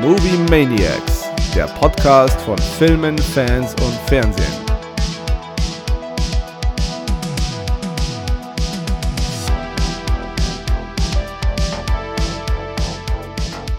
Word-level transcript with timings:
Movie 0.00 0.38
Maniacs, 0.48 1.24
der 1.54 1.66
Podcast 1.66 2.40
von 2.40 2.56
Filmen, 2.56 3.18
Fans 3.18 3.74
und 3.82 3.92
Fernsehen. 4.08 4.52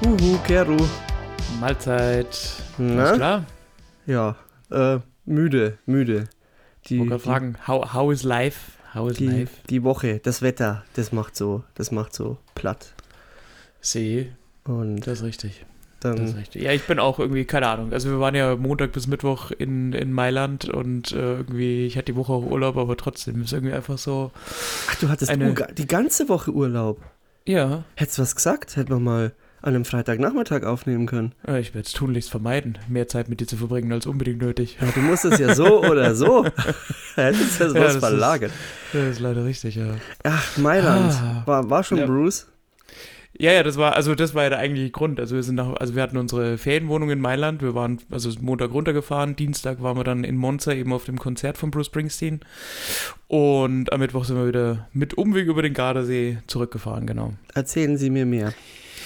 Uhu, 0.05 0.38
Keru. 0.45 0.77
Mahlzeit. 1.59 2.27
Na? 2.77 3.03
Alles 3.03 3.17
klar? 3.17 3.45
Ja, 4.05 4.35
äh, 4.69 4.99
müde, 5.25 5.77
müde. 5.85 6.27
Ich 6.83 6.91
wollte 6.99 7.09
gerade 7.09 7.23
fragen, 7.23 7.55
how, 7.67 7.93
how 7.93 8.11
is 8.11 8.23
life? 8.23 8.73
How 8.93 9.09
is 9.09 9.17
die, 9.17 9.27
life? 9.27 9.53
die 9.69 9.83
Woche, 9.83 10.19
das 10.19 10.41
Wetter, 10.41 10.83
das 10.93 11.11
macht 11.11 11.35
so, 11.35 11.63
das 11.75 11.91
macht 11.91 12.13
so 12.13 12.38
platt. 12.53 12.93
See, 13.81 14.31
Und 14.65 15.07
das 15.07 15.19
ist 15.19 15.23
richtig. 15.23 15.65
Dann. 16.01 16.36
Ja, 16.54 16.71
ich 16.71 16.83
bin 16.83 17.00
auch 17.00 17.19
irgendwie, 17.19 17.46
keine 17.46 17.68
Ahnung. 17.68 17.93
Also 17.93 18.10
wir 18.10 18.19
waren 18.19 18.36
ja 18.36 18.55
Montag 18.55 18.91
bis 18.91 19.07
Mittwoch 19.07 19.51
in, 19.51 19.93
in 19.93 20.11
Mailand 20.11 20.65
und 20.68 21.11
äh, 21.14 21.36
irgendwie, 21.37 21.86
ich 21.86 21.96
hatte 21.96 22.11
die 22.11 22.15
Woche 22.15 22.33
auch 22.33 22.43
Urlaub, 22.43 22.75
aber 22.77 22.97
trotzdem 22.97 23.41
ist 23.43 23.54
irgendwie 23.54 23.74
einfach 23.74 23.97
so. 23.97 24.32
ach, 24.89 24.96
du 24.96 25.10
hattest 25.10 25.29
eine- 25.32 25.54
die 25.77 25.87
ganze 25.87 26.27
Woche 26.27 26.51
Urlaub. 26.51 27.00
Ja, 27.47 27.83
Hättest 27.96 28.19
was 28.19 28.36
gesagt, 28.36 28.75
hätten 28.75 28.89
wir 28.89 29.00
mal 29.00 29.32
an 29.64 29.75
einem 29.75 29.86
Freitagnachmittag 29.86 30.64
aufnehmen 30.64 31.05
können. 31.05 31.33
ich 31.60 31.75
werde 31.75 31.86
es 31.86 31.91
tunlichst 31.93 32.31
vermeiden, 32.31 32.80
mehr 32.88 33.08
Zeit 33.08 33.30
mit 33.30 33.41
dir 33.41 33.45
zu 33.45 33.58
verbringen 33.58 33.91
als 33.91 34.08
unbedingt 34.08 34.41
nötig. 34.41 34.77
Ja, 34.81 34.88
du 34.91 35.02
musst 35.02 35.23
es 35.25 35.38
ja 35.38 35.53
so 35.53 35.83
oder 35.91 36.16
so. 36.16 36.45
Hättest 37.13 37.59
du 37.59 37.66
Ja, 37.66 37.69
was 37.69 37.73
das 37.83 37.94
ist- 37.95 37.99
verlagert. 37.99 38.52
Das 38.91 39.03
ist 39.03 39.19
leider 39.19 39.45
richtig, 39.45 39.75
ja. 39.75 39.86
Ach, 40.23 40.58
Mailand. 40.58 41.13
Ah. 41.13 41.44
War, 41.45 41.69
war 41.69 41.83
schon 41.83 41.99
Ja. 41.99 42.08
Bruce? 42.08 42.47
Ja, 43.39 43.53
ja, 43.53 43.63
das 43.63 43.77
war, 43.77 43.95
also 43.95 44.13
das 44.13 44.35
war 44.35 44.44
ja 44.44 44.49
der 44.49 44.59
eigentliche 44.59 44.91
Grund. 44.91 45.19
Also 45.19 45.35
wir 45.35 45.44
sind 45.44 45.55
nach, 45.55 45.73
also 45.75 45.95
wir 45.95 46.03
hatten 46.03 46.17
unsere 46.17 46.58
Ferienwohnung 46.58 47.09
in 47.09 47.19
Mailand. 47.19 47.61
Wir 47.61 47.73
waren 47.73 47.99
also 48.11 48.29
Montag 48.41 48.71
runtergefahren, 48.73 49.35
Dienstag 49.35 49.81
waren 49.81 49.97
wir 49.97 50.03
dann 50.03 50.23
in 50.23 50.35
Monza 50.38 50.73
eben 50.73 50.93
auf 50.93 51.05
dem 51.05 51.17
Konzert 51.17 51.57
von 51.57 51.71
Bruce 51.71 51.88
Springsteen. 51.88 52.41
Und 53.27 53.91
am 53.93 53.99
Mittwoch 53.99 54.25
sind 54.25 54.38
wir 54.38 54.47
wieder 54.47 54.88
mit 54.93 55.13
Umweg 55.15 55.47
über 55.47 55.61
den 55.61 55.73
Gardasee 55.73 56.39
zurückgefahren, 56.47 57.07
genau. 57.07 57.33
Erzählen 57.53 57.97
Sie 57.97 58.09
mir 58.09 58.25
mehr. 58.25 58.53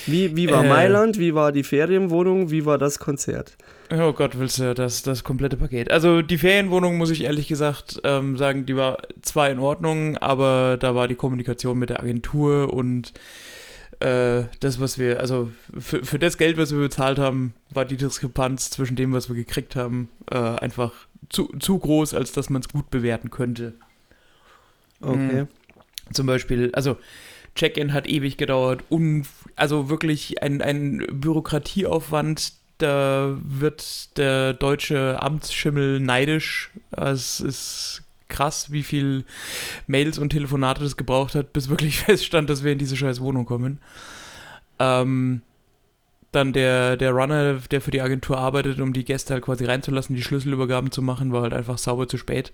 Wie, 0.07 0.35
wie 0.35 0.49
war 0.51 0.63
Äh. 0.63 0.69
Mailand? 0.69 1.17
Wie 1.17 1.33
war 1.33 1.51
die 1.51 1.63
Ferienwohnung? 1.63 2.51
Wie 2.51 2.65
war 2.65 2.77
das 2.77 2.99
Konzert? 2.99 3.57
Oh 3.91 4.13
Gott, 4.13 4.37
willst 4.37 4.59
du 4.59 4.73
das, 4.73 5.03
das 5.03 5.23
komplette 5.23 5.57
Paket? 5.57 5.91
Also 5.91 6.21
die 6.21 6.37
Ferienwohnung, 6.37 6.97
muss 6.97 7.11
ich 7.11 7.23
ehrlich 7.23 7.47
gesagt 7.47 8.01
ähm, 8.03 8.37
sagen, 8.37 8.65
die 8.65 8.75
war 8.75 8.97
zwar 9.21 9.49
in 9.49 9.59
Ordnung, 9.59 10.17
aber 10.17 10.77
da 10.79 10.95
war 10.95 11.07
die 11.07 11.15
Kommunikation 11.15 11.77
mit 11.77 11.89
der 11.89 11.99
Agentur 12.01 12.73
und 12.73 13.13
äh, 13.99 14.43
das, 14.59 14.79
was 14.79 14.97
wir, 14.97 15.19
also 15.19 15.51
für, 15.77 16.03
für 16.03 16.19
das 16.19 16.38
Geld, 16.38 16.57
was 16.57 16.71
wir 16.71 16.79
bezahlt 16.79 17.19
haben, 17.19 17.53
war 17.71 17.85
die 17.85 17.97
Diskrepanz 17.97 18.69
zwischen 18.69 18.95
dem, 18.95 19.13
was 19.13 19.29
wir 19.29 19.35
gekriegt 19.35 19.75
haben, 19.75 20.09
äh, 20.31 20.38
einfach 20.38 20.91
zu, 21.29 21.47
zu 21.59 21.79
groß, 21.79 22.13
als 22.13 22.31
dass 22.31 22.49
man 22.49 22.61
es 22.61 22.69
gut 22.69 22.89
bewerten 22.89 23.31
könnte. 23.31 23.73
Okay. 25.01 25.45
Zum 26.13 26.27
Beispiel, 26.27 26.71
also 26.73 26.97
Check-in 27.55 27.93
hat 27.93 28.07
ewig 28.07 28.38
gedauert, 28.38 28.83
un, 28.89 29.25
also 29.55 29.89
wirklich 29.89 30.41
ein, 30.43 30.61
ein 30.61 31.05
Bürokratieaufwand, 31.11 32.53
da 32.77 33.38
wird 33.41 34.17
der 34.17 34.53
deutsche 34.53 35.21
Amtsschimmel 35.21 36.01
neidisch. 36.01 36.71
Es 36.91 37.39
ist 37.39 38.03
krass, 38.27 38.71
wie 38.71 38.83
viel 38.83 39.23
Mails 39.87 40.17
und 40.17 40.29
Telefonate 40.31 40.81
das 40.83 40.97
gebraucht 40.97 41.35
hat, 41.35 41.53
bis 41.53 41.69
wirklich 41.69 41.99
feststand, 42.03 42.49
dass 42.49 42.63
wir 42.63 42.71
in 42.71 42.77
diese 42.79 42.97
scheiß 42.97 43.21
Wohnung 43.21 43.45
kommen. 43.45 43.79
Ähm, 44.79 45.41
dann 46.31 46.51
der, 46.51 46.97
der 46.97 47.11
Runner, 47.11 47.53
der 47.71 47.79
für 47.81 47.91
die 47.91 48.01
Agentur 48.01 48.37
arbeitet, 48.37 48.79
um 48.81 48.91
die 48.91 49.05
Gäste 49.05 49.33
halt 49.33 49.43
quasi 49.45 49.63
reinzulassen, 49.65 50.15
die 50.15 50.21
Schlüsselübergaben 50.23 50.91
zu 50.91 51.01
machen, 51.01 51.31
war 51.31 51.43
halt 51.43 51.53
einfach 51.53 51.77
sauber 51.77 52.07
zu 52.07 52.17
spät. 52.17 52.51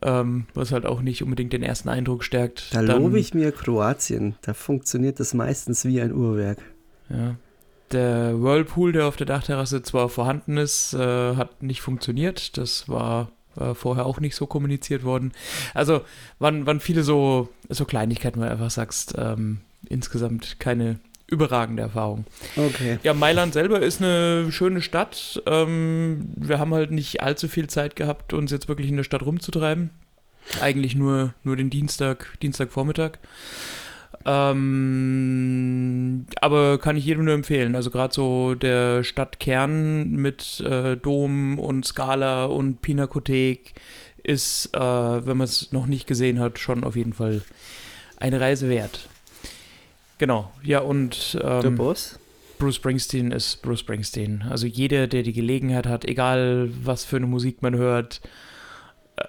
Ähm, 0.00 0.46
was 0.54 0.72
halt 0.72 0.86
auch 0.86 1.00
nicht 1.02 1.22
unbedingt 1.22 1.52
den 1.52 1.62
ersten 1.62 1.88
Eindruck 1.88 2.24
stärkt. 2.24 2.74
Da 2.74 2.82
Dann- 2.82 3.02
lobe 3.02 3.20
ich 3.20 3.34
mir 3.34 3.52
Kroatien. 3.52 4.36
Da 4.42 4.54
funktioniert 4.54 5.20
das 5.20 5.34
meistens 5.34 5.84
wie 5.84 6.00
ein 6.00 6.12
Uhrwerk. 6.12 6.58
Ja. 7.10 7.36
Der 7.92 8.40
Whirlpool, 8.42 8.92
der 8.92 9.06
auf 9.06 9.16
der 9.16 9.26
Dachterrasse 9.26 9.82
zwar 9.82 10.08
vorhanden 10.08 10.56
ist, 10.56 10.94
äh, 10.94 11.36
hat 11.36 11.62
nicht 11.62 11.82
funktioniert. 11.82 12.56
Das 12.56 12.88
war 12.88 13.30
äh, 13.58 13.74
vorher 13.74 14.06
auch 14.06 14.20
nicht 14.20 14.36
so 14.36 14.46
kommuniziert 14.46 15.04
worden. 15.04 15.32
Also 15.74 16.02
waren, 16.38 16.66
waren 16.66 16.80
viele 16.80 17.02
so, 17.02 17.48
so 17.68 17.84
Kleinigkeiten, 17.84 18.40
wo 18.40 18.44
du 18.44 18.50
einfach 18.50 18.70
sagst, 18.70 19.14
ähm, 19.18 19.58
insgesamt 19.88 20.60
keine 20.60 20.98
überragende 21.26 21.82
Erfahrung. 21.82 22.26
Okay. 22.56 22.98
Ja, 23.02 23.14
Mailand 23.14 23.54
selber 23.54 23.80
ist 23.80 24.02
eine 24.02 24.52
schöne 24.52 24.82
Stadt. 24.82 25.42
Ähm, 25.46 26.30
wir 26.36 26.58
haben 26.58 26.74
halt 26.74 26.90
nicht 26.90 27.22
allzu 27.22 27.48
viel 27.48 27.68
Zeit 27.68 27.96
gehabt, 27.96 28.34
uns 28.34 28.50
jetzt 28.50 28.68
wirklich 28.68 28.88
in 28.88 28.98
der 28.98 29.04
Stadt 29.04 29.24
rumzutreiben. 29.24 29.90
Eigentlich 30.60 30.94
nur, 30.94 31.34
nur 31.42 31.56
den 31.56 31.70
Dienstag, 31.70 32.38
Dienstagvormittag. 32.42 33.12
Ähm, 34.24 36.26
aber 36.40 36.78
kann 36.78 36.96
ich 36.96 37.04
jedem 37.04 37.24
nur 37.24 37.34
empfehlen. 37.34 37.74
Also 37.74 37.90
gerade 37.90 38.14
so 38.14 38.54
der 38.54 39.04
Stadtkern 39.04 40.12
mit 40.12 40.60
äh, 40.60 40.96
Dom 40.96 41.58
und 41.58 41.84
Scala 41.84 42.46
und 42.46 42.82
Pinakothek 42.82 43.74
ist, 44.22 44.74
äh, 44.74 44.80
wenn 44.80 45.36
man 45.36 45.44
es 45.44 45.72
noch 45.72 45.86
nicht 45.86 46.06
gesehen 46.06 46.38
hat, 46.38 46.58
schon 46.58 46.84
auf 46.84 46.96
jeden 46.96 47.12
Fall 47.12 47.42
eine 48.16 48.40
Reise 48.40 48.68
wert. 48.68 49.08
Genau, 50.18 50.52
ja 50.62 50.78
und 50.78 51.34
Der 51.34 51.64
ähm, 51.64 51.76
Boss? 51.76 52.20
Bruce 52.62 52.76
Springsteen 52.76 53.32
ist 53.32 53.60
Bruce 53.62 53.80
Springsteen. 53.80 54.44
Also 54.48 54.68
jeder, 54.68 55.08
der 55.08 55.24
die 55.24 55.32
Gelegenheit 55.32 55.86
hat, 55.86 56.04
egal 56.04 56.70
was 56.84 57.04
für 57.04 57.16
eine 57.16 57.26
Musik 57.26 57.60
man 57.60 57.74
hört, 57.74 58.20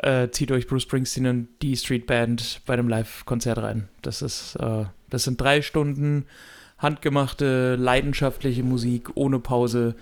äh, 0.02 0.30
zieht 0.32 0.52
euch 0.52 0.68
Bruce 0.68 0.84
Springsteen 0.84 1.28
und 1.28 1.48
die 1.62 1.76
Street 1.78 2.06
Band 2.08 2.62
bei 2.66 2.74
einem 2.74 2.88
Live-Konzert 2.90 3.58
rein. 3.60 3.90
Das 4.02 4.22
ist, 4.22 4.56
äh, 4.56 4.86
das 5.10 5.24
sind 5.26 5.40
drei 5.40 5.62
Stunden 5.62 6.26
handgemachte, 6.80 7.76
leidenschaftliche 7.76 8.64
Musik 8.64 9.12
ohne 9.16 9.40
Pause, 9.40 9.96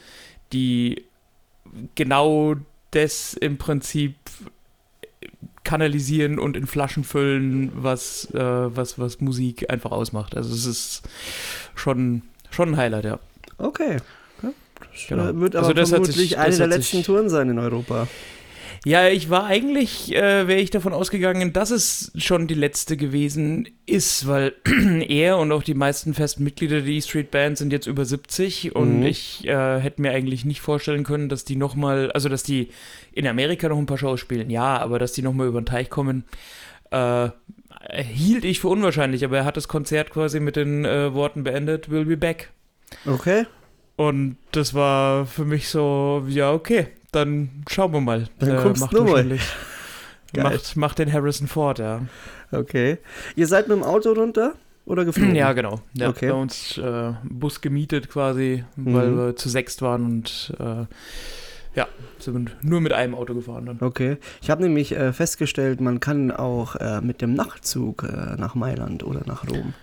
die 0.53 1.03
genau 1.95 2.55
das 2.91 3.33
im 3.33 3.57
Prinzip 3.57 4.15
kanalisieren 5.63 6.39
und 6.39 6.57
in 6.57 6.65
Flaschen 6.65 7.03
füllen, 7.03 7.71
was, 7.75 8.25
äh, 8.33 8.39
was, 8.39 8.97
was 8.97 9.21
Musik 9.21 9.69
einfach 9.69 9.91
ausmacht. 9.91 10.35
Also 10.35 10.53
es 10.53 10.65
ist 10.65 11.03
schon, 11.75 12.23
schon 12.49 12.69
ein 12.69 12.77
Highlight, 12.77 13.05
ja. 13.05 13.19
Okay. 13.57 13.97
Ja, 14.41 14.49
das 14.79 15.07
Genau. 15.07 15.35
wird 15.39 15.55
aber 15.55 15.67
Also 15.67 15.73
das 15.73 15.91
hat 15.91 15.97
vermutlich 15.99 16.29
sich- 16.29 16.37
eine 16.39 16.57
der 16.57 16.67
letzten 16.67 16.97
sich- 16.97 17.05
Touren 17.05 17.29
sein 17.29 17.49
in 17.49 17.59
Europa. 17.59 18.07
Ja, 18.83 19.07
ich 19.07 19.29
war 19.29 19.45
eigentlich, 19.45 20.11
äh, 20.15 20.47
wäre 20.47 20.59
ich 20.59 20.71
davon 20.71 20.91
ausgegangen, 20.91 21.53
dass 21.53 21.69
es 21.69 22.11
schon 22.15 22.47
die 22.47 22.55
letzte 22.55 22.97
gewesen 22.97 23.67
ist, 23.85 24.27
weil 24.27 24.53
er 25.07 25.37
und 25.37 25.51
auch 25.51 25.61
die 25.61 25.75
meisten 25.75 26.15
festen 26.15 26.43
Mitglieder 26.43 26.81
der 26.81 26.89
E-Street 26.89 27.29
Band 27.29 27.59
sind 27.59 27.71
jetzt 27.71 27.85
über 27.85 28.05
70 28.05 28.75
und 28.75 29.01
Mhm. 29.01 29.05
ich 29.05 29.47
äh, 29.47 29.79
hätte 29.79 30.01
mir 30.01 30.11
eigentlich 30.11 30.45
nicht 30.45 30.61
vorstellen 30.61 31.03
können, 31.03 31.29
dass 31.29 31.45
die 31.45 31.57
nochmal, 31.57 32.11
also 32.13 32.27
dass 32.27 32.41
die 32.41 32.69
in 33.13 33.27
Amerika 33.27 33.69
noch 33.69 33.77
ein 33.77 33.85
paar 33.85 33.99
Shows 33.99 34.19
spielen, 34.19 34.49
ja, 34.49 34.79
aber 34.79 34.97
dass 34.97 35.13
die 35.13 35.21
nochmal 35.21 35.45
über 35.47 35.61
den 35.61 35.67
Teich 35.67 35.91
kommen, 35.91 36.23
äh, 36.89 37.29
hielt 38.03 38.45
ich 38.45 38.61
für 38.61 38.69
unwahrscheinlich, 38.69 39.23
aber 39.23 39.37
er 39.37 39.45
hat 39.45 39.57
das 39.57 39.67
Konzert 39.67 40.09
quasi 40.09 40.39
mit 40.39 40.55
den 40.55 40.85
äh, 40.85 41.13
Worten 41.13 41.43
beendet, 41.43 41.87
we'll 41.89 42.05
be 42.05 42.17
back. 42.17 42.49
Okay. 43.05 43.45
Und 43.95 44.37
das 44.51 44.73
war 44.73 45.27
für 45.27 45.45
mich 45.45 45.69
so, 45.69 46.25
ja, 46.27 46.51
okay, 46.51 46.87
dann 47.11 47.63
schauen 47.69 47.93
wir 47.93 48.01
mal. 48.01 48.27
Dann 48.39 48.49
Der 48.49 48.61
kommst 48.61 48.81
macht 48.81 48.93
du 48.93 49.03
mal. 49.03 49.25
Macht, 50.33 50.77
macht 50.77 50.99
den 50.99 51.11
Harrison 51.11 51.45
Ford, 51.47 51.79
ja. 51.79 52.03
Okay. 52.53 52.99
Ihr 53.35 53.47
seid 53.47 53.67
mit 53.67 53.75
dem 53.75 53.83
Auto 53.83 54.13
runter 54.13 54.53
oder 54.85 55.03
geflogen? 55.03 55.35
Ja, 55.35 55.51
genau. 55.51 55.81
Ja, 55.93 56.07
Okay. 56.07 56.29
Bei 56.29 56.35
uns 56.35 56.77
äh, 56.77 57.11
Bus 57.23 57.59
gemietet 57.59 58.09
quasi, 58.09 58.63
weil 58.77 59.09
Mhm. 59.09 59.17
wir 59.17 59.35
zu 59.35 59.49
sechst 59.49 59.81
waren 59.81 60.05
und 60.05 60.53
äh, 60.57 60.85
ja, 61.75 61.87
sind 62.19 62.55
nur 62.61 62.79
mit 62.79 62.93
einem 62.93 63.13
Auto 63.13 63.33
gefahren 63.33 63.65
dann. 63.65 63.77
Okay. 63.81 64.17
Ich 64.41 64.49
habe 64.49 64.63
nämlich 64.63 64.93
äh, 64.95 65.11
festgestellt, 65.11 65.81
man 65.81 65.99
kann 65.99 66.31
auch 66.31 66.75
äh, 66.77 67.01
mit 67.01 67.21
dem 67.21 67.33
Nachtzug 67.33 68.03
äh, 68.03 68.35
nach 68.37 68.55
Mailand 68.55 69.03
oder 69.03 69.23
nach 69.25 69.49
Rom. 69.49 69.73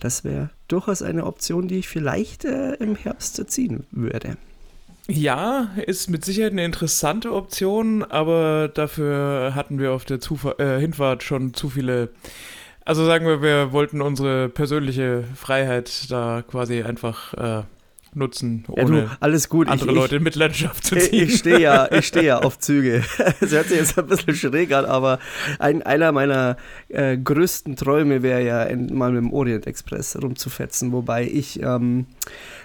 Das 0.00 0.22
wäre 0.22 0.50
durchaus 0.68 1.00
eine 1.00 1.24
Option, 1.24 1.66
die 1.66 1.78
ich 1.78 1.88
vielleicht 1.88 2.44
äh, 2.44 2.74
im 2.74 2.94
Herbst 2.94 3.42
ziehen 3.50 3.86
würde. 3.90 4.36
Ja, 5.08 5.68
ist 5.84 6.08
mit 6.08 6.24
Sicherheit 6.24 6.52
eine 6.52 6.64
interessante 6.64 7.32
Option, 7.32 8.02
aber 8.02 8.68
dafür 8.68 9.52
hatten 9.54 9.78
wir 9.78 9.92
auf 9.92 10.06
der 10.06 10.18
Zufa 10.18 10.54
äh, 10.58 10.80
Hinfahrt 10.80 11.22
schon 11.22 11.52
zu 11.52 11.68
viele. 11.68 12.08
Also 12.86 13.04
sagen 13.04 13.26
wir, 13.26 13.42
wir 13.42 13.72
wollten 13.72 14.00
unsere 14.00 14.48
persönliche 14.48 15.24
Freiheit 15.36 16.10
da 16.10 16.42
quasi 16.42 16.82
einfach 16.82 17.34
äh, 17.34 17.62
nutzen, 18.14 18.64
Ja, 18.74 18.84
ohne 18.84 19.02
du, 19.02 19.10
alles 19.20 19.48
gut. 19.48 19.68
andere 19.68 19.90
ich, 19.90 19.94
Leute 19.96 20.16
in 20.16 20.22
Mitleidenschaft 20.22 20.84
zu 20.84 20.96
Ich, 20.96 21.10
ziehen. 21.10 21.24
ich 21.24 21.36
stehe 21.36 21.60
ja, 21.60 21.90
ich 21.92 22.06
stehe 22.06 22.24
ja 22.26 22.38
auf 22.38 22.58
Züge. 22.58 23.02
Es 23.40 23.52
hört 23.52 23.68
sich 23.68 23.78
jetzt 23.78 23.98
ein 23.98 24.06
bisschen 24.06 24.34
schräg 24.34 24.72
an, 24.72 24.84
aber 24.86 25.18
ein, 25.58 25.82
einer 25.82 26.12
meiner 26.12 26.56
äh, 26.88 27.16
größten 27.18 27.76
Träume 27.76 28.22
wäre 28.22 28.42
ja, 28.44 28.62
in, 28.64 28.94
mal 28.96 29.10
mit 29.12 29.20
dem 29.22 29.32
Orient 29.32 29.66
Express 29.66 30.16
rumzufetzen, 30.22 30.92
wobei 30.92 31.24
ich 31.24 31.60
ähm, 31.62 32.06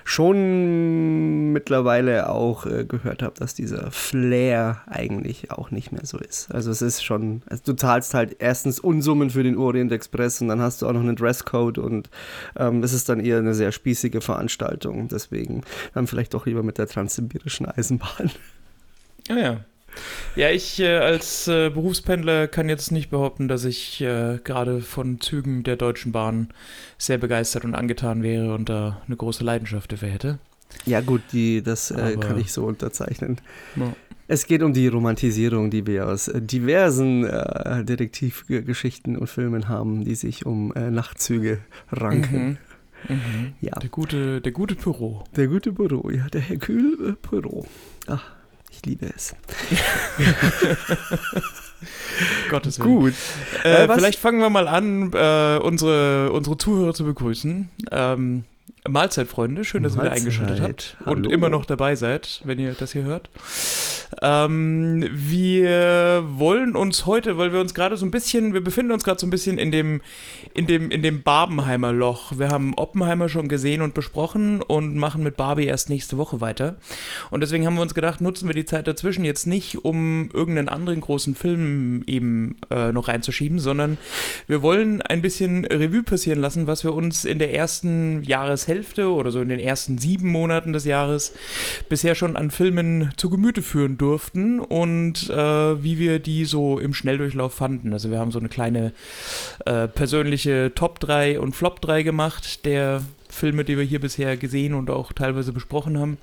schon 0.03 1.51
mittlerweile 1.53 2.29
auch 2.29 2.65
äh, 2.65 2.85
gehört 2.85 3.21
habe, 3.21 3.35
dass 3.37 3.53
dieser 3.53 3.91
Flair 3.91 4.81
eigentlich 4.87 5.51
auch 5.51 5.71
nicht 5.71 5.91
mehr 5.91 6.05
so 6.05 6.17
ist. 6.17 6.51
Also 6.51 6.71
es 6.71 6.81
ist 6.81 7.03
schon, 7.03 7.41
also 7.49 7.63
du 7.65 7.73
zahlst 7.73 8.13
halt 8.13 8.37
erstens 8.39 8.79
Unsummen 8.79 9.29
für 9.29 9.43
den 9.43 9.57
Orient 9.57 9.91
Express 9.91 10.41
und 10.41 10.47
dann 10.47 10.61
hast 10.61 10.81
du 10.81 10.87
auch 10.87 10.93
noch 10.93 11.01
einen 11.01 11.15
Dresscode 11.15 11.77
und 11.77 12.09
ähm, 12.57 12.83
es 12.83 12.93
ist 12.93 13.09
dann 13.09 13.19
eher 13.19 13.37
eine 13.37 13.53
sehr 13.53 13.71
spießige 13.71 14.21
Veranstaltung. 14.21 15.07
Deswegen 15.07 15.61
dann 15.93 16.07
vielleicht 16.07 16.33
doch 16.33 16.45
lieber 16.45 16.63
mit 16.63 16.77
der 16.77 16.87
transsibirischen 16.87 17.65
Eisenbahn. 17.65 18.31
Ja, 19.27 19.37
ja. 19.37 19.57
Ja, 20.35 20.49
ich 20.49 20.79
äh, 20.79 20.97
als 20.97 21.47
äh, 21.47 21.69
Berufspendler 21.69 22.47
kann 22.47 22.69
jetzt 22.69 22.91
nicht 22.91 23.09
behaupten, 23.09 23.47
dass 23.47 23.65
ich 23.65 23.99
äh, 24.01 24.39
gerade 24.43 24.81
von 24.81 25.19
Zügen 25.19 25.63
der 25.63 25.75
Deutschen 25.75 26.11
Bahn 26.11 26.49
sehr 26.97 27.17
begeistert 27.17 27.65
und 27.65 27.75
angetan 27.75 28.23
wäre 28.23 28.53
und 28.53 28.69
da 28.69 29.01
eine 29.07 29.15
große 29.17 29.43
Leidenschaft 29.43 29.91
dafür 29.91 30.09
hätte. 30.09 30.39
Ja 30.85 31.01
gut, 31.01 31.21
die, 31.31 31.61
das 31.63 31.91
äh, 31.91 31.95
Aber- 32.15 32.17
kann 32.19 32.39
ich 32.39 32.51
so 32.53 32.65
unterzeichnen. 32.65 33.37
Ja. 33.75 33.93
Es 34.31 34.45
geht 34.45 34.61
um 34.61 34.73
die 34.73 34.87
Romantisierung, 34.87 35.71
die 35.71 35.87
wir 35.87 36.07
aus 36.07 36.27
äh, 36.27 36.39
diversen 36.39 37.25
äh, 37.25 37.83
Detektivgeschichten 37.83 39.17
und 39.17 39.25
Filmen 39.27 39.67
haben, 39.67 40.05
die 40.05 40.13
sich 40.15 40.45
um 40.45 40.69
Nachtzüge 40.69 41.57
ranken. 41.91 42.59
Mhm. 43.07 43.15
Mhm. 43.15 43.53
Ja, 43.61 43.71
Der 43.79 43.89
gute, 43.89 44.41
der 44.41 44.51
gute 44.51 44.75
Büro. 44.75 45.23
der 45.35 45.47
gute 45.47 45.71
Büro, 45.71 46.09
ja, 46.11 46.27
der 46.27 46.41
Hercule 46.41 47.09
äh, 47.09 47.13
Poirot. 47.13 47.65
Ach, 48.07 48.23
ich 48.79 48.85
liebe 48.85 49.07
es. 49.15 49.35
Gottes 52.49 52.79
Willen. 52.79 52.89
Gut. 52.89 53.13
Äh, 53.63 53.85
Äh, 53.85 53.93
vielleicht 53.93 54.19
fangen 54.19 54.41
wir 54.41 54.49
mal 54.49 54.67
an, 54.67 55.11
äh, 55.13 55.57
unsere, 55.61 56.31
unsere 56.31 56.57
Zuhörer 56.57 56.93
zu 56.93 57.05
begrüßen. 57.05 57.69
Ähm, 57.91 58.43
Mahlzeit, 58.91 59.27
Freunde. 59.27 59.63
Schön, 59.63 59.83
dass 59.83 59.95
ihr 59.95 60.01
wieder 60.01 60.11
eingeschaltet 60.11 60.61
habt 60.61 60.97
und 61.05 61.25
Hallo. 61.25 61.29
immer 61.29 61.49
noch 61.49 61.65
dabei 61.65 61.95
seid, 61.95 62.41
wenn 62.43 62.59
ihr 62.59 62.73
das 62.73 62.93
hier 62.93 63.03
hört. 63.03 63.29
Ähm, 64.21 65.07
wir 65.11 66.23
wollen 66.27 66.75
uns 66.75 67.05
heute, 67.05 67.37
weil 67.37 67.53
wir 67.53 67.59
uns 67.59 67.73
gerade 67.73 67.95
so 67.95 68.05
ein 68.05 68.11
bisschen, 68.11 68.53
wir 68.53 68.63
befinden 68.63 68.91
uns 68.91 69.03
gerade 69.03 69.19
so 69.19 69.27
ein 69.27 69.29
bisschen 69.29 69.57
in 69.57 69.71
dem, 69.71 70.01
in 70.53 70.65
dem, 70.65 70.89
in 70.89 71.03
dem 71.03 71.21
Barbenheimer 71.21 71.93
Loch. 71.93 72.33
Wir 72.37 72.49
haben 72.49 72.73
Oppenheimer 72.75 73.29
schon 73.29 73.47
gesehen 73.47 73.81
und 73.81 73.93
besprochen 73.93 74.61
und 74.61 74.95
machen 74.95 75.23
mit 75.23 75.37
Barbie 75.37 75.65
erst 75.65 75.89
nächste 75.89 76.17
Woche 76.17 76.41
weiter. 76.41 76.77
Und 77.29 77.41
deswegen 77.41 77.65
haben 77.65 77.75
wir 77.75 77.83
uns 77.83 77.93
gedacht, 77.93 78.19
nutzen 78.19 78.47
wir 78.47 78.55
die 78.55 78.65
Zeit 78.65 78.87
dazwischen 78.87 79.23
jetzt 79.23 79.45
nicht, 79.45 79.85
um 79.85 80.29
irgendeinen 80.33 80.69
anderen 80.69 81.01
großen 81.01 81.35
Film 81.35 82.03
eben 82.07 82.57
äh, 82.71 82.91
noch 82.91 83.07
reinzuschieben, 83.07 83.59
sondern 83.59 83.97
wir 84.47 84.61
wollen 84.63 85.01
ein 85.01 85.21
bisschen 85.21 85.65
Revue 85.65 86.03
passieren 86.03 86.39
lassen, 86.39 86.65
was 86.65 86.83
wir 86.83 86.93
uns 86.93 87.25
in 87.25 87.37
der 87.37 87.53
ersten 87.53 88.23
Jahreshälfte 88.23 88.78
oder 89.13 89.31
so 89.31 89.41
in 89.41 89.49
den 89.49 89.59
ersten 89.59 89.97
sieben 89.97 90.29
Monaten 90.29 90.73
des 90.73 90.85
Jahres 90.85 91.33
bisher 91.89 92.15
schon 92.15 92.35
an 92.35 92.51
Filmen 92.51 93.11
zu 93.17 93.29
Gemüte 93.29 93.61
führen 93.61 93.97
durften 93.97 94.59
und 94.59 95.29
äh, 95.29 95.83
wie 95.83 95.99
wir 95.99 96.19
die 96.19 96.45
so 96.45 96.79
im 96.79 96.93
Schnelldurchlauf 96.93 97.53
fanden. 97.53 97.93
Also 97.93 98.11
wir 98.11 98.19
haben 98.19 98.31
so 98.31 98.39
eine 98.39 98.49
kleine 98.49 98.93
äh, 99.65 99.87
persönliche 99.87 100.71
Top 100.75 100.99
3 100.99 101.39
und 101.39 101.55
Flop 101.55 101.81
3 101.81 102.03
gemacht 102.03 102.65
der 102.65 103.01
Filme, 103.29 103.63
die 103.63 103.77
wir 103.77 103.83
hier 103.83 103.99
bisher 103.99 104.37
gesehen 104.37 104.73
und 104.73 104.89
auch 104.89 105.13
teilweise 105.13 105.53
besprochen 105.53 105.97
haben. 105.97 106.17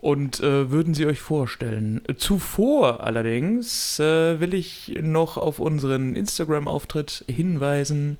Und 0.00 0.38
äh, 0.38 0.70
würden 0.70 0.94
sie 0.94 1.06
euch 1.06 1.20
vorstellen. 1.20 2.02
Zuvor 2.18 3.02
allerdings 3.02 3.98
äh, 3.98 4.38
will 4.38 4.54
ich 4.54 4.96
noch 5.02 5.36
auf 5.36 5.58
unseren 5.58 6.14
Instagram-Auftritt 6.14 7.24
hinweisen. 7.28 8.16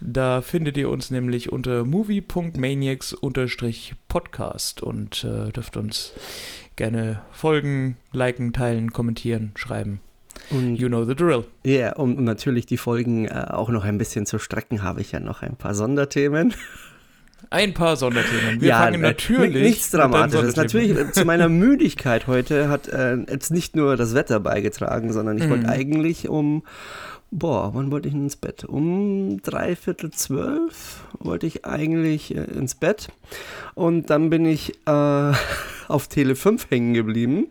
Da 0.00 0.42
findet 0.42 0.76
ihr 0.76 0.90
uns 0.90 1.12
nämlich 1.12 1.52
unter 1.52 1.84
movie.maniacs-podcast 1.84 4.82
und 4.82 5.22
äh, 5.22 5.52
dürft 5.52 5.76
uns 5.76 6.14
gerne 6.74 7.20
folgen, 7.30 7.96
liken, 8.12 8.52
teilen, 8.52 8.92
kommentieren, 8.92 9.52
schreiben. 9.54 10.00
Und 10.50 10.74
You 10.74 10.88
know 10.88 11.04
the 11.04 11.14
drill. 11.14 11.44
ja, 11.62 11.94
um 11.94 12.24
natürlich 12.24 12.66
die 12.66 12.76
Folgen 12.76 13.28
äh, 13.28 13.46
auch 13.50 13.68
noch 13.68 13.84
ein 13.84 13.98
bisschen 13.98 14.26
zu 14.26 14.40
strecken, 14.40 14.82
habe 14.82 15.00
ich 15.00 15.12
ja 15.12 15.20
noch 15.20 15.42
ein 15.42 15.54
paar 15.54 15.76
Sonderthemen. 15.76 16.54
Ein 17.50 17.74
paar 17.74 17.96
Sonderthemen. 17.96 18.60
Wir 18.60 18.68
ja, 18.68 18.78
fangen 18.78 19.02
äh, 19.02 19.08
natürlich. 19.08 19.62
Nichts 19.62 19.92
mit 19.92 20.00
Dramatisches. 20.02 20.56
Natürlich, 20.56 20.90
äh, 20.96 21.12
zu 21.12 21.24
meiner 21.24 21.48
Müdigkeit 21.48 22.26
heute 22.26 22.68
hat 22.68 22.88
äh, 22.88 23.16
jetzt 23.30 23.50
nicht 23.50 23.76
nur 23.76 23.96
das 23.96 24.14
Wetter 24.14 24.40
beigetragen, 24.40 25.12
sondern 25.12 25.38
ich 25.38 25.44
Mhm. 25.44 25.50
wollte 25.50 25.68
eigentlich 25.68 26.28
um, 26.28 26.62
boah, 27.30 27.74
wann 27.74 27.90
wollte 27.90 28.08
ich 28.08 28.14
denn 28.14 28.24
ins 28.24 28.36
Bett? 28.36 28.64
Um 28.64 29.40
dreiviertel 29.42 30.10
zwölf 30.10 31.04
wollte 31.18 31.46
ich 31.46 31.64
eigentlich 31.64 32.34
äh, 32.34 32.40
ins 32.44 32.74
Bett. 32.74 33.08
Und 33.74 34.10
dann 34.10 34.30
bin 34.30 34.46
ich 34.46 34.74
äh, 34.86 35.32
auf 35.88 36.08
Tele 36.08 36.34
5 36.36 36.70
hängen 36.70 36.94
geblieben. 36.94 37.46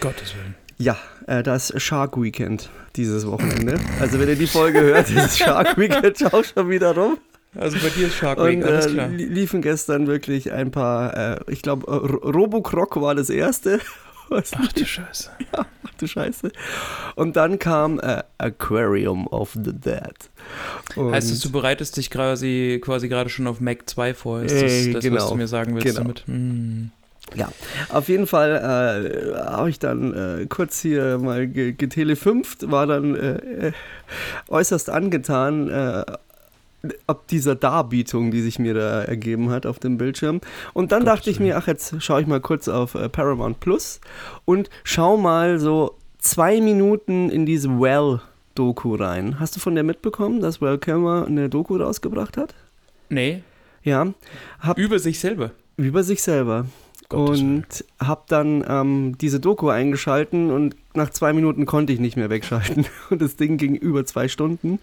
Gottes 0.00 0.34
Willen. 0.34 0.54
Ja, 0.78 0.96
äh, 1.26 1.42
das 1.42 1.72
Shark 1.80 2.20
Weekend 2.20 2.68
dieses 2.96 3.26
Wochenende. 3.26 3.78
Also 4.00 4.18
wenn 4.18 4.28
ihr 4.28 4.36
die 4.36 4.46
Folge 4.46 4.80
hört, 4.80 5.10
ist 5.10 5.38
Shark 5.38 5.78
Weekend 5.78 6.22
auch 6.34 6.44
schon 6.44 6.68
wieder 6.68 6.94
rum. 6.94 7.18
Also 7.54 7.76
bei 7.82 7.90
dir 7.90 8.06
ist 8.06 8.14
Shark 8.16 8.38
Und 8.38 8.46
Week, 8.48 8.64
alles 8.64 8.86
äh, 8.86 8.90
klar. 8.90 9.08
li- 9.08 9.24
liefen 9.26 9.60
gestern 9.60 10.06
wirklich 10.06 10.52
ein 10.52 10.70
paar, 10.70 11.16
äh, 11.38 11.40
ich 11.48 11.60
glaube, 11.62 11.86
äh, 11.86 11.94
Ro- 11.94 12.30
Robocroc 12.30 13.00
war 13.00 13.14
das 13.14 13.28
erste. 13.30 13.78
Was 14.30 14.52
Ach 14.56 14.72
du 14.72 14.86
Scheiße. 14.86 15.30
Ach 15.52 15.64
du 15.98 16.06
Scheiße. 16.06 16.50
Und 17.16 17.36
dann 17.36 17.58
kam 17.58 18.00
äh, 18.00 18.22
Aquarium 18.38 19.26
of 19.26 19.50
the 19.52 19.72
Dead. 19.74 20.14
Und 20.96 21.12
Heißt 21.12 21.30
es, 21.30 21.40
du 21.40 21.52
bereitest 21.52 21.98
dich 21.98 22.10
quasi, 22.10 22.80
quasi 22.82 23.08
gerade 23.08 23.28
schon 23.28 23.46
auf 23.46 23.60
Mac 23.60 23.80
2 23.90 24.14
vor? 24.14 24.40
Ist 24.40 24.54
das, 24.54 24.62
Äh, 24.72 24.86
das 24.92 24.94
was 24.96 25.04
genau. 25.04 25.28
du 25.28 25.34
mir 25.34 25.48
sagen 25.48 25.74
willst 25.74 25.86
Genau. 25.88 26.00
damit? 26.00 26.24
Hm. 26.26 26.90
Ja, 27.34 27.50
auf 27.90 28.08
jeden 28.08 28.26
Fall 28.26 28.56
äh, 28.56 29.38
habe 29.50 29.68
ich 29.70 29.78
dann 29.78 30.12
äh, 30.42 30.46
kurz 30.46 30.80
hier 30.80 31.18
mal 31.18 31.46
ge 31.46 31.72
getelefünft, 31.72 32.70
war 32.70 32.86
dann 32.86 33.14
äh, 33.14 33.68
äh, 33.68 33.72
äußerst 34.48 34.88
angetan, 34.90 35.68
äh, 35.68 36.04
ab 37.06 37.26
dieser 37.28 37.54
Darbietung, 37.54 38.30
die 38.30 38.40
sich 38.42 38.58
mir 38.58 38.74
da 38.74 39.02
ergeben 39.02 39.50
hat 39.50 39.66
auf 39.66 39.78
dem 39.78 39.98
Bildschirm. 39.98 40.40
Und 40.72 40.92
dann 40.92 41.04
dachte 41.04 41.30
ich 41.30 41.38
mir, 41.40 41.56
ach, 41.56 41.66
jetzt 41.66 41.94
schaue 42.02 42.20
ich 42.22 42.26
mal 42.26 42.40
kurz 42.40 42.68
auf 42.68 42.94
äh, 42.94 43.08
Paramount 43.08 43.60
Plus 43.60 44.00
und 44.44 44.68
schau 44.84 45.16
mal 45.16 45.58
so 45.58 45.96
zwei 46.18 46.60
Minuten 46.60 47.30
in 47.30 47.46
diese 47.46 47.68
Well-Doku 47.80 48.94
rein. 48.96 49.38
Hast 49.40 49.56
du 49.56 49.60
von 49.60 49.74
der 49.74 49.84
mitbekommen, 49.84 50.40
dass 50.40 50.60
Well 50.60 50.78
Kilmer 50.78 51.26
eine 51.26 51.48
Doku 51.48 51.76
rausgebracht 51.76 52.36
hat? 52.36 52.54
Nee, 53.08 53.42
Ja, 53.84 54.06
hab 54.60 54.78
über 54.78 54.98
sich 54.98 55.20
selber. 55.20 55.50
über 55.76 56.02
sich 56.02 56.22
selber. 56.22 56.66
Gottes 57.08 57.40
und 57.40 57.84
habe 58.00 58.22
dann 58.28 58.64
ähm, 58.66 59.18
diese 59.20 59.38
Doku 59.38 59.68
eingeschalten 59.68 60.50
und 60.50 60.76
nach 60.94 61.10
zwei 61.10 61.32
Minuten 61.34 61.66
konnte 61.66 61.92
ich 61.92 62.00
nicht 62.00 62.16
mehr 62.16 62.30
wegschalten. 62.30 62.86
Und 63.10 63.20
das 63.20 63.36
Ding 63.36 63.58
ging 63.58 63.74
über 63.74 64.04
zwei 64.06 64.28
Stunden. 64.28 64.78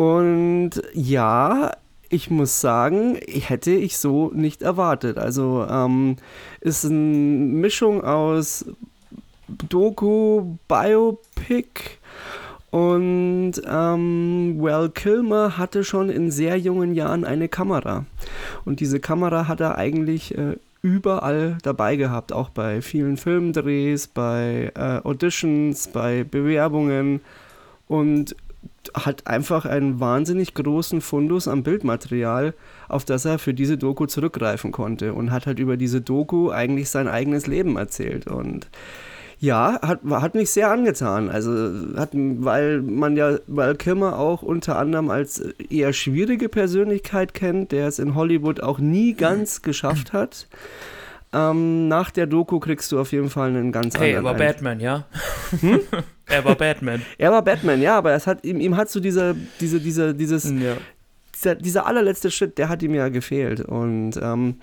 Und 0.00 0.70
ja, 0.94 1.72
ich 2.08 2.30
muss 2.30 2.62
sagen, 2.62 3.16
hätte 3.16 3.72
ich 3.72 3.98
so 3.98 4.30
nicht 4.34 4.62
erwartet. 4.62 5.18
Also 5.18 5.66
ähm, 5.68 6.16
ist 6.62 6.86
eine 6.86 6.94
Mischung 6.94 8.02
aus 8.02 8.64
Doku, 9.68 10.56
Biopic 10.68 11.98
und 12.70 13.52
ähm, 13.68 14.56
Well 14.58 14.88
Kilmer 14.88 15.58
hatte 15.58 15.84
schon 15.84 16.08
in 16.08 16.30
sehr 16.30 16.56
jungen 16.56 16.94
Jahren 16.94 17.26
eine 17.26 17.50
Kamera. 17.50 18.06
Und 18.64 18.80
diese 18.80 19.00
Kamera 19.00 19.48
hat 19.48 19.60
er 19.60 19.76
eigentlich 19.76 20.34
äh, 20.38 20.56
überall 20.80 21.58
dabei 21.62 21.96
gehabt, 21.96 22.32
auch 22.32 22.48
bei 22.48 22.80
vielen 22.80 23.18
Filmdrehs, 23.18 24.06
bei 24.06 24.72
äh, 24.74 25.06
Auditions, 25.06 25.88
bei 25.88 26.24
Bewerbungen 26.24 27.20
und 27.86 28.34
hat 28.94 29.26
einfach 29.26 29.66
einen 29.66 30.00
wahnsinnig 30.00 30.54
großen 30.54 31.00
Fundus 31.00 31.48
an 31.48 31.62
Bildmaterial, 31.62 32.54
auf 32.88 33.04
das 33.04 33.24
er 33.24 33.38
für 33.38 33.54
diese 33.54 33.78
Doku 33.78 34.06
zurückgreifen 34.06 34.72
konnte 34.72 35.14
und 35.14 35.30
hat 35.30 35.46
halt 35.46 35.58
über 35.58 35.76
diese 35.76 36.00
Doku 36.00 36.50
eigentlich 36.50 36.90
sein 36.90 37.08
eigenes 37.08 37.46
Leben 37.46 37.76
erzählt 37.76 38.26
und 38.26 38.68
ja, 39.40 39.80
hat, 39.80 40.00
hat 40.04 40.34
mich 40.34 40.50
sehr 40.50 40.70
angetan. 40.70 41.30
Also 41.30 41.96
hat, 41.96 42.10
weil 42.12 42.82
man 42.82 43.16
ja 43.16 43.38
Val 43.46 43.74
Kilmer 43.74 44.18
auch 44.18 44.42
unter 44.42 44.78
anderem 44.78 45.08
als 45.08 45.40
eher 45.70 45.94
schwierige 45.94 46.50
Persönlichkeit 46.50 47.32
kennt, 47.32 47.72
der 47.72 47.88
es 47.88 47.98
in 47.98 48.14
Hollywood 48.14 48.62
auch 48.62 48.78
nie 48.78 49.14
ganz 49.14 49.62
geschafft 49.62 50.12
hat. 50.12 50.46
Ähm, 51.32 51.86
nach 51.86 52.10
der 52.10 52.26
Doku 52.26 52.58
kriegst 52.58 52.90
du 52.90 52.98
auf 52.98 53.12
jeden 53.12 53.30
Fall 53.30 53.50
einen 53.50 53.70
ganz 53.70 53.96
Hey, 53.96 54.12
er 54.12 54.18
anderen. 54.18 54.38
war. 54.38 54.46
Batman, 54.46 54.80
ja? 54.80 55.06
Hm? 55.60 55.80
er 56.26 56.44
war 56.44 56.56
Batman. 56.56 57.02
Er 57.18 57.30
war 57.30 57.42
Batman, 57.42 57.80
ja, 57.80 57.96
aber 57.96 58.12
es 58.14 58.26
hat 58.26 58.44
ihm, 58.44 58.60
ihm 58.60 58.76
hat 58.76 58.90
so 58.90 58.98
dieser, 58.98 59.34
diese, 59.60 59.78
diese, 59.80 60.12
dieses 60.12 60.50
ja. 60.50 60.76
dieser, 61.36 61.54
dieser 61.54 61.86
allerletzte 61.86 62.32
Schritt, 62.32 62.58
der 62.58 62.68
hat 62.68 62.82
ihm 62.82 62.94
ja 62.94 63.10
gefehlt 63.10 63.60
und 63.60 64.18
ähm, 64.20 64.56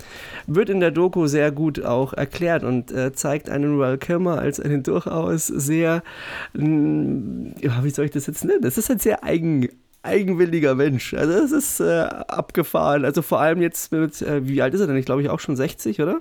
wird 0.46 0.70
in 0.70 0.82
der 0.82 0.92
Doku 0.92 1.28
sehr 1.28 1.52
gut 1.52 1.84
auch 1.86 2.12
erklärt 2.12 2.66
und 2.66 2.92
äh, 2.92 3.14
zeigt 3.14 3.50
einen 3.50 3.80
Val 3.80 3.98
Kilmer 3.98 4.38
als 4.40 4.60
einen 4.60 4.84
durchaus 4.84 5.48
sehr, 5.48 6.04
mh, 6.52 7.54
ja, 7.62 7.82
wie 7.86 7.92
soll 7.92 8.06
ich 8.06 8.12
das 8.12 8.28
jetzt 8.28 8.44
nennen? 8.44 8.62
Das 8.62 8.78
ist 8.78 8.92
ein 8.92 9.00
sehr 9.00 9.24
eigen, 9.24 9.70
eigenwilliger 10.04 10.76
Mensch. 10.76 11.14
Also 11.14 11.32
es 11.32 11.54
ist 11.54 11.80
äh, 11.80 12.02
abgefahren. 12.02 13.06
Also 13.06 13.22
vor 13.22 13.40
allem 13.40 13.62
jetzt 13.62 13.94
mit, 13.94 14.22
äh, 14.22 14.46
wie 14.46 14.62
alt 14.62 14.74
ist 14.74 14.82
er 14.82 14.88
denn? 14.88 14.98
Ich 14.98 15.06
glaube 15.06 15.22
ich 15.22 15.30
auch 15.30 15.40
schon 15.40 15.56
60, 15.56 16.02
oder? 16.02 16.20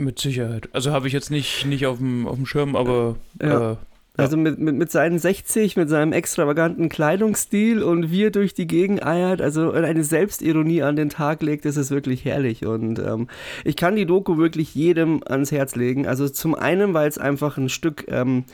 Mit 0.00 0.18
Sicherheit. 0.18 0.68
Also 0.72 0.92
habe 0.92 1.06
ich 1.06 1.12
jetzt 1.12 1.30
nicht, 1.30 1.66
nicht 1.66 1.86
auf, 1.86 1.98
dem, 1.98 2.26
auf 2.26 2.36
dem 2.36 2.46
Schirm, 2.46 2.74
aber 2.74 3.16
Ja. 3.40 3.72
äh, 3.72 3.76
Also 4.16 4.36
mit, 4.36 4.58
mit, 4.58 4.74
mit 4.74 4.90
seinen 4.90 5.18
60, 5.18 5.76
mit 5.76 5.88
seinem 5.88 6.12
extravaganten 6.12 6.88
Kleidungsstil 6.88 7.82
und 7.82 8.10
wie 8.10 8.24
er 8.24 8.30
durch 8.30 8.54
die 8.54 8.66
Gegend 8.66 9.04
eiert, 9.04 9.40
also 9.40 9.72
eine 9.72 10.02
Selbstironie 10.04 10.82
an 10.82 10.96
den 10.96 11.10
Tag 11.10 11.42
legt, 11.42 11.64
das 11.64 11.76
ist 11.76 11.90
wirklich 11.90 12.24
herrlich. 12.24 12.64
Und 12.66 12.98
ähm, 12.98 13.28
ich 13.64 13.76
kann 13.76 13.94
die 13.94 14.06
Doku 14.06 14.36
wirklich 14.38 14.74
jedem 14.74 15.22
ans 15.26 15.52
Herz 15.52 15.76
legen. 15.76 16.06
Also 16.06 16.28
zum 16.28 16.54
einen, 16.54 16.92
weil 16.94 17.08
es 17.08 17.18
einfach 17.18 17.56
ein 17.58 17.68
Stück 17.68 18.06
ähm, 18.08 18.44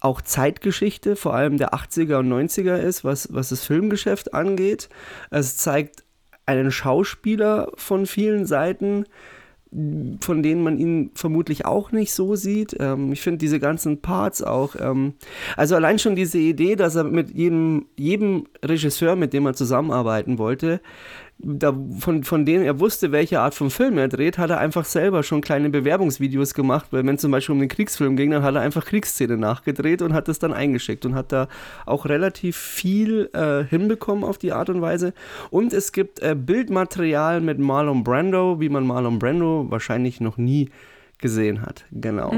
auch 0.00 0.20
Zeitgeschichte, 0.20 1.16
vor 1.16 1.34
allem 1.34 1.56
der 1.56 1.72
80er 1.72 2.18
und 2.18 2.30
90er 2.30 2.76
ist, 2.76 3.04
was, 3.04 3.32
was 3.32 3.48
das 3.48 3.64
Filmgeschäft 3.64 4.34
angeht. 4.34 4.90
Es 5.30 5.56
zeigt 5.56 6.04
einen 6.46 6.70
Schauspieler 6.70 7.72
von 7.76 8.04
vielen 8.06 8.44
Seiten, 8.44 9.06
von 10.20 10.42
denen 10.42 10.62
man 10.62 10.78
ihn 10.78 11.10
vermutlich 11.14 11.66
auch 11.66 11.90
nicht 11.90 12.12
so 12.12 12.36
sieht. 12.36 12.76
Ähm, 12.78 13.12
ich 13.12 13.20
finde 13.20 13.38
diese 13.38 13.58
ganzen 13.58 14.00
Parts 14.00 14.42
auch, 14.42 14.76
ähm, 14.78 15.14
also 15.56 15.74
allein 15.74 15.98
schon 15.98 16.14
diese 16.14 16.38
Idee, 16.38 16.76
dass 16.76 16.94
er 16.94 17.04
mit 17.04 17.34
jedem, 17.34 17.86
jedem 17.96 18.46
Regisseur, 18.64 19.16
mit 19.16 19.32
dem 19.32 19.46
er 19.46 19.54
zusammenarbeiten 19.54 20.38
wollte, 20.38 20.80
da, 21.38 21.74
von, 21.98 22.24
von 22.24 22.46
denen 22.46 22.64
er 22.64 22.80
wusste, 22.80 23.12
welche 23.12 23.40
Art 23.40 23.54
von 23.54 23.70
Film 23.70 23.98
er 23.98 24.08
dreht, 24.08 24.38
hat 24.38 24.50
er 24.50 24.58
einfach 24.58 24.84
selber 24.84 25.22
schon 25.22 25.40
kleine 25.40 25.68
Bewerbungsvideos 25.68 26.54
gemacht, 26.54 26.86
weil 26.90 27.04
wenn 27.06 27.18
zum 27.18 27.30
Beispiel 27.30 27.54
um 27.54 27.60
den 27.60 27.68
Kriegsfilm 27.68 28.16
ging, 28.16 28.30
dann 28.30 28.42
hat 28.42 28.54
er 28.54 28.60
einfach 28.60 28.84
Kriegsszene 28.84 29.36
nachgedreht 29.36 30.00
und 30.00 30.14
hat 30.14 30.28
das 30.28 30.38
dann 30.38 30.52
eingeschickt 30.52 31.04
und 31.04 31.14
hat 31.14 31.32
da 31.32 31.48
auch 31.86 32.06
relativ 32.06 32.56
viel 32.56 33.30
äh, 33.32 33.64
hinbekommen 33.64 34.24
auf 34.24 34.38
die 34.38 34.52
Art 34.52 34.70
und 34.70 34.80
Weise. 34.80 35.12
Und 35.50 35.72
es 35.72 35.92
gibt 35.92 36.20
äh, 36.20 36.34
Bildmaterial 36.34 37.40
mit 37.40 37.58
Marlon 37.58 38.04
Brando, 38.04 38.60
wie 38.60 38.68
man 38.68 38.86
Marlon 38.86 39.18
Brando 39.18 39.66
wahrscheinlich 39.68 40.20
noch 40.20 40.36
nie 40.36 40.70
gesehen 41.18 41.62
hat. 41.62 41.84
Genau. 41.90 42.32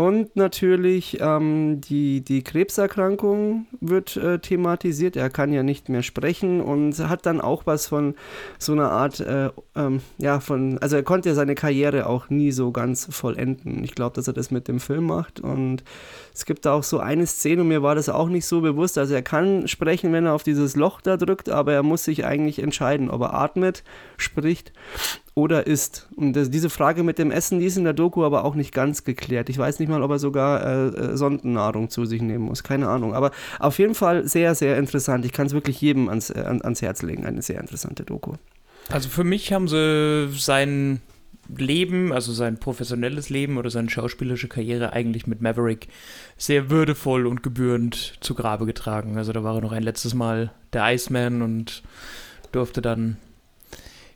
Und 0.00 0.34
natürlich 0.34 1.18
ähm, 1.20 1.82
die, 1.82 2.24
die 2.24 2.42
Krebserkrankung 2.42 3.66
wird 3.82 4.16
äh, 4.16 4.38
thematisiert. 4.38 5.14
Er 5.14 5.28
kann 5.28 5.52
ja 5.52 5.62
nicht 5.62 5.90
mehr 5.90 6.02
sprechen 6.02 6.62
und 6.62 6.98
hat 7.06 7.26
dann 7.26 7.38
auch 7.38 7.66
was 7.66 7.88
von 7.88 8.14
so 8.58 8.72
einer 8.72 8.90
Art, 8.90 9.20
äh, 9.20 9.50
ähm, 9.76 10.00
ja, 10.16 10.40
von, 10.40 10.78
also 10.78 10.96
er 10.96 11.02
konnte 11.02 11.28
ja 11.28 11.34
seine 11.34 11.54
Karriere 11.54 12.06
auch 12.06 12.30
nie 12.30 12.50
so 12.50 12.72
ganz 12.72 13.08
vollenden. 13.10 13.84
Ich 13.84 13.94
glaube, 13.94 14.14
dass 14.16 14.26
er 14.26 14.32
das 14.32 14.50
mit 14.50 14.68
dem 14.68 14.80
Film 14.80 15.04
macht 15.04 15.38
und 15.38 15.84
es 16.32 16.46
gibt 16.46 16.64
da 16.64 16.72
auch 16.72 16.82
so 16.82 16.98
eine 16.98 17.26
Szene 17.26 17.60
und 17.60 17.68
mir 17.68 17.82
war 17.82 17.94
das 17.94 18.08
auch 18.08 18.30
nicht 18.30 18.46
so 18.46 18.62
bewusst. 18.62 18.96
Also 18.96 19.12
er 19.12 19.20
kann 19.20 19.68
sprechen, 19.68 20.14
wenn 20.14 20.24
er 20.24 20.32
auf 20.32 20.44
dieses 20.44 20.76
Loch 20.76 21.02
da 21.02 21.18
drückt, 21.18 21.50
aber 21.50 21.74
er 21.74 21.82
muss 21.82 22.04
sich 22.04 22.24
eigentlich 22.24 22.58
entscheiden, 22.62 23.10
ob 23.10 23.20
er 23.20 23.34
atmet, 23.34 23.84
spricht 24.16 24.72
oder 25.34 25.66
isst. 25.66 26.08
Und 26.16 26.34
das, 26.34 26.50
diese 26.50 26.70
Frage 26.70 27.02
mit 27.02 27.18
dem 27.18 27.30
Essen, 27.30 27.60
die 27.60 27.66
ist 27.66 27.76
in 27.76 27.84
der 27.84 27.92
Doku 27.92 28.24
aber 28.24 28.44
auch 28.44 28.54
nicht 28.54 28.72
ganz 28.72 29.04
geklärt. 29.04 29.48
Ich 29.48 29.58
weiß 29.58 29.78
nicht 29.78 29.88
mal, 29.88 30.02
ob 30.02 30.10
er 30.10 30.18
sogar 30.18 30.64
äh, 30.64 30.86
äh, 30.88 31.16
Sondennahrung 31.16 31.88
zu 31.88 32.04
sich 32.04 32.20
nehmen 32.20 32.44
muss. 32.44 32.62
Keine 32.62 32.88
Ahnung. 32.88 33.14
Aber 33.14 33.30
auf 33.58 33.78
jeden 33.78 33.94
Fall 33.94 34.26
sehr, 34.26 34.54
sehr 34.54 34.76
interessant. 34.76 35.24
Ich 35.24 35.32
kann 35.32 35.46
es 35.46 35.52
wirklich 35.52 35.80
jedem 35.80 36.08
ans, 36.08 36.30
äh, 36.30 36.40
an, 36.40 36.62
ans 36.62 36.82
Herz 36.82 37.02
legen. 37.02 37.24
Eine 37.24 37.42
sehr 37.42 37.60
interessante 37.60 38.04
Doku. 38.04 38.34
Also 38.88 39.08
für 39.08 39.24
mich 39.24 39.52
haben 39.52 39.68
sie 39.68 40.30
sein 40.36 41.00
Leben, 41.56 42.12
also 42.12 42.32
sein 42.32 42.58
professionelles 42.58 43.30
Leben 43.30 43.56
oder 43.58 43.70
seine 43.70 43.90
schauspielerische 43.90 44.48
Karriere 44.48 44.92
eigentlich 44.92 45.26
mit 45.26 45.40
Maverick 45.40 45.88
sehr 46.36 46.70
würdevoll 46.70 47.26
und 47.26 47.42
gebührend 47.42 48.14
zu 48.20 48.34
Grabe 48.34 48.66
getragen. 48.66 49.16
Also 49.16 49.32
da 49.32 49.42
war 49.42 49.56
er 49.56 49.60
noch 49.60 49.72
ein 49.72 49.82
letztes 49.82 50.14
Mal 50.14 50.52
der 50.72 50.92
Iceman 50.92 51.42
und 51.42 51.82
durfte 52.52 52.82
dann 52.82 53.16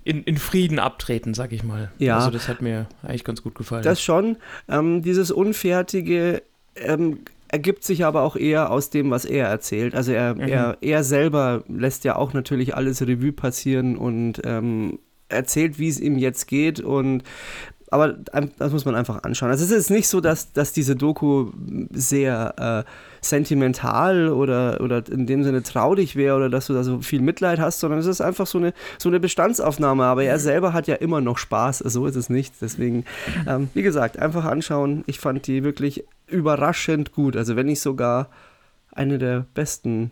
in, 0.05 0.23
in 0.25 0.37
Frieden 0.37 0.79
abtreten, 0.79 1.35
sag 1.35 1.53
ich 1.53 1.65
mal. 1.65 1.91
Ja. 1.99 2.19
Also 2.19 2.31
das 2.31 2.49
hat 2.49 2.61
mir 2.63 2.87
eigentlich 3.03 3.25
ganz 3.25 3.43
gut 3.43 3.55
gefallen. 3.55 3.83
Das 3.83 4.03
schon. 4.03 4.37
Ähm, 4.69 5.03
dieses 5.03 5.31
Unfertige 5.31 6.43
ähm, 6.77 7.21
ergibt 7.49 7.85
sich 7.85 8.05
aber 8.05 8.23
auch 8.23 8.37
eher 8.37 8.71
aus 8.71 8.91
dem, 8.91 9.11
was 9.11 9.25
er 9.25 9.47
erzählt. 9.49 9.95
Also 9.95 10.13
er, 10.13 10.35
Mhm. 10.35 10.41
er, 10.41 10.77
er 10.81 11.05
selber 11.05 11.65
lässt 11.69 12.05
ja 12.05 12.17
auch 12.17 12.33
natürlich 12.33 12.75
alles 12.75 13.01
Revue 13.03 13.33
passieren 13.33 13.97
und 13.97 14.41
ähm, 14.45 14.99
erzählt, 15.29 15.79
wie 15.79 15.89
es 15.89 16.01
ihm 16.01 16.19
jetzt 16.19 16.47
geht 16.49 16.81
und 16.81 17.23
aber 17.95 18.09
das 18.59 18.73
muss 18.73 18.85
man 18.85 18.97
einfach 18.97 19.23
anschauen. 19.23 19.51
Also 19.51 19.65
es 19.65 19.71
ist 19.71 19.89
nicht 19.89 20.09
so, 20.09 20.21
dass, 20.21 20.53
dass 20.53 20.73
diese 20.73 20.97
Doku 20.97 21.53
sehr 21.93 22.85
äh, 22.85 22.91
sentimental 23.25 24.31
oder, 24.31 24.81
oder 24.81 25.01
in 25.09 25.27
dem 25.27 25.45
Sinne 25.45 25.63
traurig 25.63 26.17
wäre 26.17 26.35
oder 26.35 26.51
dass 26.51 26.67
du 26.67 26.73
da 26.75 26.83
so 26.83 27.01
viel 27.03 27.23
Mitleid 27.23 27.61
hast, 27.61 27.79
sondern 27.79 28.01
es 28.01 28.07
ist 28.07 28.21
einfach 28.21 28.49
so 28.49 28.59
eine, 28.59 28.75
so 28.99 29.09
eine 29.09 29.21
Bestandsaufnahme. 29.21 30.03
Aber 30.07 30.25
er 30.25 30.41
selber 30.41 30.73
hat 30.73 30.89
ja 30.89 30.97
immer 30.97 31.21
noch 31.21 31.39
Spaß, 31.39 31.79
so 31.79 32.05
ist 32.07 32.17
es 32.17 32.29
nicht. 32.29 32.55
Deswegen, 32.61 33.05
ähm, 33.47 33.69
wie 33.75 33.83
gesagt, 33.83 34.19
einfach 34.19 34.45
anschauen. 34.45 35.05
Ich 35.07 35.21
fand 35.21 35.47
die 35.47 35.63
wirklich 35.63 36.05
überraschend 36.27 37.13
gut. 37.13 37.37
Also 37.37 37.55
wenn 37.55 37.67
nicht 37.67 37.81
sogar 37.81 38.29
eine 38.91 39.19
der 39.19 39.47
besten 39.55 40.11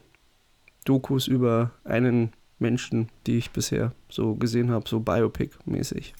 Dokus 0.84 1.26
über 1.26 1.72
einen 1.82 2.32
Menschen, 2.60 3.08
die 3.26 3.38
ich 3.38 3.50
bisher 3.50 3.90
so 4.08 4.36
gesehen 4.36 4.70
habe, 4.70 4.88
so 4.88 5.00
Biopic-mäßig. 5.00 6.14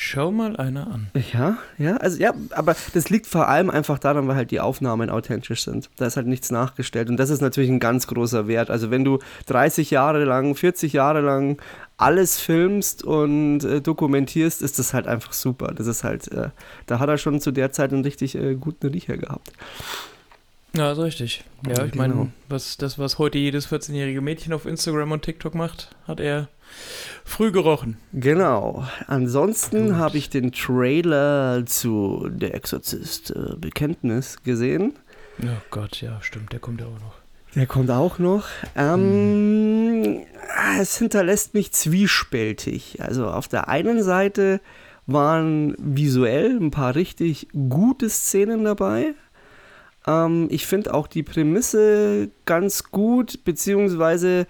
Schau 0.00 0.30
mal 0.30 0.56
einer 0.56 0.86
an. 0.86 1.08
Ja, 1.32 1.58
ja, 1.76 1.96
also 1.96 2.20
ja, 2.20 2.32
aber 2.50 2.76
das 2.94 3.10
liegt 3.10 3.26
vor 3.26 3.48
allem 3.48 3.68
einfach 3.68 3.98
daran, 3.98 4.28
weil 4.28 4.36
halt 4.36 4.52
die 4.52 4.60
Aufnahmen 4.60 5.10
authentisch 5.10 5.64
sind. 5.64 5.90
Da 5.96 6.06
ist 6.06 6.16
halt 6.16 6.28
nichts 6.28 6.52
nachgestellt 6.52 7.10
und 7.10 7.16
das 7.16 7.30
ist 7.30 7.40
natürlich 7.40 7.68
ein 7.68 7.80
ganz 7.80 8.06
großer 8.06 8.46
Wert. 8.46 8.70
Also 8.70 8.92
wenn 8.92 9.04
du 9.04 9.18
30 9.46 9.90
Jahre 9.90 10.22
lang, 10.22 10.54
40 10.54 10.92
Jahre 10.92 11.20
lang 11.20 11.60
alles 11.96 12.38
filmst 12.38 13.02
und 13.02 13.64
äh, 13.64 13.80
dokumentierst, 13.80 14.62
ist 14.62 14.78
das 14.78 14.94
halt 14.94 15.08
einfach 15.08 15.32
super. 15.32 15.74
Das 15.74 15.88
ist 15.88 16.04
halt, 16.04 16.30
äh, 16.30 16.50
da 16.86 17.00
hat 17.00 17.08
er 17.08 17.18
schon 17.18 17.40
zu 17.40 17.50
der 17.50 17.72
Zeit 17.72 17.92
einen 17.92 18.04
richtig 18.04 18.36
äh, 18.36 18.54
guten 18.54 18.86
Riecher 18.86 19.16
gehabt. 19.16 19.50
Ja, 20.76 20.92
ist 20.92 20.98
richtig. 20.98 21.44
Ja, 21.66 21.84
ich 21.84 21.90
genau. 21.90 21.96
meine, 21.96 22.32
was, 22.48 22.76
das, 22.76 23.00
was 23.00 23.18
heute 23.18 23.38
jedes 23.38 23.68
14-jährige 23.68 24.20
Mädchen 24.20 24.52
auf 24.52 24.64
Instagram 24.64 25.10
und 25.10 25.22
TikTok 25.22 25.56
macht, 25.56 25.90
hat 26.06 26.20
er 26.20 26.46
früh 27.24 27.52
gerochen. 27.52 27.96
Genau. 28.12 28.86
Ansonsten 29.06 29.96
habe 29.96 30.18
ich 30.18 30.30
den 30.30 30.52
Trailer 30.52 31.64
zu 31.66 32.28
Der 32.30 32.54
Exorzist 32.54 33.30
äh, 33.30 33.56
Bekenntnis 33.56 34.42
gesehen. 34.42 34.94
Oh 35.42 35.46
Gott, 35.70 36.00
ja, 36.00 36.20
stimmt, 36.20 36.52
der 36.52 36.60
kommt 36.60 36.80
ja 36.80 36.86
auch 36.86 37.00
noch. 37.00 37.18
Der 37.54 37.66
kommt 37.66 37.90
auch 37.90 38.18
noch. 38.18 38.46
Ähm, 38.76 40.20
Es 40.78 40.98
hinterlässt 40.98 41.54
mich 41.54 41.72
zwiespältig. 41.72 43.00
Also 43.00 43.28
auf 43.28 43.48
der 43.48 43.68
einen 43.68 44.02
Seite 44.02 44.60
waren 45.06 45.74
visuell 45.78 46.58
ein 46.60 46.70
paar 46.70 46.94
richtig 46.94 47.48
gute 47.52 48.10
Szenen 48.10 48.64
dabei. 48.64 49.14
Ähm, 50.06 50.48
ich 50.50 50.66
finde 50.66 50.92
auch 50.92 51.06
die 51.06 51.22
Prämisse 51.22 52.30
ganz 52.44 52.90
gut, 52.90 53.44
beziehungsweise 53.44 54.46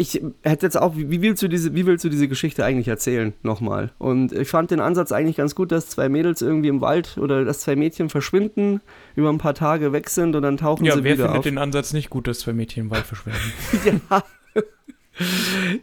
ich 0.00 0.22
hätte 0.44 0.64
jetzt 0.64 0.80
auch, 0.80 0.94
wie 0.96 1.20
willst 1.22 1.42
du 1.42 1.48
diese, 1.48 1.74
wie 1.74 1.84
willst 1.84 2.04
du 2.04 2.08
diese 2.08 2.28
Geschichte 2.28 2.64
eigentlich 2.64 2.86
erzählen, 2.86 3.34
nochmal? 3.42 3.90
Und 3.98 4.30
ich 4.32 4.48
fand 4.48 4.70
den 4.70 4.78
Ansatz 4.78 5.10
eigentlich 5.10 5.36
ganz 5.36 5.56
gut, 5.56 5.72
dass 5.72 5.88
zwei 5.88 6.08
Mädels 6.08 6.40
irgendwie 6.40 6.68
im 6.68 6.80
Wald 6.80 7.18
oder 7.18 7.44
dass 7.44 7.58
zwei 7.60 7.74
Mädchen 7.74 8.08
verschwinden, 8.08 8.80
über 9.16 9.28
ein 9.28 9.38
paar 9.38 9.54
Tage 9.54 9.92
weg 9.92 10.08
sind 10.08 10.36
und 10.36 10.42
dann 10.42 10.56
tauchen 10.56 10.84
Ja, 10.84 10.94
sie 10.94 11.02
wer 11.02 11.14
wieder 11.14 11.24
findet 11.24 11.38
auf. 11.38 11.44
den 11.44 11.58
Ansatz 11.58 11.92
nicht 11.92 12.10
gut, 12.10 12.28
dass 12.28 12.38
zwei 12.38 12.52
Mädchen 12.52 12.84
im 12.84 12.90
Wald 12.92 13.06
verschwinden? 13.06 13.40
ja. 14.10 14.22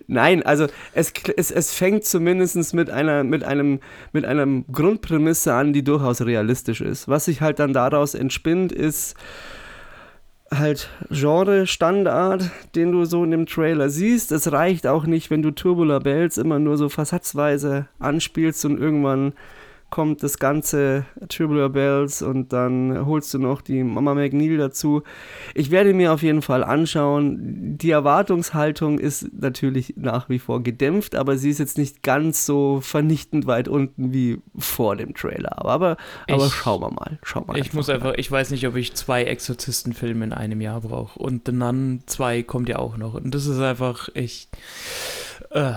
Nein, 0.08 0.44
also 0.44 0.68
es, 0.94 1.12
es, 1.36 1.52
es 1.52 1.74
fängt 1.74 2.06
zumindest 2.06 2.74
mit 2.74 2.90
einer, 2.90 3.26
mit, 3.26 3.44
einem, 3.44 3.82
mit 4.14 4.24
einem 4.24 4.64
Grundprämisse 4.72 5.54
an, 5.54 5.74
die 5.74 5.84
durchaus 5.84 6.22
realistisch 6.22 6.80
ist. 6.80 7.10
Was 7.10 7.26
sich 7.26 7.42
halt 7.42 7.60
dann 7.60 7.74
daraus 7.74 8.14
entspinnt, 8.14 8.72
ist 8.72 9.16
halt 10.52 10.90
Genre-Standard, 11.10 12.50
den 12.76 12.92
du 12.92 13.06
so 13.06 13.24
in 13.24 13.32
dem 13.32 13.46
Trailer 13.46 13.90
siehst. 13.90 14.32
Es 14.32 14.52
reicht 14.52 14.88
auch 14.88 15.06
nicht, 15.06 15.30
wenn 15.32 15.42
du 15.42 15.52
Turbula 15.52 16.00
Bells 16.00 16.38
immer 16.38 16.60
nur 16.60 16.78
so 16.78 16.90
versatzweise 16.90 17.88
anspielst 18.00 18.66
und 18.66 18.80
irgendwann 18.80 19.34
kommt 19.96 20.24
das 20.24 20.40
ganze 20.40 21.06
Tubular 21.30 21.70
Bells 21.70 22.22
und 22.22 22.52
dann 22.52 23.06
holst 23.06 23.34
du 23.34 23.40
noch 23.40 23.62
die 23.62 23.82
Mama 23.82 24.14
McNeil 24.14 24.58
dazu. 24.58 25.04
Ich 25.54 25.72
werde 25.72 25.94
mir 25.94 26.12
auf 26.12 26.22
jeden 26.22 26.42
Fall 26.42 26.66
anschauen. 26.66 27.78
Die 27.78 27.92
Erwartungshaltung 27.92 29.00
ist 29.00 29.30
natürlich 29.34 29.94
nach 29.96 30.28
wie 30.28 30.40
vor 30.40 30.62
gedämpft, 30.64 31.16
aber 31.16 31.38
sie 31.38 31.50
ist 31.50 31.60
jetzt 31.60 31.78
nicht 31.78 32.04
ganz 32.04 32.46
so 32.46 32.82
vernichtend 32.82 33.48
weit 33.48 33.70
unten 33.70 34.12
wie 34.12 34.42
vor 34.58 34.98
dem 34.98 35.14
Trailer. 35.14 35.60
Aber, 35.60 35.72
aber, 35.72 35.98
aber 36.30 36.46
Ich- 36.48 36.54
schauen 36.54 36.82
wir 36.82 36.92
mal. 36.92 37.18
Schauen 37.24 37.48
wir 37.48 37.56
Ich 37.56 37.72
muss 37.72 37.88
mal. 37.88 37.94
einfach, 37.94 38.16
ich 38.18 38.30
weiß 38.30 38.52
nicht, 38.52 38.68
ob 38.68 38.76
ich 38.76 38.94
zwei 38.96 39.24
Exorzistenfilme 39.24 40.26
in 40.26 40.34
einem 40.34 40.60
Jahr 40.60 40.82
brauche. 40.82 41.18
Und 41.18 41.44
The 41.46 41.54
Nun 41.54 42.02
2 42.06 42.44
kommt 42.44 42.68
ja 42.68 42.80
auch 42.80 42.98
noch. 42.98 43.14
Und 43.14 43.34
das 43.34 43.46
ist 43.46 43.60
einfach, 43.62 44.10
ich. 44.14 44.50
Äh, 45.52 45.72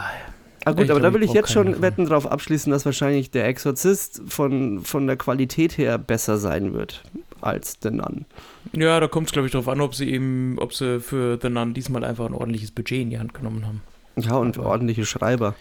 Ah 0.65 0.73
gut, 0.73 0.85
ich 0.85 0.91
aber 0.91 1.01
glaub, 1.01 1.13
da 1.13 1.15
will 1.15 1.23
ich, 1.23 1.31
ich 1.31 1.35
jetzt 1.35 1.53
schon 1.53 1.81
Wetten 1.81 2.07
drauf 2.07 2.27
abschließen, 2.27 2.71
dass 2.71 2.85
wahrscheinlich 2.85 3.31
der 3.31 3.47
Exorzist 3.47 4.23
von, 4.27 4.81
von 4.85 5.07
der 5.07 5.17
Qualität 5.17 5.79
her 5.79 5.99
besser 5.99 6.39
sein 6.39 6.75
wird 6.75 7.03
als 7.41 7.79
The 7.83 7.91
Nun. 7.91 8.27
Ja, 8.73 9.01
da 9.01 9.09
kommt 9.09 9.29
es, 9.29 9.33
glaube 9.33 9.47
ich, 9.47 9.53
darauf 9.53 9.69
an, 9.69 9.81
ob 9.81 9.95
sie 9.95 10.11
eben, 10.11 10.59
ob 10.59 10.75
sie 10.75 11.01
für 11.01 11.39
The 11.41 11.49
Nun 11.49 11.75
diesmal 11.75 12.05
einfach 12.05 12.27
ein 12.27 12.35
ordentliches 12.35 12.71
Budget 12.71 13.03
in 13.03 13.11
die 13.11 13.19
Hand 13.19 13.35
genommen 13.35 13.67
haben. 13.67 13.83
Ja, 14.17 14.35
und 14.35 14.59
aber, 14.59 14.69
ordentliche 14.69 15.07
Schreiber. 15.07 15.55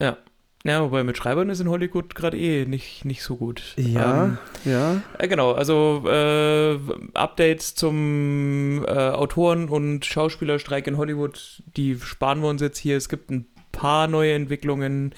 Ja. 0.00 0.16
Ja, 0.64 0.82
wobei 0.82 1.04
mit 1.04 1.16
Schreibern 1.16 1.48
ist 1.48 1.60
in 1.60 1.68
Hollywood 1.68 2.16
gerade 2.16 2.36
eh 2.36 2.64
nicht, 2.64 3.04
nicht 3.04 3.22
so 3.22 3.36
gut. 3.36 3.62
Ja, 3.76 4.24
ähm, 4.24 4.38
ja. 4.64 5.00
Äh, 5.16 5.28
genau, 5.28 5.52
also 5.52 6.02
äh, 6.08 6.76
Updates 7.14 7.76
zum 7.76 8.84
äh, 8.84 8.90
Autoren- 8.90 9.68
und 9.68 10.04
Schauspielerstreik 10.04 10.88
in 10.88 10.96
Hollywood, 10.96 11.62
die 11.76 11.96
sparen 12.00 12.40
wir 12.40 12.48
uns 12.48 12.62
jetzt 12.62 12.78
hier. 12.78 12.96
Es 12.96 13.08
gibt 13.08 13.30
ein 13.30 13.46
paar 13.76 14.08
neue 14.08 14.32
Entwicklungen, 14.32 15.14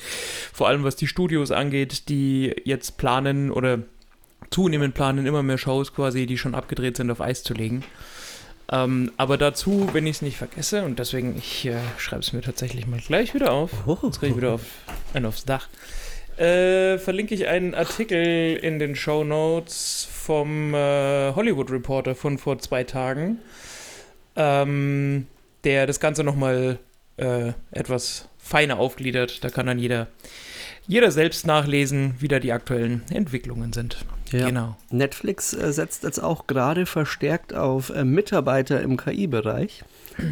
vor 0.52 0.68
allem 0.68 0.84
was 0.84 0.96
die 0.96 1.06
Studios 1.06 1.50
angeht, 1.50 2.08
die 2.08 2.54
jetzt 2.64 2.98
planen 2.98 3.50
oder 3.50 3.78
zunehmend 4.50 4.94
planen, 4.94 5.26
immer 5.26 5.42
mehr 5.42 5.58
Shows 5.58 5.94
quasi, 5.94 6.26
die 6.26 6.38
schon 6.38 6.54
abgedreht 6.54 6.96
sind, 6.96 7.10
auf 7.10 7.20
Eis 7.20 7.42
zu 7.42 7.54
legen. 7.54 7.84
Ähm, 8.70 9.12
aber 9.16 9.38
dazu, 9.38 9.88
wenn 9.92 10.06
ich 10.06 10.16
es 10.16 10.22
nicht 10.22 10.36
vergesse, 10.36 10.82
und 10.82 10.98
deswegen, 10.98 11.36
ich 11.38 11.66
äh, 11.66 11.78
schreibe 11.96 12.20
es 12.20 12.32
mir 12.32 12.42
tatsächlich 12.42 12.86
mal 12.86 13.00
gleich 13.00 13.34
wieder 13.34 13.52
auf. 13.52 13.70
Oh. 13.86 13.96
Jetzt 14.02 14.18
kriege 14.18 14.32
ich 14.32 14.36
wieder 14.36 14.52
auf, 14.52 14.62
einen 15.14 15.26
aufs 15.26 15.44
Dach. 15.44 15.68
Äh, 16.36 16.98
verlinke 16.98 17.34
ich 17.34 17.48
einen 17.48 17.74
Artikel 17.74 18.56
in 18.56 18.78
den 18.78 18.94
Show 18.94 19.24
Notes 19.24 20.06
vom 20.10 20.74
äh, 20.74 21.32
Hollywood 21.34 21.70
Reporter 21.70 22.14
von 22.14 22.38
vor 22.38 22.58
zwei 22.58 22.84
Tagen, 22.84 23.38
ähm, 24.36 25.26
der 25.64 25.86
das 25.86 25.98
Ganze 25.98 26.22
nochmal 26.22 26.78
äh, 27.16 27.52
etwas 27.72 28.27
feiner 28.48 28.78
aufgliedert. 28.78 29.44
Da 29.44 29.50
kann 29.50 29.66
dann 29.66 29.78
jeder, 29.78 30.08
jeder 30.86 31.10
selbst 31.10 31.46
nachlesen, 31.46 32.14
wie 32.18 32.28
da 32.28 32.38
die 32.38 32.52
aktuellen 32.52 33.02
Entwicklungen 33.10 33.72
sind. 33.72 33.98
Ja. 34.32 34.46
Genau. 34.46 34.76
Netflix 34.90 35.52
äh, 35.52 35.72
setzt 35.72 36.04
jetzt 36.04 36.18
auch 36.18 36.46
gerade 36.46 36.86
verstärkt 36.86 37.54
auf 37.54 37.90
äh, 37.90 38.04
Mitarbeiter 38.04 38.80
im 38.80 38.96
KI-Bereich. 38.96 39.84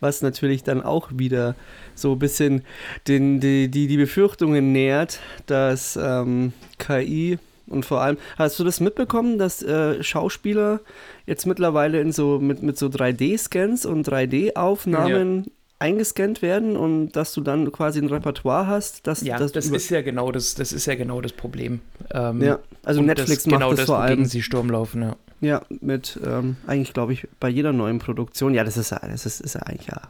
was 0.00 0.20
natürlich 0.20 0.62
dann 0.62 0.82
auch 0.82 1.08
wieder 1.14 1.54
so 1.94 2.12
ein 2.12 2.18
bisschen 2.18 2.62
den, 3.08 3.40
die, 3.40 3.68
die, 3.68 3.86
die 3.86 3.96
Befürchtungen 3.96 4.72
nährt, 4.72 5.20
dass 5.46 5.96
ähm, 5.96 6.52
KI 6.78 7.38
und 7.68 7.84
vor 7.84 8.00
allem, 8.00 8.16
hast 8.38 8.58
du 8.60 8.64
das 8.64 8.78
mitbekommen, 8.80 9.38
dass 9.38 9.62
äh, 9.62 10.02
Schauspieler 10.02 10.80
jetzt 11.26 11.46
mittlerweile 11.46 12.00
in 12.00 12.12
so 12.12 12.38
mit, 12.38 12.62
mit 12.62 12.78
so 12.78 12.86
3D-Scans 12.86 13.86
und 13.86 14.08
3D-Aufnahmen 14.08 15.50
eingescannt 15.78 16.42
werden 16.42 16.76
und 16.76 17.12
dass 17.12 17.34
du 17.34 17.40
dann 17.40 17.70
quasi 17.70 18.00
ein 18.00 18.08
Repertoire 18.08 18.66
hast. 18.66 19.06
Dass, 19.06 19.20
ja, 19.20 19.38
dass 19.38 19.52
das 19.52 19.66
ist 19.66 19.90
ja 19.90 20.02
genau 20.02 20.32
das, 20.32 20.54
das 20.54 20.72
ist 20.72 20.86
ja 20.86 20.94
genau 20.94 21.20
das 21.20 21.32
Problem. 21.32 21.80
Ähm, 22.12 22.42
ja, 22.42 22.58
also 22.84 23.02
Netflix 23.02 23.44
das, 23.44 23.46
macht 23.46 23.60
genau 23.60 23.70
das, 23.70 23.80
das 23.80 23.86
vor 23.86 23.98
allem. 23.98 24.24
sie 24.24 24.42
Sturm 24.42 24.70
laufen, 24.70 25.02
ja. 25.02 25.16
Ja, 25.42 25.62
mit 25.68 26.18
ähm, 26.24 26.56
eigentlich 26.66 26.94
glaube 26.94 27.12
ich 27.12 27.28
bei 27.40 27.48
jeder 27.48 27.72
neuen 27.72 27.98
Produktion. 27.98 28.54
Ja, 28.54 28.64
das 28.64 28.78
ist 28.78 28.90
ja, 28.90 29.00
das 29.00 29.26
ist, 29.26 29.40
ist 29.40 29.54
ja 29.54 29.62
eigentlich 29.62 29.88
ja 29.88 30.00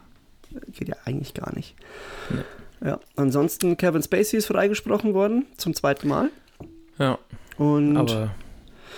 geht 0.71 0.87
ja 0.87 0.95
eigentlich 1.05 1.33
gar 1.33 1.53
nicht. 1.53 1.75
Ja. 2.81 2.87
ja. 2.87 2.99
Ansonsten 3.15 3.77
Kevin 3.77 4.01
Spacey 4.01 4.37
ist 4.37 4.47
freigesprochen 4.47 5.13
worden 5.13 5.45
zum 5.57 5.73
zweiten 5.73 6.07
Mal. 6.07 6.29
Ja. 6.97 7.19
Und 7.57 7.97
aber 7.97 8.31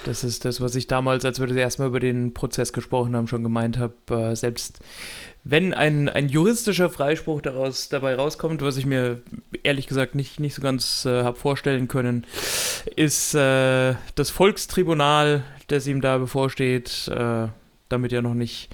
das 0.05 0.23
ist 0.23 0.45
das, 0.45 0.61
was 0.61 0.75
ich 0.75 0.87
damals, 0.87 1.25
als 1.25 1.39
wir 1.39 1.47
das 1.47 1.57
erste 1.57 1.81
Mal 1.81 1.87
über 1.89 1.99
den 1.99 2.33
Prozess 2.33 2.73
gesprochen 2.73 3.15
haben, 3.15 3.27
schon 3.27 3.43
gemeint 3.43 3.77
habe. 3.77 3.93
Äh, 4.09 4.35
selbst 4.35 4.79
wenn 5.51 5.73
ein, 5.73 6.09
ein 6.09 6.29
juristischer 6.29 6.89
Freispruch 6.89 7.41
daraus 7.41 7.89
dabei 7.89 8.15
rauskommt, 8.15 8.61
was 8.61 8.77
ich 8.77 8.85
mir 8.85 9.21
ehrlich 9.63 9.87
gesagt 9.87 10.15
nicht, 10.15 10.39
nicht 10.39 10.55
so 10.55 10.61
ganz 10.61 11.05
äh, 11.05 11.23
habe 11.23 11.37
vorstellen 11.37 11.87
können, 11.87 12.25
ist 12.95 13.35
äh, 13.35 13.95
das 14.15 14.29
Volkstribunal, 14.29 15.43
das 15.67 15.87
ihm 15.87 16.01
da 16.01 16.17
bevorsteht, 16.17 17.07
äh, 17.07 17.47
damit 17.89 18.11
ja 18.11 18.21
noch 18.21 18.33
nicht, 18.33 18.69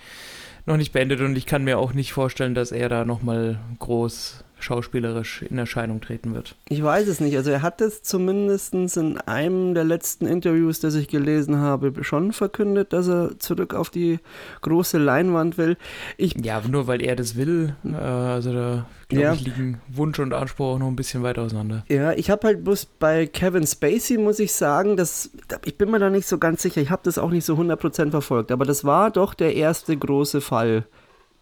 noch 0.66 0.78
nicht 0.78 0.94
beendet. 0.94 1.22
Und 1.22 1.36
ich 1.36 1.46
kann 1.46 1.64
mir 1.64 1.80
auch 1.80 1.94
nicht 1.94 2.14
vorstellen, 2.14 2.56
dass 2.56 2.72
er 2.72 2.90
da 2.90 3.06
nochmal 3.06 3.60
groß 3.80 4.45
schauspielerisch 4.60 5.42
in 5.44 5.58
Erscheinung 5.58 6.02
treten 6.02 6.34
wird. 6.34 6.56
Ich 6.70 6.84
weiß 6.84 7.08
es 7.08 7.20
nicht. 7.20 7.36
Also 7.38 7.52
er 7.52 7.62
hat 7.62 7.82
es 7.82 8.04
zumindest 8.04 8.74
in 8.74 9.18
einem 9.20 9.74
der 9.74 9.84
letzten 9.84 10.26
Interviews, 10.26 10.80
das 10.80 10.96
ich 10.96 11.08
gelesen 11.08 11.58
habe, 11.58 11.92
schon 12.04 12.34
verkündet, 12.34 12.94
dass 12.94 13.08
er 13.08 13.40
zurück 13.40 13.74
auf 13.74 13.90
die 13.90 14.20
große 14.62 14.98
Leinwand 14.98 15.58
will. 15.58 15.78
Ich 16.18 16.36
ja, 16.44 16.62
nur 16.68 16.88
weil 16.88 17.02
er 17.02 17.16
das 17.16 17.36
will. 17.36 17.76
Äh, 17.84 17.96
also 17.96 18.54
da 18.54 18.86
glaube 19.08 19.24
ja. 19.24 19.34
ich 19.34 19.42
liegen 19.42 19.82
Wunsch 19.88 20.20
und 20.20 20.34
Anspruch 20.34 20.76
auch 20.76 20.80
noch 20.80 20.88
ein 20.88 20.96
bisschen 20.96 21.24
weit 21.24 21.38
auseinander. 21.38 21.84
Ja, 21.90 22.14
ich 22.14 22.30
habe 22.30 22.48
halt 22.48 22.64
bloß 22.64 22.88
bei 23.00 23.28
Kevin 23.28 23.68
Spacey, 23.68 24.18
muss 24.18 24.40
ich 24.40 24.54
sagen, 24.54 24.98
dass, 24.98 25.30
ich 25.66 25.78
bin 25.78 25.92
mir 25.92 26.00
da 26.00 26.10
nicht 26.10 26.28
so 26.28 26.38
ganz 26.38 26.62
sicher. 26.62 26.82
Ich 26.82 26.90
habe 26.90 27.02
das 27.04 27.18
auch 27.18 27.30
nicht 27.30 27.46
so 27.46 27.56
100% 27.56 28.12
verfolgt, 28.12 28.52
aber 28.52 28.66
das 28.66 28.84
war 28.84 29.12
doch 29.12 29.34
der 29.34 29.56
erste 29.56 29.96
große 29.96 30.42
Fall 30.42 30.86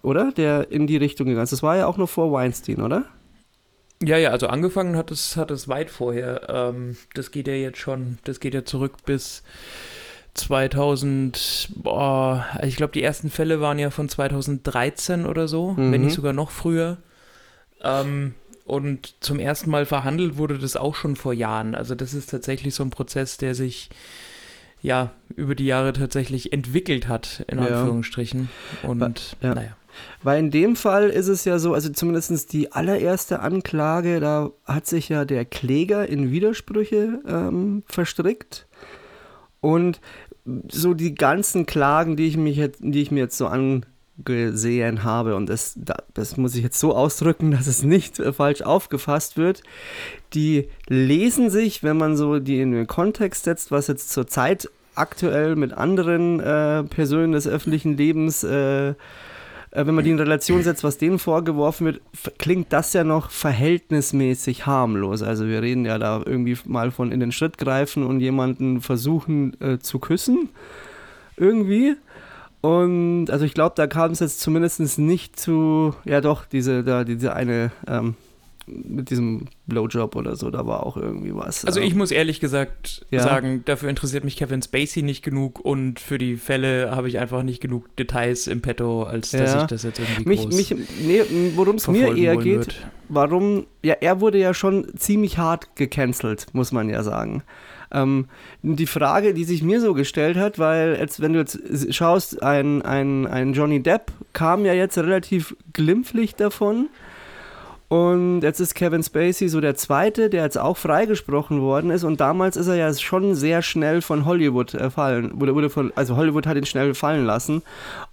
oder? 0.04 0.32
Der 0.32 0.72
in 0.72 0.86
die 0.86 0.98
Richtung 0.98 1.26
gegangen 1.26 1.44
ist. 1.44 1.54
Das 1.54 1.63
war 1.63 1.76
ja 1.76 1.88
auch 1.88 1.98
noch 1.98 2.10
vor 2.10 2.32
Weinstein, 2.32 2.82
oder? 2.82 3.06
Ja, 4.04 4.18
ja, 4.18 4.30
also 4.30 4.48
angefangen 4.48 4.98
hat 4.98 5.12
es, 5.12 5.38
hat 5.38 5.50
es 5.50 5.68
weit 5.68 5.89
vorher. 5.89 6.50
Ähm, 6.50 6.98
das 7.13 7.32
geht 7.32 7.48
ja 7.48 7.54
jetzt 7.54 7.80
schon, 7.80 8.20
das 8.26 8.39
geht 8.39 8.54
ja 8.54 8.66
zurück 8.66 8.98
bis 9.06 9.44
2000, 10.34 11.70
boah, 11.76 12.46
ich 12.63 12.76
glaube, 12.76 12.92
die 12.92 13.04
ersten 13.04 13.30
Fälle 13.30 13.62
waren 13.62 13.80
ja 13.80 13.92
von 13.92 14.10
2013 14.10 15.26
oder 15.26 15.48
so, 15.48 15.72
mhm. 15.72 15.92
wenn 15.92 16.02
nicht 16.02 16.16
sogar 16.16 16.34
noch 16.34 16.52
früher. 16.52 16.98
Ähm, 17.82 18.34
und 18.66 19.16
zum 19.20 19.39
ersten 19.39 19.70
Mal 19.70 19.86
verhandelt 19.86 20.38
wurde 20.38 20.58
das 20.58 20.76
auch 20.76 20.96
schon 20.96 21.16
vor 21.16 21.34
Jahren. 21.34 21.76
Also 21.76 21.96
das 21.96 22.13
ist 22.13 22.30
tatsächlich 22.30 22.74
so 22.76 22.84
ein 22.84 22.89
Prozess, 22.89 23.38
der 23.38 23.56
sich 23.56 23.89
ja 24.82 25.12
über 25.36 25.56
die 25.56 25.66
Jahre 25.66 25.94
tatsächlich 25.94 26.52
entwickelt 26.52 27.08
hat, 27.08 27.46
in 27.48 27.60
Anführungsstrichen. 27.60 28.50
Und 28.84 29.38
ja. 29.42 29.56
naja. 29.56 29.78
Weil 30.21 30.39
in 30.39 30.51
dem 30.51 30.75
Fall 30.75 31.10
ist 31.10 31.27
es 31.27 31.45
ja 31.45 31.60
so, 31.60 31.73
also 31.73 31.89
zumindest 31.89 32.53
die 32.53 32.71
allererste 32.71 33.39
Anklage, 33.39 34.19
da 34.19 34.51
hat 34.65 34.88
sich 34.88 35.10
ja 35.10 35.25
der 35.25 35.45
Kläger 35.45 36.08
in 36.08 36.32
Widersprüche 36.32 37.21
ähm, 37.27 37.84
verstrickt. 37.88 38.67
Und 39.62 40.01
so 40.69 40.93
die 40.93 41.15
ganzen 41.15 41.65
Klagen, 41.65 42.15
die 42.15 42.27
ich, 42.27 42.38
mich 42.38 42.58
jetzt, 42.58 42.79
die 42.82 43.01
ich 43.01 43.12
mir 43.12 43.21
jetzt 43.21 43.38
so 43.38 43.47
angesehen 43.47 45.03
habe, 45.03 45.36
und 45.36 45.47
das, 45.47 45.79
das 46.13 46.38
muss 46.38 46.56
ich 46.56 46.63
jetzt 46.63 46.79
so 46.79 46.93
ausdrücken, 46.95 47.51
dass 47.51 47.67
es 47.67 47.84
nicht 47.84 48.19
äh, 48.19 48.34
falsch 48.34 48.62
aufgefasst 48.62 49.38
wird, 49.38 49.63
die 50.34 50.69
lesen 50.88 51.49
sich, 51.49 51.84
wenn 51.84 51.97
man 51.97 52.17
so 52.17 52.39
die 52.39 52.60
in 52.60 52.71
den 52.71 52.88
Kontext 52.88 53.45
setzt, 53.45 53.71
was 53.71 53.88
jetzt 53.88 54.10
zur 54.10 54.27
Zeit 54.27 54.69
aktuell 54.95 55.56
mit 55.56 55.73
anderen 55.73 56.39
äh, 56.39 56.84
Personen 56.84 57.32
des 57.32 57.47
öffentlichen 57.47 57.97
Lebens 57.97 58.43
äh, 58.43 58.93
äh, 59.74 59.86
wenn 59.88 59.96
man 59.96 60.04
die 60.04 60.12
in 60.12 60.20
Relation 60.20 60.62
setzt, 60.62 60.84
was 60.84 60.98
denen 60.98 61.20
vorgeworfen 61.20 61.86
wird, 61.86 62.02
klingt 62.38 62.72
das 62.72 62.94
ja 62.94 63.04
noch 63.04 63.32
verhältnismäßig 63.32 64.66
harmlos. 64.66 65.24
Also 65.24 65.48
wir 65.48 65.62
reden 65.62 65.86
ja 65.86 65.98
da 65.98 66.22
irgendwie 66.24 66.58
mal 66.66 66.92
von 66.92 67.12
in 67.12 67.20
den 67.20 67.32
Schritt 67.32 67.58
greifen 67.58 68.04
und 68.04 68.20
jemanden 68.20 68.82
versuchen 68.82 69.60
äh, 69.62 69.80
zu 69.80 70.00
küssen. 70.00 70.50
Irgendwie. 71.38 71.96
Und 72.62 73.30
also 73.32 73.46
ich 73.46 73.56
glaube, 73.56 73.74
da 73.76 73.88
kam 73.88 74.12
es 74.12 74.20
jetzt 74.20 74.40
zumindest 74.40 75.00
nicht 75.00 75.40
zu, 75.40 75.96
ja 76.06 76.22
doch, 76.22 76.46
diese, 76.46 76.84
da, 76.84 77.04
diese 77.04 77.34
eine 77.34 77.72
ähm, 77.88 78.16
mit 78.65 79.10
diesem 79.10 79.45
Blowjob 79.67 80.15
oder 80.15 80.36
so, 80.36 80.49
da 80.49 80.65
war 80.65 80.86
auch 80.86 80.97
irgendwie 80.97 81.36
was. 81.36 81.65
Also 81.65 81.80
ich 81.80 81.95
muss 81.95 82.12
ehrlich 82.12 82.39
gesagt 82.39 83.06
ja. 83.12 83.21
sagen, 83.21 83.63
dafür 83.65 83.89
interessiert 83.89 84.23
mich 84.23 84.38
Kevin 84.38 84.62
Spacey 84.62 85.04
nicht 85.04 85.23
genug 85.23 85.60
und 85.60 85.99
für 85.99 86.17
die 86.17 86.38
Fälle 86.38 86.91
habe 86.91 87.08
ich 87.08 87.19
einfach 87.19 87.43
nicht 87.43 87.62
genug 87.62 87.95
Details 87.95 88.47
im 88.47 88.62
Petto, 88.62 89.04
als 89.04 89.32
dass 89.32 89.54
ja. 89.54 89.62
ich 89.62 89.67
das 89.67 89.84
jetzt 89.84 89.99
irgendwie 89.99 90.30
mich, 90.30 90.41
groß 90.43 90.56
mich, 90.56 90.76
nee, 91.02 91.21
Worum 91.56 91.76
es 91.76 91.88
mir 91.88 92.15
eher 92.15 92.38
geht, 92.38 92.60
wird. 92.60 92.88
warum, 93.10 93.65
ja, 93.84 93.95
er 93.99 94.21
wurde 94.21 94.38
ja 94.38 94.54
schon 94.54 94.88
ziemlich 94.97 95.38
hart 95.38 95.76
gecancelt, 95.76 96.47
muss 96.54 96.71
man 96.71 96.89
ja 96.89 97.04
sagen. 97.04 97.43
Ähm, 97.93 98.28
die 98.63 98.88
Frage, 98.88 99.34
die 99.34 99.43
sich 99.43 99.62
mir 99.62 99.80
so 99.80 99.93
gestellt 99.93 100.36
hat, 100.36 100.58
weil 100.58 100.97
jetzt, 100.99 101.21
wenn 101.21 101.34
du 101.34 101.39
jetzt 101.39 101.60
schaust, 101.93 102.41
ein, 102.41 102.82
ein, 102.82 103.28
ein 103.28 103.54
Johnny 103.54 103.82
Depp 103.84 104.12
kam 104.34 104.65
ja 104.65 104.73
jetzt 104.73 104.97
relativ 104.97 105.56
glimpflich 105.73 106.36
davon. 106.36 106.89
Und 107.93 108.41
jetzt 108.41 108.60
ist 108.60 108.73
Kevin 108.73 109.03
Spacey 109.03 109.49
so 109.49 109.62
der 109.62 109.75
zweite, 109.75 110.32
der 110.32 110.41
jetzt 110.41 110.58
auch 110.58 110.77
freigesprochen 110.77 111.62
worden 111.62 111.91
ist. 111.91 112.03
Und 112.03 112.19
damals 112.19 112.58
ist 112.58 112.65
er 112.65 112.73
ja 112.73 112.91
schon 112.91 113.36
sehr 113.36 113.62
schnell 113.62 114.01
von 114.01 114.25
Hollywood 114.25 114.73
äh, 114.73 114.89
fallen. 114.89 115.39
Wurde, 115.39 115.53
wurde 115.53 115.69
von, 115.69 115.93
also 115.93 116.17
Hollywood 116.17 116.47
hat 116.47 116.58
ihn 116.58 116.65
schnell 116.65 116.95
fallen 116.95 117.23
lassen. 117.23 117.62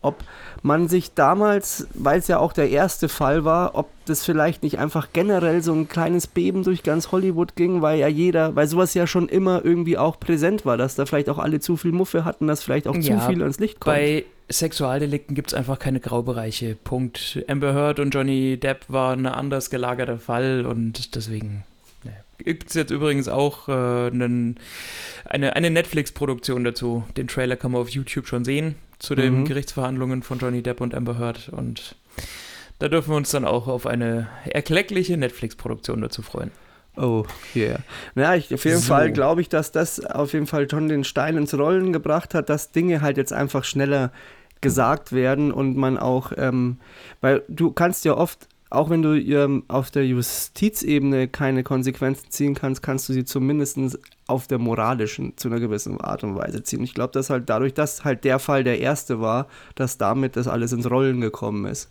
Ob 0.03 0.17
man 0.61 0.89
sich 0.89 1.15
damals, 1.15 1.87
weil 1.95 2.19
es 2.19 2.29
ja 2.29 2.41
auch 2.41 2.53
der 2.53 2.69
erste 2.69 3.09
Fall 3.09 3.47
war, 3.47 3.75
ob 3.75 3.89
das 4.11 4.25
vielleicht 4.25 4.63
nicht 4.63 4.79
einfach 4.79 5.09
generell 5.13 5.63
so 5.63 5.73
ein 5.73 5.89
kleines 5.89 6.27
Beben 6.27 6.63
durch 6.63 6.83
ganz 6.83 7.13
Hollywood 7.13 7.57
ging, 7.57 7.81
weil 7.81 7.99
ja 7.99 8.09
jeder, 8.09 8.55
weil 8.57 8.67
sowas 8.67 8.93
ja 8.95 9.07
schon 9.07 9.29
immer 9.29 9.65
irgendwie 9.65 9.97
auch 9.97 10.21
präsent 10.21 10.67
war, 10.67 10.77
dass 10.77 10.95
da 10.97 11.07
vielleicht 11.07 11.31
auch 11.31 11.39
alle 11.39 11.61
zu 11.61 11.77
viel 11.77 11.93
Muffe 11.93 12.25
hatten, 12.25 12.47
dass 12.47 12.63
vielleicht 12.63 12.87
auch 12.87 12.95
Ja, 12.97 13.21
zu 13.21 13.27
viel 13.27 13.41
ans 13.43 13.59
Licht 13.59 13.81
kommt. 13.81 13.97
Bei 13.97 14.25
Sexualdelikten 14.51 15.35
gibt 15.35 15.51
es 15.53 15.55
einfach 15.55 15.79
keine 15.79 16.01
Graubereiche. 16.01 16.77
Punkt. 16.83 17.43
Amber 17.49 17.73
Heard 17.73 18.01
und 18.01 18.11
Johnny 18.11 18.57
Depp 18.59 18.85
waren 18.89 19.25
ein 19.27 19.33
anders 19.33 19.71
gelagerter 19.71 20.19
Fall 20.19 20.67
und 20.67 21.15
deswegen 21.15 21.63
ne. 22.05 22.13
gibt 22.39 22.69
es 22.69 22.75
jetzt 22.75 22.91
übrigens 22.91 23.29
auch 23.29 23.69
äh, 23.69 23.73
einen, 23.73 24.59
eine, 25.25 25.55
eine 25.55 25.71
Netflix-Produktion 25.71 26.65
dazu. 26.65 27.05
Den 27.17 27.29
Trailer 27.29 27.57
kann 27.57 27.71
man 27.73 27.81
auf 27.81 27.91
YouTube 27.91 28.27
schon 28.27 28.45
sehen 28.45 28.75
zu 28.99 29.15
den 29.15 29.41
Mhm. 29.41 29.45
Gerichtsverhandlungen 29.47 30.23
von 30.23 30.39
Johnny 30.39 30.63
Depp 30.63 30.81
und 30.81 30.95
Amber 30.95 31.17
Heard 31.19 31.49
und 31.51 31.95
da 32.81 32.89
dürfen 32.89 33.11
wir 33.11 33.17
uns 33.17 33.31
dann 33.31 33.45
auch 33.45 33.69
auf 33.69 33.87
eine 33.87 34.27
erkleckliche 34.45 35.17
Netflix-Produktion 35.17 36.01
dazu 36.01 36.23
freuen. 36.23 36.51
Oh, 36.97 37.25
yeah. 37.55 37.79
Naja, 38.15 38.35
ich, 38.35 38.53
auf 38.53 38.65
jeden 38.65 38.79
So. 38.81 38.89
Fall 38.89 39.13
glaube 39.13 39.41
ich, 39.43 39.49
dass 39.49 39.71
das 39.71 40.05
auf 40.05 40.33
jeden 40.33 40.47
Fall 40.47 40.69
schon 40.69 40.89
den 40.89 41.05
Stein 41.05 41.37
ins 41.37 41.55
Rollen 41.57 41.93
gebracht 41.93 42.35
hat, 42.35 42.49
dass 42.49 42.73
Dinge 42.73 43.01
halt 43.01 43.17
jetzt 43.17 43.33
einfach 43.33 43.65
schneller 43.65 44.11
gesagt 44.61 45.13
werden 45.13 45.53
und 45.53 45.77
man 45.77 45.99
auch, 45.99 46.33
ähm, 46.37 46.79
weil 47.21 47.43
du 47.49 47.71
kannst 47.71 48.05
ja 48.05 48.17
oft, 48.17 48.49
auch 48.71 48.91
wenn 48.91 49.03
du 49.03 49.15
ähm, 49.15 49.65
auf 49.69 49.91
der 49.91 50.07
Justizebene 50.07 51.29
keine 51.29 51.63
Konsequenzen 51.63 52.31
ziehen 52.31 52.55
kannst, 52.55 52.83
kannst 52.83 53.09
du 53.09 53.13
sie 53.13 53.25
zumindest 53.25 53.79
auf 54.27 54.47
der 54.47 54.59
moralischen 54.59 55.37
zu 55.37 55.49
einer 55.49 55.61
gewissen 55.61 56.01
Art 56.01 56.25
und 56.25 56.37
Weise 56.37 56.63
ziehen. 56.63 56.83
Ich 56.83 56.95
glaube, 56.95 57.13
dass 57.13 57.31
halt 57.31 57.49
dadurch, 57.49 57.75
dass 57.75 58.05
halt 58.05 58.25
der 58.25 58.39
Fall 58.39 58.65
der 58.65 58.81
erste 58.81 59.21
war, 59.21 59.49
dass 59.75 59.99
damit 59.99 60.37
das 60.37 60.49
alles 60.49 60.73
ins 60.73 60.91
Rollen 60.91 61.21
gekommen 61.21 61.65
ist. 61.67 61.89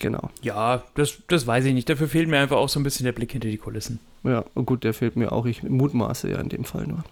Genau. 0.00 0.30
Ja, 0.42 0.84
das, 0.94 1.18
das 1.26 1.46
weiß 1.46 1.64
ich 1.64 1.74
nicht. 1.74 1.88
Dafür 1.88 2.08
fehlt 2.08 2.28
mir 2.28 2.38
einfach 2.38 2.56
auch 2.56 2.68
so 2.68 2.78
ein 2.78 2.84
bisschen 2.84 3.04
der 3.04 3.12
Blick 3.12 3.32
hinter 3.32 3.48
die 3.48 3.56
Kulissen. 3.56 3.98
Ja, 4.22 4.44
und 4.54 4.66
gut, 4.66 4.84
der 4.84 4.94
fehlt 4.94 5.16
mir 5.16 5.32
auch. 5.32 5.44
Ich 5.46 5.62
mutmaße 5.62 6.30
ja 6.30 6.38
in 6.40 6.48
dem 6.48 6.64
Fall 6.64 6.86
nur. 6.86 7.02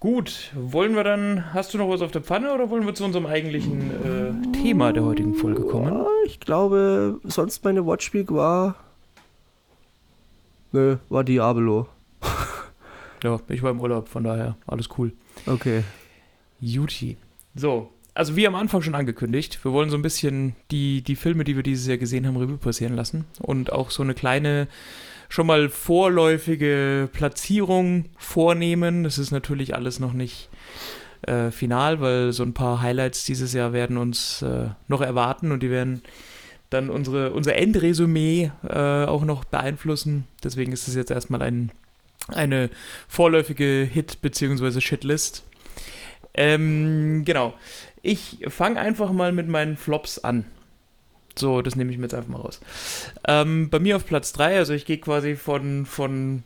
Gut, 0.00 0.52
wollen 0.54 0.94
wir 0.94 1.04
dann, 1.04 1.52
hast 1.54 1.74
du 1.74 1.78
noch 1.78 1.88
was 1.88 2.02
auf 2.02 2.12
der 2.12 2.22
Pfanne 2.22 2.52
oder 2.52 2.70
wollen 2.70 2.86
wir 2.86 2.94
zu 2.94 3.04
unserem 3.04 3.26
eigentlichen 3.26 3.90
äh, 3.90 4.52
Thema 4.52 4.92
der 4.92 5.04
heutigen 5.04 5.34
Folge 5.34 5.62
kommen? 5.62 5.92
Ja, 5.92 6.06
ich 6.24 6.38
glaube, 6.38 7.18
sonst 7.24 7.64
meine 7.64 7.84
Watchweek 7.84 8.30
war. 8.30 8.76
Nö, 10.70 10.98
war 11.08 11.24
Diablo. 11.24 11.88
Ja, 13.24 13.40
ich 13.48 13.62
war 13.64 13.72
im 13.72 13.80
Urlaub, 13.80 14.08
von 14.08 14.22
daher 14.22 14.56
alles 14.66 14.88
cool. 14.96 15.12
Okay. 15.46 15.82
Juti. 16.60 17.16
So, 17.56 17.90
also 18.14 18.36
wie 18.36 18.46
am 18.46 18.54
Anfang 18.54 18.82
schon 18.82 18.94
angekündigt, 18.94 19.64
wir 19.64 19.72
wollen 19.72 19.90
so 19.90 19.96
ein 19.96 20.02
bisschen 20.02 20.56
die, 20.70 21.02
die 21.02 21.16
Filme, 21.16 21.44
die 21.44 21.56
wir 21.56 21.62
dieses 21.62 21.86
Jahr 21.86 21.98
gesehen 21.98 22.26
haben, 22.26 22.36
Revue 22.36 22.58
passieren 22.58 22.96
lassen 22.96 23.24
und 23.40 23.72
auch 23.72 23.90
so 23.90 24.02
eine 24.02 24.14
kleine, 24.14 24.68
schon 25.28 25.46
mal 25.46 25.68
vorläufige 25.68 27.08
Platzierung 27.12 28.06
vornehmen. 28.16 29.04
Das 29.04 29.18
ist 29.18 29.30
natürlich 29.30 29.74
alles 29.74 30.00
noch 30.00 30.12
nicht 30.12 30.48
äh, 31.22 31.50
final, 31.50 32.00
weil 32.00 32.32
so 32.32 32.42
ein 32.42 32.54
paar 32.54 32.80
Highlights 32.80 33.24
dieses 33.24 33.52
Jahr 33.52 33.72
werden 33.72 33.96
uns 33.96 34.42
äh, 34.42 34.68
noch 34.88 35.00
erwarten 35.00 35.52
und 35.52 35.62
die 35.62 35.70
werden 35.70 36.02
dann 36.70 36.90
unsere, 36.90 37.32
unser 37.32 37.54
Endresümee 37.56 38.50
äh, 38.68 39.04
auch 39.04 39.24
noch 39.24 39.44
beeinflussen. 39.44 40.24
Deswegen 40.44 40.72
ist 40.72 40.86
es 40.86 40.94
jetzt 40.94 41.10
erstmal 41.10 41.42
ein, 41.42 41.70
eine 42.28 42.68
vorläufige 43.08 43.88
Hit- 43.90 44.20
bzw. 44.20 44.80
Shitlist. 44.80 45.44
Ähm, 46.34 47.24
genau. 47.24 47.54
Ich 48.02 48.38
fange 48.48 48.80
einfach 48.80 49.12
mal 49.12 49.32
mit 49.32 49.48
meinen 49.48 49.76
Flops 49.76 50.18
an. 50.18 50.44
So, 51.36 51.62
das 51.62 51.76
nehme 51.76 51.90
ich 51.92 51.98
mir 51.98 52.04
jetzt 52.04 52.14
einfach 52.14 52.30
mal 52.30 52.40
raus. 52.40 52.60
Ähm, 53.26 53.70
bei 53.70 53.78
mir 53.78 53.96
auf 53.96 54.06
Platz 54.06 54.32
3, 54.32 54.56
also 54.56 54.72
ich 54.72 54.84
gehe 54.84 54.98
quasi 54.98 55.36
von, 55.36 55.86
von 55.86 56.42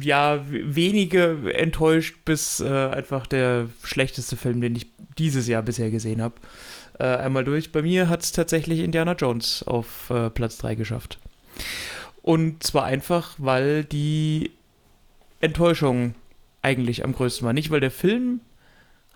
ja, 0.00 0.44
wenige 0.48 1.52
enttäuscht 1.52 2.24
bis 2.24 2.60
äh, 2.60 2.66
einfach 2.68 3.26
der 3.26 3.68
schlechteste 3.82 4.36
Film, 4.36 4.60
den 4.60 4.76
ich 4.76 4.86
dieses 5.18 5.46
Jahr 5.48 5.62
bisher 5.62 5.90
gesehen 5.90 6.22
habe. 6.22 6.34
Äh, 6.98 7.04
einmal 7.04 7.44
durch. 7.44 7.72
Bei 7.72 7.82
mir 7.82 8.08
hat 8.08 8.22
es 8.22 8.32
tatsächlich 8.32 8.80
Indiana 8.80 9.12
Jones 9.12 9.62
auf 9.62 10.10
äh, 10.10 10.30
Platz 10.30 10.58
3 10.58 10.74
geschafft. 10.74 11.18
Und 12.22 12.62
zwar 12.62 12.84
einfach, 12.84 13.34
weil 13.38 13.84
die 13.84 14.50
Enttäuschung 15.40 16.14
eigentlich 16.62 17.04
am 17.04 17.12
größten 17.12 17.46
war. 17.46 17.52
Nicht, 17.52 17.70
weil 17.70 17.80
der 17.80 17.90
Film 17.90 18.40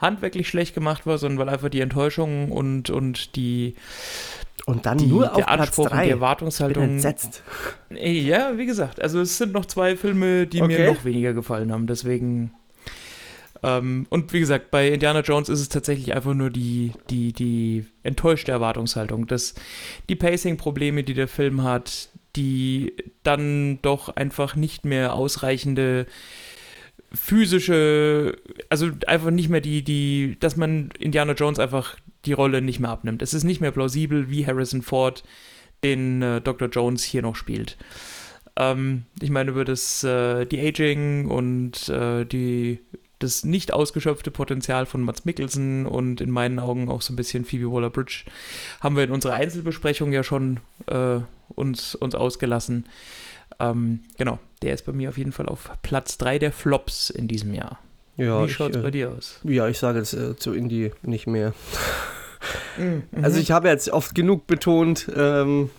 handwerklich 0.01 0.49
schlecht 0.49 0.75
gemacht 0.75 1.07
war, 1.07 1.19
sondern 1.19 1.39
weil 1.47 1.53
einfach 1.55 1.69
die 1.69 1.81
Enttäuschung 1.81 2.51
und, 2.51 2.91
und 2.91 3.37
die, 3.37 3.75
Und 4.67 4.87
dann 4.87 4.99
die, 4.99 5.07
nur 5.07 5.31
auf 5.31 5.37
der 5.37 5.45
Platz 5.45 5.61
Anspruch 5.61 5.85
und 5.85 5.93
die 5.93 5.97
3. 5.97 6.03
Bin 6.05 6.11
Erwartungshaltung. 6.13 6.85
entsetzt. 6.85 7.43
Ja, 7.91 8.57
wie 8.57 8.67
gesagt, 8.67 9.01
also 9.03 9.21
es 9.21 9.37
sind 9.39 9.53
noch 9.53 9.67
zwei 9.67 9.97
Filme, 9.97 10.47
die 10.47 10.63
mir 10.63 10.79
Okay. 10.81 10.87
noch 10.87 11.05
weniger 11.05 11.33
gefallen 11.35 11.73
haben, 11.73 11.87
deswegen. 11.87 12.53
Ähm, 13.63 14.07
und 14.09 14.33
wie 14.33 14.41
gesagt, 14.41 14.71
bei 14.71 14.89
Indiana 14.89 15.21
Jones 15.21 15.51
ist 15.51 15.61
es 15.61 15.69
tatsächlich 15.69 16.15
einfach 16.15 16.33
nur 16.33 16.49
die, 16.49 16.93
die, 17.11 17.35
die 17.35 17.85
enttäuschte 18.03 18.53
Erwartungshaltung, 18.53 19.27
dass 19.27 19.55
die 20.09 20.17
Pacing-Probleme, 20.17 21.05
die 21.05 21.13
der 21.13 21.29
Film 21.29 21.63
hat, 21.63 22.09
die 22.37 22.95
dann 23.23 23.79
doch 23.83 24.09
einfach 24.17 24.55
nicht 24.57 24.87
mehr 24.87 25.13
ausreichende 25.15 26.07
physische, 27.12 28.37
also 28.68 28.90
einfach 29.07 29.31
nicht 29.31 29.49
mehr 29.49 29.61
die, 29.61 29.83
die, 29.83 30.37
dass 30.40 30.57
man 30.57 30.90
Indiana 30.99 31.33
Jones 31.33 31.59
einfach 31.59 31.96
die 32.25 32.33
Rolle 32.33 32.62
nicht 32.62 32.81
mehr 32.81 32.90
abnimmt. 32.90 33.23
Es 33.23 33.35
ist 33.35 33.44
nicht 33.44 33.61
mehr 33.61 33.73
plausibel, 33.73 34.31
wie 34.31 34.46
Harrison 34.46 34.83
Ford 34.83 35.25
den 35.83 36.23
äh, 36.23 36.40
Dr. 36.40 36.68
Jones 36.68 37.03
hier 37.03 37.23
noch 37.23 37.37
spielt. 37.37 37.77
Ähm, 38.57 39.05
ich 39.20 39.31
meine, 39.31 39.51
über 39.51 39.64
das 39.64 40.05
äh, 40.05 40.44
die 40.44 40.61
Aging 40.61 41.27
und 41.27 41.88
äh, 41.88 42.25
die, 42.25 42.81
das 43.18 43.44
nicht 43.44 43.73
ausgeschöpfte 43.73 44.31
Potenzial 44.31 44.87
von 44.87 45.03
Mats 45.03 45.25
Mikkelsen 45.25 45.87
und 45.87 46.20
in 46.20 46.31
meinen 46.31 46.59
Augen 46.59 46.88
auch 46.88 47.03
so 47.03 47.12
ein 47.12 47.16
bisschen 47.16 47.44
Phoebe 47.44 47.73
Waller-Bridge 47.73 48.25
haben 48.81 48.96
wir 48.96 49.05
in 49.05 49.11
unserer 49.11 49.35
Einzelbesprechung 49.35 50.12
ja 50.12 50.23
schon 50.23 50.61
äh, 50.87 51.20
uns, 51.55 51.94
uns 51.94 52.14
ausgelassen. 52.14 52.87
Ähm, 53.59 54.01
genau, 54.16 54.38
der 54.62 54.75
ist 54.75 54.87
bei 54.87 54.92
mir 54.92 55.09
auf 55.09 55.18
jeden 55.18 55.33
Fall 55.33 55.46
auf 55.46 55.70
Platz 55.83 56.18
3 56.18 56.38
der 56.38 56.53
Flops 56.53 57.11
in 57.11 57.29
diesem 57.29 57.55
Jahr. 57.55 57.79
Ja, 58.16 58.44
Wie 58.44 58.51
schaut 58.51 58.77
es 58.77 58.83
bei 58.83 58.88
äh, 58.88 58.92
dir 58.92 59.11
aus? 59.11 59.40
ja, 59.44 59.66
ich 59.68 59.79
sage 59.79 59.99
jetzt 59.99 60.12
äh, 60.12 60.37
zu 60.37 60.53
Indie 60.53 60.92
nicht 61.03 61.27
mehr. 61.27 61.55
Mhm. 62.77 63.03
Also 63.23 63.38
ich 63.38 63.51
habe 63.51 63.68
jetzt 63.68 63.88
oft 63.90 64.14
genug 64.14 64.46
betont, 64.46 65.11
ähm, 65.14 65.70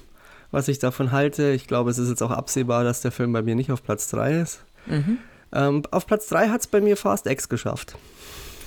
was 0.52 0.68
ich 0.68 0.80
davon 0.80 1.12
halte. 1.12 1.52
Ich 1.52 1.68
glaube, 1.68 1.92
es 1.92 1.98
ist 1.98 2.10
jetzt 2.10 2.22
auch 2.24 2.32
absehbar, 2.32 2.84
dass 2.84 3.02
der 3.02 3.12
Film 3.12 3.32
bei 3.34 3.42
mir 3.42 3.56
nicht 3.56 3.72
auf 3.72 3.84
Platz 3.84 4.10
3 4.10 4.42
ist. 4.42 4.64
Mhm. 4.88 5.18
Ähm, 5.54 5.84
auf 5.92 6.06
Platz 6.08 6.28
3 6.28 6.50
hat 6.50 6.62
es 6.62 6.68
bei 6.68 6.82
mir 6.82 6.98
Fast 6.98 7.28
X 7.28 7.50
geschafft. 7.50 7.96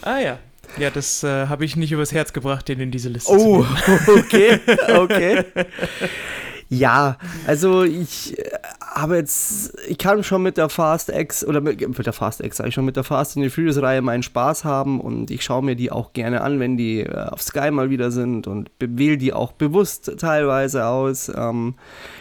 Ah 0.03 0.18
ja. 0.18 0.38
Ja, 0.79 0.90
das 0.90 1.22
äh, 1.22 1.46
habe 1.46 1.64
ich 1.64 1.77
nicht 1.77 1.92
übers 1.92 2.12
Herz 2.12 2.33
gebracht, 2.33 2.68
den 2.68 2.81
in 2.81 2.90
diese 2.90 3.09
Liste 3.09 3.33
zu 3.33 3.38
Oh, 3.38 3.66
okay, 4.18 4.61
okay. 4.96 5.44
Ja, 6.68 7.18
also 7.46 7.85
ich 7.85 8.37
habe 8.94 9.16
jetzt, 9.16 9.76
ich 9.88 9.98
kann 9.98 10.22
schon 10.22 10.42
mit 10.42 10.57
der 10.57 10.68
Fast 10.68 11.09
X 11.09 11.44
oder 11.44 11.61
mit, 11.61 11.80
mit 11.80 12.07
der 12.07 12.12
Fast 12.12 12.40
X, 12.40 12.59
sag 12.59 12.68
ich 12.68 12.74
schon 12.74 12.85
mit 12.85 12.96
der 12.96 13.02
Fast 13.02 13.37
and 13.37 13.44
the 13.44 13.50
Furious 13.50 13.83
Reihe 13.83 14.02
meinen 14.02 14.22
Spaß 14.22 14.64
haben 14.64 15.00
und 15.00 15.30
ich 15.30 15.42
schaue 15.42 15.64
mir 15.64 15.74
die 15.74 15.90
auch 15.90 16.12
gerne 16.12 16.42
an, 16.42 16.61
wenn 16.61 16.76
die 16.76 17.00
äh, 17.00 17.26
auf 17.26 17.42
Sky 17.42 17.70
mal 17.72 17.90
wieder 17.90 18.11
sind 18.11 18.46
und 18.46 18.70
wähle 18.78 19.18
die 19.18 19.33
auch 19.33 19.52
bewusst 19.52 20.12
teilweise 20.18 20.87
aus. 20.87 21.28
Ähm, 21.28 21.74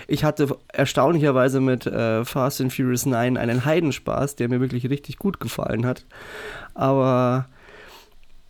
ich 0.07 0.23
hatte 0.23 0.57
erstaunlicherweise 0.67 1.62
mit 1.62 1.86
äh, 1.86 2.25
Fast 2.25 2.59
and 2.59 2.73
Furious 2.73 3.05
9 3.05 3.38
einen 3.38 3.65
Heidenspaß, 3.65 4.36
der 4.36 4.49
mir 4.49 4.59
wirklich 4.59 4.89
richtig 4.89 5.17
gut 5.19 5.39
gefallen 5.39 5.86
hat. 5.86 6.05
Aber 6.73 7.45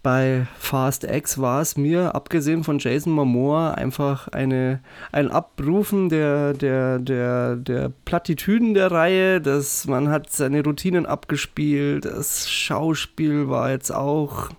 bei 0.04 0.46
Fast 0.60 1.06
X 1.06 1.40
war 1.40 1.62
es 1.62 1.78
mir, 1.78 2.14
abgesehen 2.14 2.66
von 2.66 2.78
Jason 2.78 3.14
Momoa, 3.14 3.72
einfach 3.72 4.28
eine, 4.28 4.82
ein 5.14 5.32
Abrufen 5.32 6.10
der, 6.10 6.54
der, 6.54 7.00
der, 7.00 7.56
der 7.56 7.92
Plattitüden 8.04 8.74
der 8.74 8.92
Reihe. 8.92 9.40
Das, 9.40 9.88
man 9.88 10.10
hat 10.10 10.30
seine 10.30 10.62
Routinen 10.62 11.06
abgespielt. 11.06 12.04
Das 12.04 12.52
Schauspiel 12.52 13.50
war 13.50 13.72
jetzt 13.72 13.92
auch, 13.92 14.50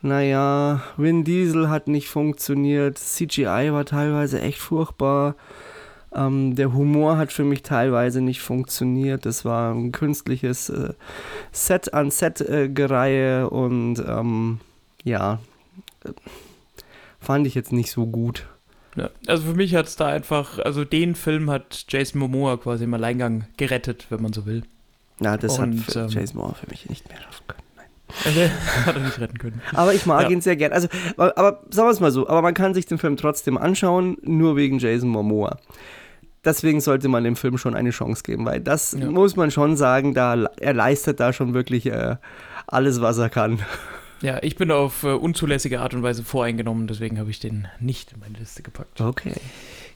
naja, 0.00 0.82
Vin 0.96 1.24
Diesel 1.24 1.68
hat 1.68 1.88
nicht 1.88 2.08
funktioniert. 2.08 2.96
CGI 2.96 3.72
war 3.72 3.84
teilweise 3.84 4.40
echt 4.40 4.58
furchtbar. 4.58 5.34
Ähm, 6.14 6.54
der 6.54 6.72
Humor 6.72 7.16
hat 7.16 7.32
für 7.32 7.44
mich 7.44 7.62
teilweise 7.62 8.20
nicht 8.20 8.40
funktioniert. 8.40 9.26
Das 9.26 9.44
war 9.44 9.72
ein 9.74 9.90
künstliches 9.92 10.68
äh, 10.68 10.92
Set-an-Set-Gereihe 11.52 13.48
und 13.50 13.98
ähm, 14.06 14.60
ja, 15.02 15.40
äh, 16.04 16.10
fand 17.20 17.46
ich 17.46 17.54
jetzt 17.54 17.72
nicht 17.72 17.90
so 17.90 18.06
gut. 18.06 18.46
Ja, 18.96 19.10
also 19.26 19.44
für 19.50 19.54
mich 19.56 19.74
hat 19.74 19.86
es 19.86 19.96
da 19.96 20.06
einfach, 20.06 20.58
also 20.60 20.84
den 20.84 21.14
Film 21.16 21.50
hat 21.50 21.86
Jason 21.88 22.20
Momoa 22.20 22.56
quasi 22.58 22.84
im 22.84 22.94
Alleingang 22.94 23.46
gerettet, 23.56 24.06
wenn 24.10 24.22
man 24.22 24.32
so 24.32 24.46
will. 24.46 24.62
Na, 25.18 25.36
das 25.36 25.58
Und, 25.58 25.80
hat 25.80 25.92
für 25.92 26.00
ähm, 26.00 26.08
Jason 26.08 26.36
Moore 26.38 26.54
für 26.54 26.68
mich 26.70 26.88
nicht 26.88 27.08
mehr 27.08 27.18
schaffen 27.20 27.44
können. 27.48 27.62
Nein. 27.76 28.50
Hat 28.86 28.94
er 28.96 29.02
nicht 29.02 29.20
retten 29.20 29.38
können. 29.38 29.62
Aber 29.74 29.94
ich 29.94 30.06
mag 30.06 30.22
Ja. 30.24 30.30
ihn 30.30 30.40
sehr 30.40 30.56
gern. 30.56 30.72
Also, 30.72 30.88
aber, 31.16 31.36
aber 31.38 31.62
sagen 31.70 31.88
wir 31.88 31.92
es 31.92 32.00
mal 32.00 32.10
so, 32.12 32.28
aber 32.28 32.42
man 32.42 32.54
kann 32.54 32.74
sich 32.74 32.86
den 32.86 32.98
Film 32.98 33.16
trotzdem 33.16 33.56
anschauen, 33.58 34.16
nur 34.22 34.56
wegen 34.56 34.78
Jason 34.78 35.08
Momoa. 35.08 35.58
Deswegen 36.44 36.80
sollte 36.80 37.08
man 37.08 37.24
dem 37.24 37.36
Film 37.36 37.56
schon 37.58 37.74
eine 37.74 37.90
Chance 37.90 38.22
geben, 38.22 38.44
weil 38.44 38.60
das 38.60 38.92
Ja. 38.98 39.10
muss 39.10 39.36
man 39.36 39.50
schon 39.50 39.76
sagen, 39.76 40.14
da, 40.14 40.44
er 40.60 40.74
leistet 40.74 41.20
da 41.20 41.32
schon 41.32 41.54
wirklich 41.54 41.86
äh, 41.86 42.16
alles, 42.66 43.00
was 43.00 43.18
er 43.18 43.30
kann. 43.30 43.60
Ja, 44.20 44.38
ich 44.42 44.56
bin 44.56 44.70
auf 44.70 45.02
äh, 45.02 45.08
unzulässige 45.08 45.80
Art 45.80 45.92
und 45.94 46.02
Weise 46.02 46.24
voreingenommen, 46.24 46.86
deswegen 46.86 47.18
habe 47.18 47.30
ich 47.30 47.40
den 47.40 47.68
nicht 47.80 48.12
in 48.12 48.20
meine 48.20 48.38
Liste 48.38 48.62
gepackt. 48.62 49.00
Okay. 49.00 49.32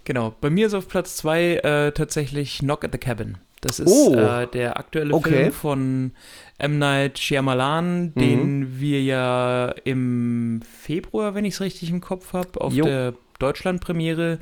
Genau, 0.04 0.34
bei 0.40 0.50
mir 0.50 0.66
ist 0.66 0.74
auf 0.74 0.88
Platz 0.88 1.16
2 1.16 1.42
äh, 1.56 1.92
tatsächlich 1.92 2.58
Knock 2.58 2.84
at 2.84 2.92
the 2.92 2.98
Cabin. 2.98 3.38
Das 3.60 3.80
ist 3.80 3.90
Oh. 3.90 4.14
äh, 4.14 4.46
der 4.46 4.78
aktuelle 4.78 5.12
Okay. 5.14 5.30
Film 5.30 5.52
von 5.52 6.12
M. 6.58 6.78
Night 6.78 7.18
Shyamalan, 7.18 8.14
den 8.14 8.78
wir 8.78 9.02
ja 9.02 9.74
im 9.84 10.60
Februar, 10.82 11.34
wenn 11.34 11.44
ich 11.44 11.54
es 11.54 11.60
richtig 11.60 11.90
im 11.90 12.00
Kopf 12.00 12.32
habe, 12.34 12.60
auf 12.60 12.72
Jo. 12.72 12.84
der 12.84 13.14
Deutschland-Premiere 13.40 14.38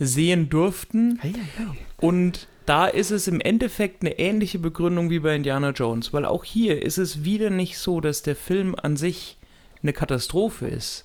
sehen 0.00 0.48
durften. 0.48 1.20
Und 1.98 2.48
da 2.66 2.86
ist 2.86 3.10
es 3.10 3.28
im 3.28 3.40
Endeffekt 3.40 4.02
eine 4.02 4.18
ähnliche 4.18 4.58
Begründung 4.58 5.10
wie 5.10 5.20
bei 5.20 5.36
Indiana 5.36 5.70
Jones, 5.70 6.12
weil 6.12 6.24
auch 6.24 6.42
hier 6.42 6.82
ist 6.82 6.98
es 6.98 7.24
wieder 7.24 7.50
nicht 7.50 7.78
so, 7.78 8.00
dass 8.00 8.22
der 8.22 8.36
Film 8.36 8.74
an 8.80 8.96
sich 8.96 9.36
eine 9.82 9.92
Katastrophe 9.92 10.66
ist. 10.68 11.04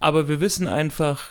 Aber 0.00 0.28
wir 0.28 0.40
wissen 0.40 0.66
einfach 0.66 1.30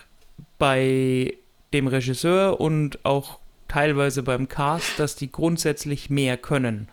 bei 0.58 1.36
dem 1.74 1.88
Regisseur 1.88 2.60
und 2.60 3.04
auch 3.04 3.40
teilweise 3.68 4.24
beim 4.24 4.48
Cast, 4.48 5.00
dass 5.00 5.16
die 5.16 5.32
grundsätzlich 5.32 6.10
mehr 6.10 6.38
können. 6.38 6.88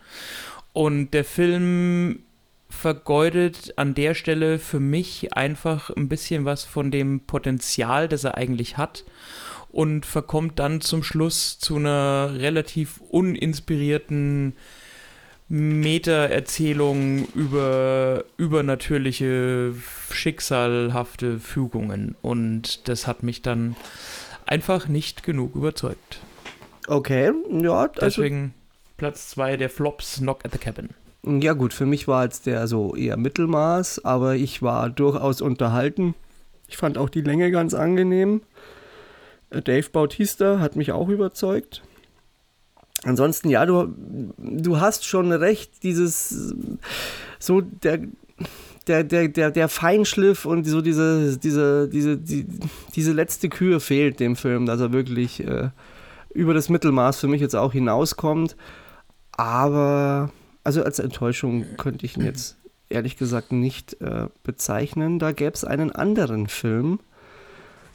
Und 0.73 1.11
der 1.11 1.25
Film 1.25 2.23
vergeudet 2.69 3.73
an 3.77 3.93
der 3.93 4.15
Stelle 4.15 4.57
für 4.57 4.79
mich 4.79 5.33
einfach 5.33 5.89
ein 5.89 6.09
bisschen 6.09 6.45
was 6.45 6.63
von 6.63 6.89
dem 6.89 7.21
Potenzial, 7.21 8.07
das 8.07 8.23
er 8.23 8.37
eigentlich 8.37 8.77
hat 8.77 9.03
und 9.71 10.05
verkommt 10.05 10.59
dann 10.59 10.81
zum 10.81 11.03
Schluss 11.03 11.59
zu 11.59 11.77
einer 11.77 12.33
relativ 12.35 12.99
uninspirierten 13.09 14.53
Meta-Erzählung 15.47 17.27
über 17.35 18.23
übernatürliche, 18.37 19.73
schicksalhafte 20.09 21.39
Fügungen. 21.39 22.15
Und 22.21 22.87
das 22.87 23.05
hat 23.05 23.23
mich 23.23 23.41
dann 23.41 23.75
einfach 24.45 24.87
nicht 24.87 25.23
genug 25.23 25.55
überzeugt. 25.55 26.21
Okay, 26.87 27.31
ja, 27.49 27.81
also, 27.81 27.99
Deswegen 28.01 28.53
Platz 28.97 29.29
2 29.31 29.57
der 29.57 29.69
Flops, 29.69 30.19
Knock 30.19 30.45
at 30.45 30.51
the 30.53 30.57
Cabin. 30.57 30.89
ja 31.23 31.53
gut, 31.53 31.73
für 31.73 31.85
mich 31.85 32.07
war 32.07 32.23
jetzt 32.23 32.45
der 32.45 32.67
so 32.67 32.95
eher 32.95 33.17
Mittelmaß, 33.17 34.05
aber 34.05 34.35
ich 34.35 34.61
war 34.61 34.89
durchaus 34.89 35.41
unterhalten. 35.41 36.15
Ich 36.67 36.77
fand 36.77 36.97
auch 36.97 37.09
die 37.09 37.21
Länge 37.21 37.51
ganz 37.51 37.73
angenehm. 37.73 38.41
Dave 39.51 39.89
Bautista 39.89 40.59
hat 40.59 40.75
mich 40.75 40.91
auch 40.91 41.09
überzeugt. 41.09 41.83
Ansonsten, 43.03 43.49
ja, 43.49 43.65
du, 43.65 43.93
du 44.37 44.79
hast 44.79 45.05
schon 45.05 45.31
recht, 45.31 45.83
dieses, 45.83 46.53
so 47.39 47.61
der, 47.61 47.99
der, 48.87 49.03
der, 49.03 49.27
der, 49.27 49.51
der 49.51 49.69
Feinschliff 49.69 50.45
und 50.45 50.65
so 50.65 50.81
diese, 50.81 51.37
diese, 51.37 51.89
diese, 51.89 52.17
die, 52.17 52.45
diese 52.95 53.11
letzte 53.11 53.49
Kühe 53.49 53.79
fehlt 53.79 54.19
dem 54.19 54.35
Film, 54.35 54.65
dass 54.65 54.79
er 54.79 54.93
wirklich 54.93 55.43
äh, 55.43 55.69
über 56.33 56.53
das 56.53 56.69
Mittelmaß 56.69 57.19
für 57.19 57.27
mich 57.27 57.41
jetzt 57.41 57.55
auch 57.55 57.73
hinauskommt. 57.73 58.55
Aber, 59.31 60.31
also 60.63 60.83
als 60.83 60.99
Enttäuschung 60.99 61.65
könnte 61.77 62.05
ich 62.05 62.17
ihn 62.17 62.25
jetzt 62.25 62.57
ehrlich 62.89 63.17
gesagt 63.17 63.51
nicht 63.51 63.99
äh, 64.01 64.27
bezeichnen. 64.43 65.17
Da 65.17 65.31
gäbe 65.31 65.53
es 65.53 65.63
einen 65.63 65.91
anderen 65.91 66.47
Film. 66.47 66.99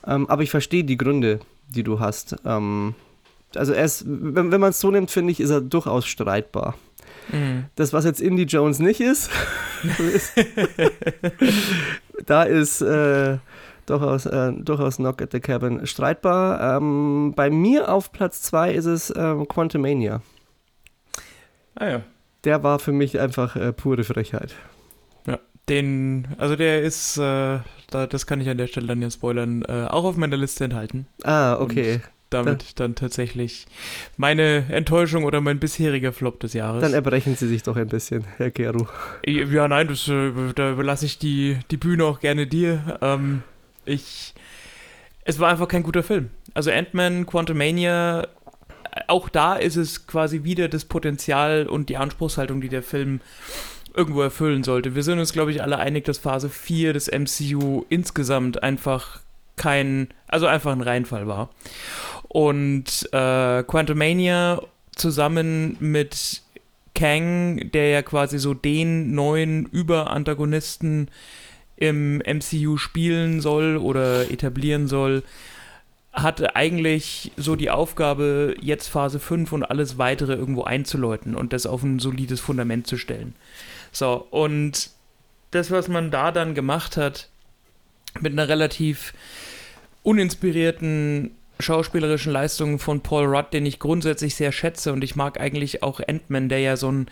Ähm, 0.07 0.29
aber 0.29 0.43
ich 0.43 0.51
verstehe 0.51 0.85
die 0.85 0.97
Gründe, 0.97 1.41
die 1.69 1.83
du 1.83 2.01
hast. 2.01 2.37
Ähm, 2.45 2.95
also 3.55 3.73
er 3.73 3.85
ist, 3.85 4.05
wenn, 4.07 4.53
wenn 4.53 4.61
man 4.61 4.71
es 4.71 4.81
so 4.81 4.91
nimmt, 4.91 5.11
finde 5.11 5.33
ich, 5.33 5.41
ist 5.41 5.51
er 5.51 5.61
durchaus 5.61 6.07
streitbar. 6.07 6.75
Das, 7.75 7.93
was 7.93 8.05
jetzt 8.05 8.21
Indie 8.21 8.45
Jones 8.45 8.79
nicht 8.79 9.01
ist, 9.01 9.31
ist 9.99 10.33
da 12.27 12.45
ist 12.45 12.81
äh, 12.83 13.39
durchaus, 13.87 14.27
äh, 14.27 14.53
durchaus 14.53 14.97
Knock 14.97 15.23
at 15.23 15.33
the 15.33 15.41
Cabin 15.41 15.87
streitbar. 15.87 16.77
Ähm, 16.77 17.33
bei 17.35 17.51
mir 17.51 17.93
auf 17.93 18.13
Platz 18.13 18.43
2 18.43 18.73
ist 18.73 18.87
es 18.87 19.13
ähm, 19.17 19.49
Quantumania. 19.49 20.23
Ah 21.75 21.87
ja. 21.87 22.03
Der 22.45 22.63
war 22.63 22.79
für 22.79 22.93
mich 22.93 23.19
einfach 23.19 23.57
äh, 23.57 23.73
pure 23.73 24.05
Frechheit. 24.05 24.55
Den, 25.69 26.29
also 26.39 26.55
der 26.55 26.83
ist, 26.83 27.17
äh, 27.17 27.59
da, 27.91 28.07
das 28.09 28.27
kann 28.27 28.41
ich 28.41 28.49
an 28.49 28.59
der 28.59 28.69
Stelle 28.69 28.87
dann 28.87 29.03
ja 29.03 29.11
spoilern, 29.11 29.63
äh, 29.63 29.87
auch 29.89 30.05
auf 30.05 30.17
meiner 30.17 30.37
Liste 30.37 30.65
enthalten. 30.65 31.07
Ah, 31.25 31.57
okay. 31.59 32.01
Damit 32.31 32.79
dann 32.81 32.95
tatsächlich 32.95 33.67
meine 34.17 34.67
Enttäuschung 34.71 35.25
oder 35.25 35.41
mein 35.41 35.59
bisheriger 35.59 36.13
Flop 36.13 36.41
des 36.41 36.53
Jahres. 36.53 36.83
Dann 36.83 36.93
erbrechen 36.93 37.37
Sie 37.37 37.47
sich 37.49 37.63
doch 37.63 37.77
ein 37.77 37.89
bisschen, 37.89 38.25
Herr 38.37 38.51
Geru. 38.51 38.87
Ja, 39.25 39.69
nein, 39.69 39.89
das, 39.89 40.09
äh, 40.09 40.33
da 40.55 40.73
überlasse 40.73 41.07
ich 41.07 41.19
die, 41.19 41.59
die 41.71 41.77
Bühne 41.77 42.05
auch 42.05 42.21
gerne 42.21 42.47
dir. 42.47 42.99
Ähm, 43.01 43.43
ich, 43.85 44.35
es 45.25 45.39
war 45.39 45.51
einfach 45.51 45.69
kein 45.69 45.83
guter 45.85 46.03
Film. 46.03 46.31
Also 46.55 46.71
Ant-Man, 46.71 47.27
Quantumania, 47.27 48.23
äh, 48.23 48.27
auch 49.09 49.29
da 49.29 49.55
ist 49.55 49.77
es 49.77 50.07
quasi 50.07 50.43
wieder 50.45 50.69
das 50.69 50.85
Potenzial 50.85 51.67
und 51.67 51.89
die 51.89 51.97
Anspruchshaltung, 51.97 52.61
die 52.61 52.69
der 52.69 52.83
Film 52.83 53.21
irgendwo 53.97 54.23
erfüllen 54.23 54.63
sollte. 54.63 54.95
Wir 54.95 55.03
sind 55.03 55.19
uns, 55.19 55.33
glaube 55.33 55.51
ich, 55.51 55.63
alle 55.63 55.79
einig, 55.79 56.05
dass 56.05 56.19
Phase 56.19 56.49
4 56.49 56.93
des 56.93 57.11
MCU 57.11 57.85
insgesamt 57.89 58.63
einfach 58.63 59.21
kein, 59.57 60.09
also 60.29 60.47
einfach 60.47 60.73
ein 60.73 60.83
Reinfall 60.83 61.27
war. 61.27 61.51
Und 62.29 63.09
äh, 63.13 63.63
Quantumania 63.63 64.61
zusammen 64.95 65.77
mit 65.81 66.43
Kang, 66.95 67.71
der 67.73 67.91
ja 67.91 68.03
quasi 68.03 68.39
so 68.39 68.55
den 68.55 69.15
neuen 69.15 69.67
Überantagonisten 69.67 71.09
im 71.77 72.19
MCU 72.19 72.77
spielen 72.79 73.41
soll 73.41 73.77
oder 73.77 74.31
etablieren 74.31 74.89
soll, 74.89 75.23
hatte 76.13 76.57
eigentlich 76.57 77.33
so 77.37 77.57
die 77.57 77.71
Aufgabe, 77.71 78.55
jetzt 78.61 78.89
Phase 78.89 79.21
5 79.21 79.53
und 79.53 79.65
alles 79.65 79.99
weitere 79.99 80.35
irgendwo 80.35 80.65
einzuläuten 80.65 81.35
und 81.35 81.53
das 81.53 81.67
auf 81.67 81.83
ein 81.83 81.99
solides 81.99 82.41
Fundament 82.41 82.87
zu 82.87 82.97
stellen. 82.97 83.35
So, 83.97 84.27
und 84.31 84.91
das, 85.53 85.71
was 85.71 85.89
man 85.89 86.11
da 86.11 86.31
dann 86.31 86.55
gemacht 86.55 86.99
hat, 86.99 87.31
mit 88.21 88.35
einer 88.35 88.47
relativ 88.47 89.15
uninspirierten 90.03 91.31
schauspielerischen 91.61 92.31
Leistungen 92.31 92.79
von 92.79 93.01
Paul 93.01 93.25
Rudd, 93.25 93.55
den 93.55 93.65
ich 93.65 93.79
grundsätzlich 93.79 94.35
sehr 94.35 94.53
schätze 94.53 94.93
und 94.93 95.03
ich 95.03 95.17
mag 95.17 95.41
eigentlich 95.41 95.83
auch 95.83 96.01
Ant-Man, 96.07 96.51
der 96.51 96.59
ja 96.59 96.77
so 96.77 96.93
ein 96.93 97.07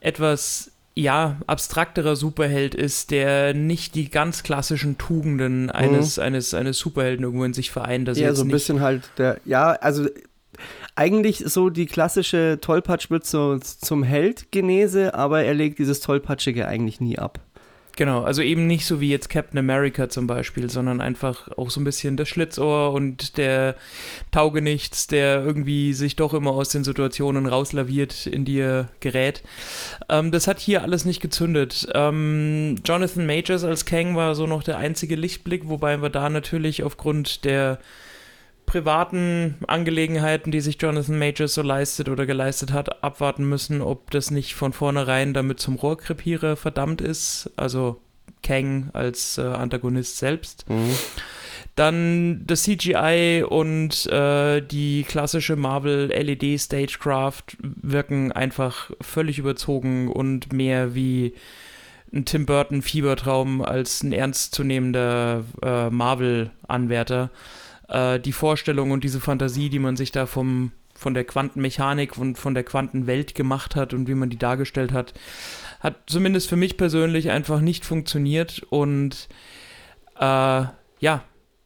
etwas 0.00 0.72
ja, 0.94 1.36
abstrakterer 1.46 2.16
Superheld 2.16 2.74
ist, 2.74 3.12
der 3.12 3.54
nicht 3.54 3.94
die 3.94 4.10
ganz 4.10 4.42
klassischen 4.42 4.98
Tugenden 4.98 5.70
eines, 5.70 6.18
eines, 6.18 6.52
eines 6.52 6.78
Superhelden 6.78 7.24
irgendwo 7.24 7.44
in 7.44 7.54
sich 7.54 7.70
vereint. 7.70 8.08
Ja, 8.16 8.34
so 8.34 8.42
ein 8.42 8.48
bisschen 8.48 8.80
halt 8.80 9.08
der, 9.18 9.40
ja, 9.44 9.70
also 9.70 10.08
eigentlich 10.94 11.38
so 11.46 11.70
die 11.70 11.86
klassische 11.86 12.58
Tollpatsch 12.60 13.10
wird 13.10 13.26
so 13.26 13.58
zum 13.58 14.02
Held 14.02 14.52
genese, 14.52 15.14
aber 15.14 15.44
er 15.44 15.54
legt 15.54 15.78
dieses 15.78 16.00
Tollpatschige 16.00 16.66
eigentlich 16.66 17.00
nie 17.00 17.18
ab. 17.18 17.40
Genau, 17.96 18.22
also 18.22 18.40
eben 18.40 18.66
nicht 18.66 18.86
so 18.86 19.00
wie 19.00 19.10
jetzt 19.10 19.28
Captain 19.28 19.58
America 19.58 20.08
zum 20.08 20.26
Beispiel, 20.26 20.70
sondern 20.70 21.02
einfach 21.02 21.48
auch 21.58 21.68
so 21.68 21.78
ein 21.78 21.84
bisschen 21.84 22.16
das 22.16 22.28
Schlitzohr 22.28 22.92
und 22.94 23.36
der 23.36 23.76
Taugenichts, 24.30 25.08
der 25.08 25.44
irgendwie 25.44 25.92
sich 25.92 26.16
doch 26.16 26.32
immer 26.32 26.52
aus 26.52 26.70
den 26.70 26.84
Situationen 26.84 27.44
rauslaviert, 27.44 28.26
in 28.26 28.46
die 28.46 28.60
er 28.60 28.88
gerät. 29.00 29.42
Ähm, 30.08 30.32
das 30.32 30.46
hat 30.46 30.58
hier 30.58 30.82
alles 30.82 31.04
nicht 31.04 31.20
gezündet. 31.20 31.86
Ähm, 31.94 32.76
Jonathan 32.82 33.26
Majors 33.26 33.62
als 33.62 33.84
Kang 33.84 34.16
war 34.16 34.34
so 34.34 34.46
noch 34.46 34.62
der 34.62 34.78
einzige 34.78 35.14
Lichtblick, 35.14 35.68
wobei 35.68 36.00
wir 36.00 36.08
da 36.08 36.30
natürlich 36.30 36.84
aufgrund 36.84 37.44
der 37.44 37.78
privaten 38.72 39.56
Angelegenheiten, 39.66 40.50
die 40.50 40.62
sich 40.62 40.80
Jonathan 40.80 41.18
Majors 41.18 41.52
so 41.52 41.60
leistet 41.60 42.08
oder 42.08 42.24
geleistet 42.24 42.72
hat, 42.72 43.04
abwarten 43.04 43.44
müssen, 43.46 43.82
ob 43.82 44.10
das 44.10 44.30
nicht 44.30 44.54
von 44.54 44.72
vornherein 44.72 45.34
damit 45.34 45.60
zum 45.60 45.74
Rohrkrepierer 45.74 46.56
verdammt 46.56 47.02
ist. 47.02 47.50
Also 47.56 48.00
Kang 48.42 48.88
als 48.94 49.36
äh, 49.36 49.42
Antagonist 49.42 50.16
selbst. 50.16 50.64
Dann 51.76 52.44
das 52.46 52.62
CGI 52.62 53.44
und 53.46 54.06
äh, 54.06 54.62
die 54.62 55.04
klassische 55.06 55.56
Marvel 55.56 56.06
LED 56.06 56.58
Stagecraft 56.58 57.58
wirken 57.60 58.32
einfach 58.32 58.90
völlig 59.02 59.38
überzogen 59.38 60.08
und 60.08 60.50
mehr 60.50 60.94
wie 60.94 61.34
ein 62.10 62.24
Tim 62.24 62.46
Burton 62.46 62.80
Fiebertraum 62.80 63.60
als 63.60 64.02
ein 64.02 64.14
ernstzunehmender 64.14 65.44
äh, 65.62 65.90
Marvel-Anwärter 65.90 67.28
äh, 67.92 68.18
die 68.18 68.32
Vorstellung 68.32 68.90
und 68.90 69.04
diese 69.04 69.20
Fantasie, 69.20 69.68
die 69.68 69.78
man 69.78 69.96
sich 69.96 70.12
da 70.12 70.26
vom, 70.26 70.72
von 70.94 71.14
der 71.14 71.24
Quantenmechanik 71.24 72.16
und 72.16 72.38
von 72.38 72.54
der 72.54 72.64
Quantenwelt 72.64 73.34
gemacht 73.34 73.76
hat 73.76 73.92
und 73.92 74.08
wie 74.08 74.14
man 74.14 74.30
die 74.30 74.38
dargestellt 74.38 74.92
hat, 74.92 75.14
hat 75.80 75.96
zumindest 76.06 76.48
für 76.48 76.56
mich 76.56 76.76
persönlich 76.76 77.30
einfach 77.30 77.60
nicht 77.60 77.84
funktioniert 77.84 78.62
und 78.70 79.28
äh, 80.18 80.64
ja, 81.00 81.24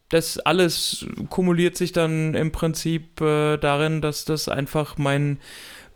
das 0.09 0.39
alles 0.39 1.07
kumuliert 1.31 1.77
sich 1.77 1.93
dann 1.93 2.35
im 2.35 2.53
Prinzip 2.53 3.21
äh, 3.21 3.57
darin, 3.57 4.01
dass 4.01 4.25
das 4.25 4.49
einfach 4.49 4.99
mein 4.99 5.39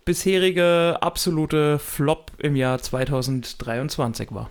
bisheriger 0.05 1.03
absolute 1.03 1.79
Flop 1.79 2.33
im 2.39 2.57
Jahr 2.57 2.79
2023 2.81 4.33
war. 4.33 4.51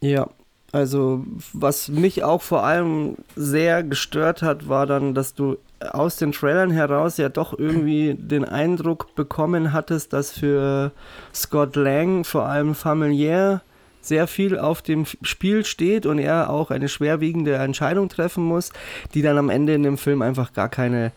Ja, 0.00 0.28
also 0.72 1.24
was 1.52 1.88
mich 1.88 2.24
auch 2.24 2.40
vor 2.40 2.64
allem 2.64 3.16
sehr 3.36 3.82
gestört 3.82 4.40
hat, 4.40 4.68
war 4.70 4.86
dann, 4.86 5.14
dass 5.14 5.34
du 5.34 5.58
aus 5.80 6.16
den 6.16 6.32
Trailern 6.32 6.70
heraus 6.70 7.18
ja 7.18 7.28
doch 7.28 7.58
irgendwie 7.58 8.14
den 8.14 8.44
Eindruck 8.44 9.14
bekommen 9.14 9.72
hattest, 9.72 10.14
dass 10.14 10.32
für 10.32 10.92
Scott 11.34 11.76
Lang 11.76 12.24
vor 12.24 12.46
allem 12.46 12.74
familiär 12.74 13.60
sehr 14.00 14.26
viel 14.26 14.58
auf 14.58 14.82
dem 14.82 15.04
Spiel 15.22 15.64
steht 15.64 16.06
und 16.06 16.18
er 16.18 16.50
auch 16.50 16.70
eine 16.70 16.88
schwerwiegende 16.88 17.54
Entscheidung 17.54 18.08
treffen 18.08 18.42
muss, 18.42 18.72
die 19.14 19.22
dann 19.22 19.38
am 19.38 19.50
Ende 19.50 19.74
in 19.74 19.82
dem 19.82 19.98
Film 19.98 20.22
einfach 20.22 20.54
gar 20.54 20.68
keine 20.68 21.12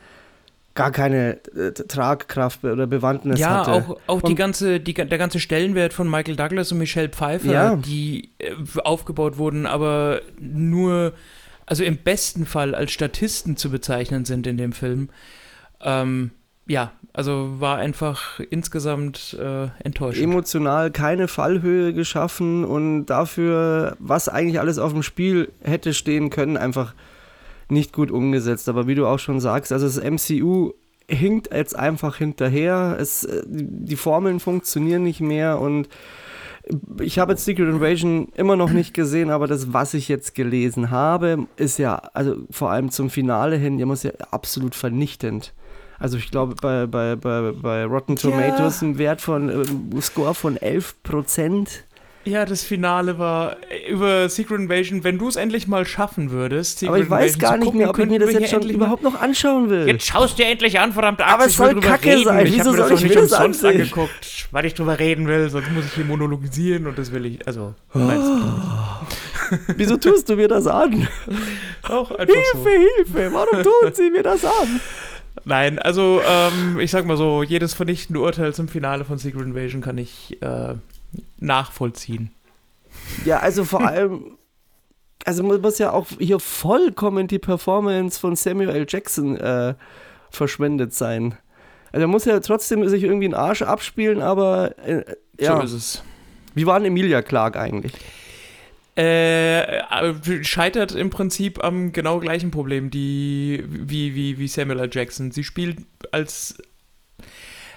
gar 0.75 0.91
keine 0.91 1.39
äh, 1.55 1.71
Tragkraft 1.71 2.63
oder 2.63 2.85
Bewandtnis 2.85 3.39
ja, 3.39 3.65
hatte. 3.65 3.71
Ja, 3.71 3.77
auch, 3.77 3.99
auch 4.07 4.21
die 4.21 4.35
ganze, 4.35 4.79
die, 4.79 4.93
der 4.93 5.17
ganze 5.17 5.39
Stellenwert 5.39 5.93
von 5.93 6.09
Michael 6.09 6.35
Douglas 6.35 6.71
und 6.71 6.77
Michelle 6.77 7.09
Pfeiffer, 7.09 7.51
ja. 7.51 7.75
die 7.77 8.29
äh, 8.39 8.53
aufgebaut 8.83 9.37
wurden, 9.37 9.65
aber 9.65 10.21
nur, 10.37 11.13
also 11.65 11.83
im 11.83 11.97
besten 11.97 12.45
Fall 12.45 12.75
als 12.75 12.91
Statisten 12.91 13.55
zu 13.55 13.71
bezeichnen 13.71 14.25
sind 14.25 14.45
in 14.45 14.57
dem 14.57 14.73
Film. 14.73 15.09
Ähm, 15.81 16.31
ja, 16.67 16.91
also 17.13 17.61
war 17.61 17.77
einfach 17.77 18.41
insgesamt 18.49 19.37
äh, 19.39 19.67
enttäuschend. 19.81 20.25
Emotional 20.25 20.91
keine 20.91 21.29
Fallhöhe 21.29 21.93
geschaffen 21.93 22.65
und 22.65 23.05
dafür, 23.05 23.95
was 23.99 24.27
eigentlich 24.27 24.59
alles 24.59 24.77
auf 24.77 24.91
dem 24.91 25.03
Spiel 25.03 25.53
hätte 25.61 25.93
stehen 25.93 26.29
können, 26.29 26.57
einfach 26.57 26.93
nicht 27.69 27.93
gut 27.93 28.11
umgesetzt. 28.11 28.69
Aber 28.69 28.87
wie 28.87 28.95
du 28.95 29.07
auch 29.07 29.19
schon 29.19 29.39
sagst, 29.39 29.71
also 29.71 29.85
das 29.85 30.01
MCU 30.03 30.73
hinkt 31.07 31.53
jetzt 31.53 31.75
einfach 31.75 32.17
hinterher. 32.17 32.97
Es, 32.99 33.23
äh, 33.23 33.43
die 33.45 33.95
Formeln 33.95 34.39
funktionieren 34.39 35.03
nicht 35.03 35.21
mehr 35.21 35.59
und 35.59 35.87
ich 36.99 37.19
habe 37.19 37.33
jetzt 37.33 37.45
Secret 37.45 37.69
Invasion 37.69 38.29
immer 38.35 38.55
noch 38.55 38.71
nicht 38.71 38.93
gesehen, 38.93 39.29
aber 39.29 39.47
das, 39.47 39.71
was 39.73 39.93
ich 39.93 40.07
jetzt 40.07 40.33
gelesen 40.33 40.89
habe, 40.89 41.47
ist 41.57 41.77
ja, 41.77 41.95
also 42.13 42.37
vor 42.49 42.71
allem 42.71 42.89
zum 42.89 43.09
Finale 43.09 43.57
hin, 43.57 43.77
ja 43.77 43.85
muss 43.85 44.03
ja 44.03 44.11
absolut 44.31 44.73
vernichtend. 44.73 45.53
Also 45.99 46.17
ich 46.17 46.31
glaube 46.31 46.55
bei, 46.59 46.87
bei, 46.87 47.15
bei, 47.15 47.51
bei 47.51 47.85
Rotten 47.85 48.15
Tomatoes 48.15 48.81
ja. 48.81 48.87
ein 48.87 48.97
Wert 48.97 49.21
von 49.21 49.49
äh, 49.49 50.01
Score 50.01 50.33
von 50.33 50.57
11 50.57 51.03
Prozent. 51.03 51.85
Ja, 52.25 52.43
das 52.45 52.63
Finale 52.63 53.19
war 53.19 53.57
äh, 53.69 53.91
über 53.91 54.27
Secret 54.29 54.59
Invasion, 54.59 55.03
wenn 55.03 55.19
du 55.19 55.27
es 55.27 55.35
endlich 55.35 55.67
mal 55.67 55.85
schaffen 55.85 56.31
würdest. 56.31 56.79
Secret 56.79 56.89
aber 56.89 57.03
ich 57.03 57.09
weiß 57.09 57.39
gar 57.39 57.57
nicht 57.57 57.73
mehr, 57.73 57.89
ob 57.89 57.99
ich 57.99 58.07
mir 58.07 58.19
das 58.19 58.33
jetzt 58.33 58.49
schon 58.49 58.67
überhaupt 58.67 59.03
noch 59.03 59.21
anschauen 59.21 59.69
will. 59.69 59.87
Jetzt 59.87 60.07
schaust 60.07 60.39
du 60.39 60.43
dir 60.43 60.81
an, 60.81 60.91
verdammt 60.91 61.21
Axt, 61.21 61.33
Aber 61.33 61.45
es 61.45 61.55
soll 61.55 61.79
Kacke 61.79 62.09
reden. 62.09 62.23
sein, 62.23 62.47
ich 62.47 62.55
wieso 62.55 62.73
soll 62.73 62.91
ich 62.93 63.03
mir 63.03 63.09
das 63.09 63.23
umsonst 63.31 63.63
ansehen? 63.63 63.81
angeguckt, 63.81 64.47
weil 64.51 64.65
ich 64.65 64.73
drüber 64.73 64.97
reden 64.97 65.27
will, 65.27 65.49
sonst 65.49 65.71
muss 65.71 65.85
ich 65.85 65.93
hier 65.93 66.05
monologisieren 66.05 66.87
und 66.87 66.97
das 66.97 67.11
will 67.11 67.27
ich, 67.27 67.47
also... 67.47 67.75
Oh. 67.93 67.99
wieso 69.77 69.97
tust 69.97 70.27
du 70.27 70.35
mir 70.35 70.47
das 70.47 70.65
an? 70.65 71.07
Auch 71.83 72.09
einfach 72.09 72.33
Hilfe, 72.33 72.43
so. 72.55 72.69
Hilfe, 72.69 73.33
warum 73.33 73.61
tun 73.61 73.93
sie 73.93 74.09
mir 74.09 74.23
das 74.23 74.43
an? 74.43 74.81
Nein, 75.43 75.77
also 75.77 76.21
ähm, 76.27 76.79
ich 76.79 76.89
sag 76.89 77.05
mal 77.05 77.17
so, 77.17 77.43
jedes 77.43 77.75
vernichtende 77.75 78.19
Urteil 78.19 78.51
zum 78.55 78.67
Finale 78.67 79.05
von 79.05 79.19
Secret 79.19 79.43
Invasion 79.43 79.81
kann 79.81 79.99
ich 79.99 80.41
äh, 80.41 80.73
nachvollziehen. 81.39 82.31
Ja, 83.25 83.39
also 83.39 83.65
vor 83.65 83.81
allem, 83.87 84.37
also 85.25 85.43
muss 85.43 85.77
ja 85.77 85.91
auch 85.91 86.07
hier 86.19 86.39
vollkommen 86.39 87.27
die 87.27 87.39
Performance 87.39 88.19
von 88.19 88.35
Samuel 88.35 88.69
L. 88.69 88.85
Jackson 88.87 89.37
äh, 89.37 89.75
verschwendet 90.29 90.93
sein. 90.93 91.37
Also 91.91 92.03
er 92.03 92.07
muss 92.07 92.25
ja 92.25 92.39
trotzdem 92.39 92.87
sich 92.89 93.03
irgendwie 93.03 93.25
einen 93.25 93.33
Arsch 93.33 93.61
abspielen, 93.61 94.21
aber 94.21 94.77
äh, 94.79 95.03
ja. 95.39 95.57
So 95.57 95.63
ist 95.63 95.73
es. 95.73 96.03
Wie 96.53 96.65
war 96.65 96.79
denn 96.79 96.87
Emilia 96.87 97.21
Clark 97.21 97.57
eigentlich? 97.57 97.93
Äh, 98.95 99.83
scheitert 100.43 100.95
im 100.95 101.09
Prinzip 101.09 101.61
am 101.61 101.91
genau 101.91 102.19
gleichen 102.19 102.49
Problem 102.49 102.89
die, 102.89 103.63
wie, 103.67 104.15
wie, 104.15 104.39
wie 104.39 104.47
Samuel 104.47 104.79
L. 104.79 104.89
Jackson. 104.91 105.31
Sie 105.31 105.43
spielt 105.43 105.79
als. 106.11 106.57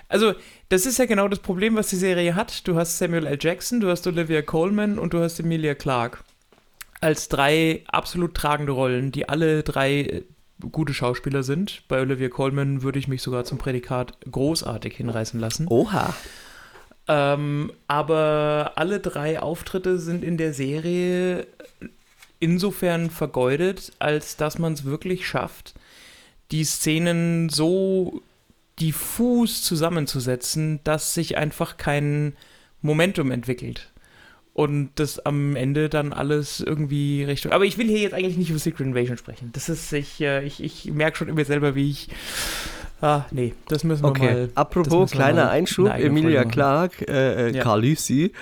Also, 0.09 0.35
das 0.68 0.85
ist 0.85 0.98
ja 0.98 1.07
genau 1.07 1.28
das 1.28 1.38
Problem, 1.38 1.76
was 1.76 1.88
die 1.88 1.96
Serie 1.96 2.35
hat. 2.35 2.66
Du 2.68 2.76
hast 2.76 2.98
Samuel 2.98 3.26
L. 3.26 3.38
Jackson, 3.40 3.81
du 3.81 3.88
hast 3.88 4.07
Olivia 4.07 4.42
Coleman 4.42 4.98
und 4.98 5.14
du 5.14 5.20
hast 5.20 5.40
Emilia 5.40 5.74
Clarke. 5.74 6.18
Als 7.00 7.28
drei 7.28 7.85
absolut 7.87 8.35
tragende 8.35 8.72
Rollen, 8.72 9.12
die 9.12 9.28
alle 9.28 9.62
drei 9.62 10.00
äh, 10.00 10.22
gute 10.70 10.92
Schauspieler 10.92 11.42
sind. 11.42 11.83
Bei 11.88 12.00
Olivia 12.00 12.28
Coleman 12.28 12.83
würde 12.83 12.98
ich 12.98 13.09
mich 13.09 13.22
sogar 13.22 13.44
zum 13.44 13.57
Prädikat 13.59 14.18
großartig 14.31 14.96
hinreißen 14.96 15.38
lassen. 15.38 15.68
Oha. 15.68 16.14
Ähm, 17.07 17.72
aber 17.87 18.72
alle 18.74 19.00
drei 19.00 19.40
Auftritte 19.40 19.98
sind 19.98 20.22
in 20.22 20.37
der 20.37 20.52
Serie 20.52 21.46
insofern 22.40 23.11
vergeudet, 23.11 23.92
als 23.98 24.37
dass 24.37 24.59
man 24.59 24.74
es 24.74 24.85
wirklich 24.85 25.26
schafft, 25.26 25.74
die 26.50 26.64
Szenen 26.64 27.48
so 27.48 28.22
diffus 28.80 29.62
zusammenzusetzen, 29.62 30.80
dass 30.84 31.14
sich 31.14 31.36
einfach 31.36 31.76
kein 31.76 32.34
Momentum 32.82 33.30
entwickelt. 33.30 33.92
Und 34.54 34.90
das 34.96 35.20
am 35.20 35.54
Ende 35.54 35.88
dann 35.88 36.12
alles 36.12 36.60
irgendwie 36.60 37.22
Richtung. 37.22 37.52
Aber 37.52 37.64
ich 37.64 37.78
will 37.78 37.86
hier 37.86 38.00
jetzt 38.00 38.14
eigentlich 38.14 38.36
nicht 38.36 38.50
über 38.50 38.58
Secret 38.58 38.88
Invasion 38.88 39.16
sprechen. 39.16 39.50
Das 39.52 39.68
ist, 39.68 39.92
ich, 39.92 40.20
äh, 40.20 40.44
ich, 40.44 40.62
ich 40.62 40.86
merke 40.86 41.16
schon 41.16 41.28
in 41.28 41.36
mir 41.36 41.44
selber, 41.44 41.76
wie 41.76 41.90
ich 41.90 42.08
Ah, 43.00 43.26
nee, 43.30 43.54
das 43.68 43.84
müssen 43.84 44.02
wir 44.02 44.08
okay. 44.08 44.32
mal. 44.32 44.50
Apropos 44.56 45.12
kleiner 45.12 45.50
Einschub, 45.50 45.88
Emilia 45.88 46.44
Clark, 46.44 47.08
äh, 47.08 47.48
äh, 47.48 47.56
ja. 47.56 47.62
Carlucci. 47.62 48.32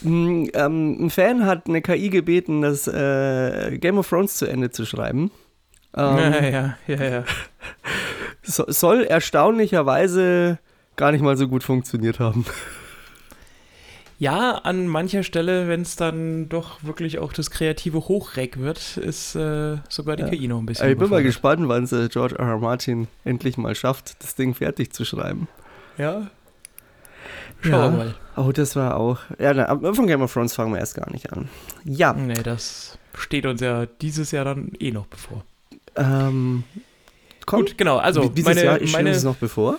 Mm, 0.00 0.46
ähm, 0.54 1.06
ein 1.06 1.10
Fan 1.10 1.46
hat 1.46 1.68
eine 1.68 1.82
KI 1.82 2.10
gebeten, 2.10 2.62
das 2.62 2.88
äh, 2.88 3.78
Game 3.78 3.98
of 3.98 4.08
Thrones 4.08 4.36
zu 4.36 4.46
Ende 4.46 4.70
zu 4.70 4.84
schreiben. 4.86 5.30
Ähm, 5.96 6.16
ja, 6.16 6.42
ja, 6.42 6.76
ja, 6.88 7.04
ja. 7.04 7.24
So, 8.42 8.64
soll 8.68 9.04
erstaunlicherweise 9.04 10.58
gar 10.96 11.12
nicht 11.12 11.22
mal 11.22 11.36
so 11.36 11.48
gut 11.48 11.62
funktioniert 11.62 12.18
haben. 12.18 12.44
Ja, 14.18 14.52
an 14.58 14.86
mancher 14.86 15.24
Stelle, 15.24 15.66
wenn 15.66 15.82
es 15.82 15.96
dann 15.96 16.48
doch 16.48 16.84
wirklich 16.84 17.18
auch 17.18 17.32
das 17.32 17.50
kreative 17.50 18.06
Hochreck 18.06 18.60
wird, 18.60 18.96
ist 18.96 19.34
äh, 19.34 19.78
sogar 19.88 20.14
die 20.14 20.22
ja. 20.22 20.28
KI 20.28 20.46
noch 20.46 20.60
ein 20.60 20.66
bisschen. 20.66 20.88
Ich 20.90 20.96
bin 20.96 21.10
mal 21.10 21.24
gespannt, 21.24 21.66
wann 21.66 21.82
es 21.82 21.92
äh, 21.92 22.08
George 22.08 22.36
R. 22.36 22.46
R. 22.46 22.58
Martin 22.58 23.08
endlich 23.24 23.56
mal 23.56 23.74
schafft, 23.74 24.22
das 24.22 24.36
Ding 24.36 24.54
fertig 24.54 24.92
zu 24.92 25.04
schreiben. 25.04 25.48
Ja. 25.98 26.28
Schauen 27.62 27.72
ja. 27.72 27.82
wir 27.82 27.90
mal. 27.90 28.14
Oh, 28.36 28.52
das 28.52 28.76
war 28.76 28.96
auch. 28.96 29.18
Ja, 29.40 29.54
na, 29.54 29.92
von 29.92 30.06
Game 30.06 30.22
of 30.22 30.32
Thrones 30.32 30.54
fangen 30.54 30.72
wir 30.72 30.78
erst 30.78 30.94
gar 30.94 31.10
nicht 31.10 31.32
an. 31.32 31.48
Ja. 31.84 32.12
Nee, 32.12 32.42
das 32.44 32.98
steht 33.14 33.44
uns 33.44 33.60
ja 33.60 33.86
dieses 33.86 34.30
Jahr 34.30 34.44
dann 34.44 34.70
eh 34.78 34.92
noch 34.92 35.06
bevor. 35.06 35.44
Ähm, 35.96 36.62
kommt, 37.46 37.68
Gut, 37.68 37.78
genau. 37.78 37.98
Also, 37.98 38.28
dieses 38.28 38.44
meine, 38.54 38.64
Jahr 38.64 38.78
meine, 38.92 39.10
es 39.10 39.24
noch 39.24 39.36
bevor? 39.36 39.78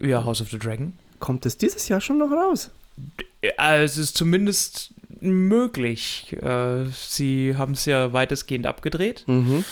Ja, 0.00 0.24
House 0.24 0.40
of 0.40 0.50
the 0.50 0.58
Dragon. 0.58 0.92
Kommt 1.18 1.46
es 1.46 1.56
dieses 1.56 1.88
Jahr 1.88 2.00
schon 2.00 2.18
noch 2.18 2.30
raus? 2.30 2.70
es 3.40 3.96
ist 3.96 4.16
zumindest 4.16 4.92
möglich. 5.20 6.36
Äh, 6.42 6.86
sie 6.92 7.54
haben 7.56 7.72
es 7.72 7.84
ja 7.84 8.12
weitestgehend 8.12 8.66
abgedreht. 8.66 9.24
Mhm. 9.26 9.64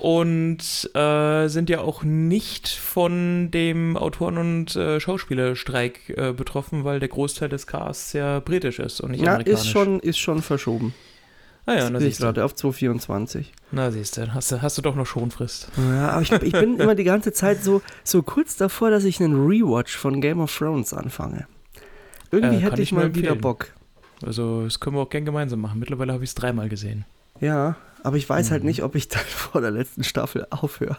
Und 0.00 0.90
äh, 0.94 1.46
sind 1.46 1.70
ja 1.70 1.80
auch 1.80 2.02
nicht 2.02 2.68
von 2.68 3.52
dem 3.52 3.96
Autoren- 3.96 4.38
und 4.38 4.74
äh, 4.74 4.98
Schauspielerstreik 4.98 6.14
äh, 6.16 6.32
betroffen, 6.32 6.82
weil 6.82 6.98
der 6.98 7.08
Großteil 7.08 7.48
des 7.48 7.68
Casts 7.68 8.12
ja 8.12 8.40
britisch 8.40 8.80
ist 8.80 9.00
und 9.00 9.12
nicht 9.12 9.22
ja, 9.22 9.34
amerikanisch. 9.34 9.60
Ist 9.60 9.70
schon, 9.70 10.00
ist 10.00 10.18
schon 10.18 10.42
verschoben. 10.42 10.92
Ah 11.64 11.74
ja, 11.74 11.90
na 11.90 12.00
siehst 12.00 12.18
du. 12.18 12.24
gerade 12.24 12.44
auf 12.44 12.54
224. 12.54 13.52
Na 13.70 13.90
siehst 13.90 14.16
du, 14.16 14.34
hast 14.34 14.50
du, 14.50 14.62
hast 14.62 14.78
du 14.78 14.82
doch 14.82 14.96
noch 14.96 15.06
Schonfrist. 15.06 15.68
Ja, 15.76 16.10
aber 16.10 16.22
ich, 16.22 16.32
ich 16.32 16.52
bin 16.52 16.78
immer 16.78 16.96
die 16.96 17.04
ganze 17.04 17.32
Zeit 17.32 17.62
so, 17.62 17.82
so 18.02 18.22
kurz 18.22 18.56
davor, 18.56 18.90
dass 18.90 19.04
ich 19.04 19.20
einen 19.20 19.46
Rewatch 19.46 19.96
von 19.96 20.20
Game 20.20 20.40
of 20.40 20.56
Thrones 20.56 20.92
anfange. 20.92 21.46
Irgendwie 22.32 22.56
äh, 22.56 22.60
hätte 22.60 22.82
ich, 22.82 22.88
ich 22.88 22.92
mal 22.92 23.14
wieder 23.14 23.36
Bock. 23.36 23.72
Also, 24.24 24.64
das 24.64 24.80
können 24.80 24.96
wir 24.96 25.02
auch 25.02 25.10
gern 25.10 25.24
gemeinsam 25.24 25.60
machen. 25.60 25.78
Mittlerweile 25.78 26.12
habe 26.12 26.24
ich 26.24 26.30
es 26.30 26.34
dreimal 26.34 26.68
gesehen. 26.68 27.04
Ja, 27.40 27.76
aber 28.02 28.16
ich 28.16 28.28
weiß 28.28 28.50
halt 28.50 28.50
mhm. 28.50 28.52
halt 28.52 28.64
nicht, 28.64 28.82
ob 28.82 28.96
ich 28.96 29.08
dann 29.08 29.22
vor 29.26 29.60
der 29.60 29.70
letzten 29.70 30.02
Staffel 30.02 30.46
aufhöre. 30.50 30.96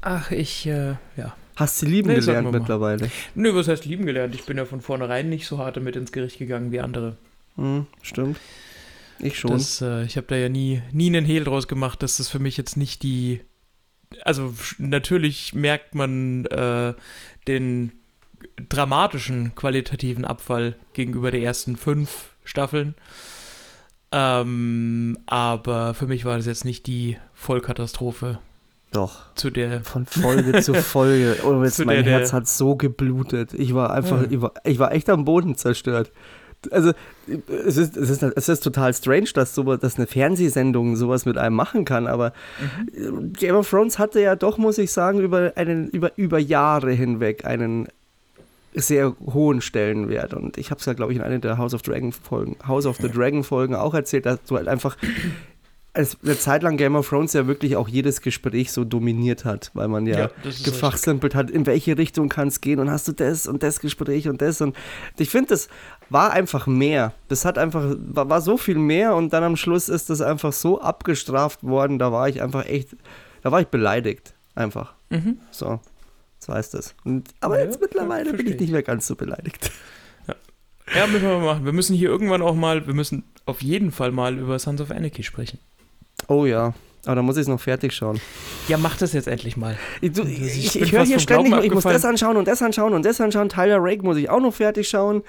Ach, 0.00 0.30
ich, 0.30 0.66
äh, 0.66 0.94
ja. 1.16 1.34
Hast 1.56 1.82
du 1.82 1.86
lieben 1.86 2.08
nee, 2.08 2.20
gelernt 2.20 2.52
mittlerweile? 2.52 3.10
Nö, 3.34 3.52
was 3.54 3.66
heißt 3.66 3.84
lieben 3.84 4.06
gelernt? 4.06 4.34
Ich 4.34 4.44
bin 4.44 4.56
ja 4.56 4.64
von 4.64 4.80
vornherein 4.80 5.28
nicht 5.28 5.46
so 5.46 5.58
hart 5.58 5.76
damit 5.76 5.96
ins 5.96 6.12
Gericht 6.12 6.38
gegangen 6.38 6.70
wie 6.70 6.80
andere. 6.80 7.16
Mhm, 7.56 7.86
stimmt. 8.02 8.38
Ich 9.20 9.38
schon. 9.38 9.52
Das, 9.52 9.80
äh, 9.82 10.04
ich 10.04 10.16
habe 10.16 10.26
da 10.28 10.36
ja 10.36 10.48
nie, 10.48 10.82
nie 10.92 11.08
einen 11.08 11.24
Hehl 11.24 11.44
draus 11.44 11.68
gemacht, 11.68 12.02
dass 12.02 12.16
das 12.18 12.28
für 12.28 12.38
mich 12.38 12.56
jetzt 12.56 12.76
nicht 12.76 13.02
die. 13.02 13.40
Also, 14.22 14.54
natürlich 14.78 15.54
merkt 15.54 15.94
man 15.94 16.46
äh, 16.46 16.94
den 17.46 17.92
dramatischen 18.68 19.54
qualitativen 19.54 20.24
Abfall 20.24 20.76
gegenüber 20.92 21.30
den 21.30 21.42
ersten 21.42 21.76
fünf 21.76 22.30
Staffeln. 22.44 22.94
Ähm, 24.10 25.18
aber 25.26 25.92
für 25.94 26.06
mich 26.06 26.24
war 26.24 26.36
das 26.36 26.46
jetzt 26.46 26.64
nicht 26.64 26.86
die 26.86 27.18
Vollkatastrophe. 27.34 28.38
Doch. 28.92 29.34
Zu 29.34 29.50
der. 29.50 29.84
Von 29.84 30.06
Folge 30.06 30.62
zu 30.62 30.72
Folge. 30.74 31.36
Oh, 31.44 31.62
jetzt 31.62 31.84
mein 31.84 32.04
der- 32.04 32.20
Herz 32.20 32.32
hat 32.32 32.48
so 32.48 32.74
geblutet. 32.76 33.52
Ich 33.52 33.74
war 33.74 33.92
einfach, 33.92 34.22
Ja. 34.22 34.28
ich, 34.30 34.40
war, 34.40 34.52
ich 34.64 34.78
war 34.78 34.92
echt 34.92 35.10
am 35.10 35.26
Boden 35.26 35.56
zerstört. 35.56 36.10
Also, 36.70 36.92
es 37.26 37.76
ist, 37.76 37.96
es 37.96 38.10
ist, 38.10 38.22
es 38.22 38.48
ist 38.48 38.60
total 38.60 38.92
strange, 38.92 39.28
dass, 39.34 39.54
so, 39.54 39.76
dass 39.76 39.96
eine 39.96 40.06
Fernsehsendung 40.06 40.96
sowas 40.96 41.24
mit 41.24 41.38
einem 41.38 41.54
machen 41.54 41.84
kann, 41.84 42.06
aber 42.06 42.32
Mhm. 42.94 43.32
Game 43.32 43.54
of 43.54 43.68
Thrones 43.68 43.98
hatte 43.98 44.20
ja 44.20 44.34
doch, 44.36 44.58
muss 44.58 44.78
ich 44.78 44.92
sagen, 44.92 45.20
über, 45.20 45.52
einen, 45.56 45.88
über, 45.90 46.12
über 46.16 46.38
Jahre 46.38 46.92
hinweg 46.92 47.44
einen 47.44 47.88
sehr 48.74 49.14
hohen 49.26 49.60
Stellenwert. 49.60 50.34
Und 50.34 50.58
ich 50.58 50.70
habe 50.70 50.80
es 50.80 50.86
ja, 50.86 50.92
glaube 50.92 51.12
ich, 51.12 51.18
in 51.18 51.24
einer 51.24 51.38
der 51.38 51.58
House 51.58 51.74
of 51.74 51.82
Dragon 51.82 52.12
Folgen, 52.12 52.56
House 52.66 52.86
of 52.86 52.96
the 52.98 53.08
Dragon 53.08 53.44
Folgen 53.44 53.74
auch 53.74 53.94
erzählt, 53.94 54.26
dass 54.26 54.42
du 54.44 54.56
halt 54.56 54.68
einfach 54.68 54.96
als 55.94 56.16
eine 56.22 56.38
Zeit 56.38 56.62
lang 56.62 56.76
Game 56.76 56.94
of 56.94 57.08
Thrones 57.08 57.32
ja 57.32 57.46
wirklich 57.46 57.76
auch 57.76 57.88
jedes 57.88 58.20
Gespräch 58.20 58.70
so 58.72 58.84
dominiert 58.84 59.44
hat, 59.44 59.70
weil 59.74 59.88
man 59.88 60.06
ja, 60.06 60.18
Ja, 60.18 60.30
das 60.44 60.62
gefachsimpelt 60.62 61.34
hat, 61.34 61.50
in 61.50 61.66
welche 61.66 61.98
Richtung 61.98 62.28
kann 62.28 62.48
es 62.48 62.60
gehen 62.60 62.78
und 62.78 62.90
hast 62.90 63.08
du 63.08 63.12
das 63.12 63.46
und 63.46 63.62
das 63.62 63.80
Gespräch 63.80 64.28
und 64.28 64.40
das 64.40 64.60
und 64.60 64.76
ich 65.18 65.30
finde, 65.30 65.48
das 65.48 65.68
war 66.10 66.32
einfach 66.32 66.66
mehr. 66.66 67.14
Das 67.28 67.44
hat 67.44 67.58
einfach, 67.58 67.96
war, 67.98 68.28
war 68.28 68.40
so 68.40 68.56
viel 68.56 68.78
mehr 68.78 69.16
und 69.16 69.32
dann 69.32 69.42
am 69.42 69.56
Schluss 69.56 69.88
ist 69.88 70.10
das 70.10 70.20
einfach 70.20 70.52
so 70.52 70.80
abgestraft 70.80 71.64
worden, 71.64 71.98
da 71.98 72.12
war 72.12 72.28
ich 72.28 72.42
einfach 72.42 72.66
echt, 72.66 72.96
da 73.42 73.50
war 73.50 73.60
ich 73.60 73.68
beleidigt. 73.68 74.34
Einfach. 74.54 74.94
Mhm. 75.10 75.38
So. 75.50 75.80
Das 76.40 76.48
heißt 76.48 76.74
es. 76.74 76.94
Und, 77.04 77.28
aber 77.40 77.58
Ja, 77.58 77.64
jetzt 77.64 77.80
mittlerweile 77.80 78.32
bin 78.32 78.46
ich 78.46 78.58
nicht 78.58 78.72
mehr 78.72 78.82
ganz 78.82 79.06
so 79.06 79.16
beleidigt. 79.16 79.70
Ja, 80.94 81.06
müssen 81.06 81.22
wir 81.22 81.38
mal 81.38 81.44
machen. 81.44 81.64
Wir 81.64 81.72
müssen 81.72 81.94
hier 81.94 82.08
irgendwann 82.08 82.42
auch 82.42 82.54
mal, 82.54 82.86
wir 82.86 82.94
müssen 82.94 83.24
auf 83.46 83.62
jeden 83.62 83.92
Fall 83.92 84.10
mal 84.10 84.38
über 84.38 84.58
Sons 84.58 84.80
of 84.80 84.90
Anarchy 84.90 85.22
sprechen. 85.22 85.58
Oh 86.28 86.46
ja. 86.46 86.74
Aber 87.04 87.16
da 87.16 87.22
muss 87.22 87.36
ich 87.36 87.42
es 87.42 87.48
noch 87.48 87.60
fertig 87.60 87.94
schauen. 87.94 88.20
Ja, 88.66 88.76
mach 88.76 88.98
das 88.98 89.14
jetzt 89.14 89.28
endlich 89.28 89.56
mal. 89.56 89.78
Ich, 90.02 90.12
du, 90.12 90.24
Ich 90.24 90.66
ich, 90.66 90.72
bin 90.74 90.82
ich 90.82 90.92
höre 90.92 91.04
hier 91.04 91.18
ständig, 91.18 91.50
noch, 91.50 91.62
ich 91.62 91.72
muss 91.72 91.84
das 91.84 92.04
anschauen 92.04 92.36
und 92.36 92.46
das 92.46 92.60
anschauen 92.60 92.92
und 92.92 93.04
das 93.04 93.18
anschauen. 93.20 93.48
Tyler 93.48 93.78
Rake 93.80 94.02
muss 94.02 94.18
ich 94.18 94.28
auch 94.28 94.40
noch 94.40 94.52
fertig 94.52 94.88
schauen. 94.88 95.22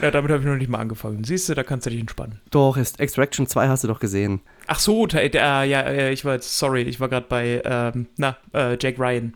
Ja, 0.00 0.10
damit 0.10 0.30
habe 0.30 0.40
ich 0.40 0.48
noch 0.48 0.56
nicht 0.56 0.70
mal 0.70 0.78
angefangen. 0.78 1.24
Siehst 1.24 1.48
du, 1.48 1.54
da 1.54 1.62
kannst 1.62 1.84
du 1.84 1.90
dich 1.90 2.00
entspannen. 2.00 2.40
Doch, 2.50 2.76
ist 2.78 3.00
Extraction 3.00 3.46
2 3.46 3.68
hast 3.68 3.84
du 3.84 3.88
doch 3.88 4.00
gesehen. 4.00 4.40
Ach 4.66 4.78
so, 4.78 5.06
äh, 5.08 5.30
ja, 5.34 5.80
äh, 5.82 6.12
ich 6.12 6.24
war 6.24 6.34
jetzt, 6.34 6.58
sorry, 6.58 6.82
ich 6.82 7.00
war 7.00 7.08
gerade 7.08 7.26
bei, 7.28 7.60
ähm, 7.64 8.06
na, 8.16 8.38
äh, 8.54 8.78
Jack 8.80 8.98
Ryan. 8.98 9.34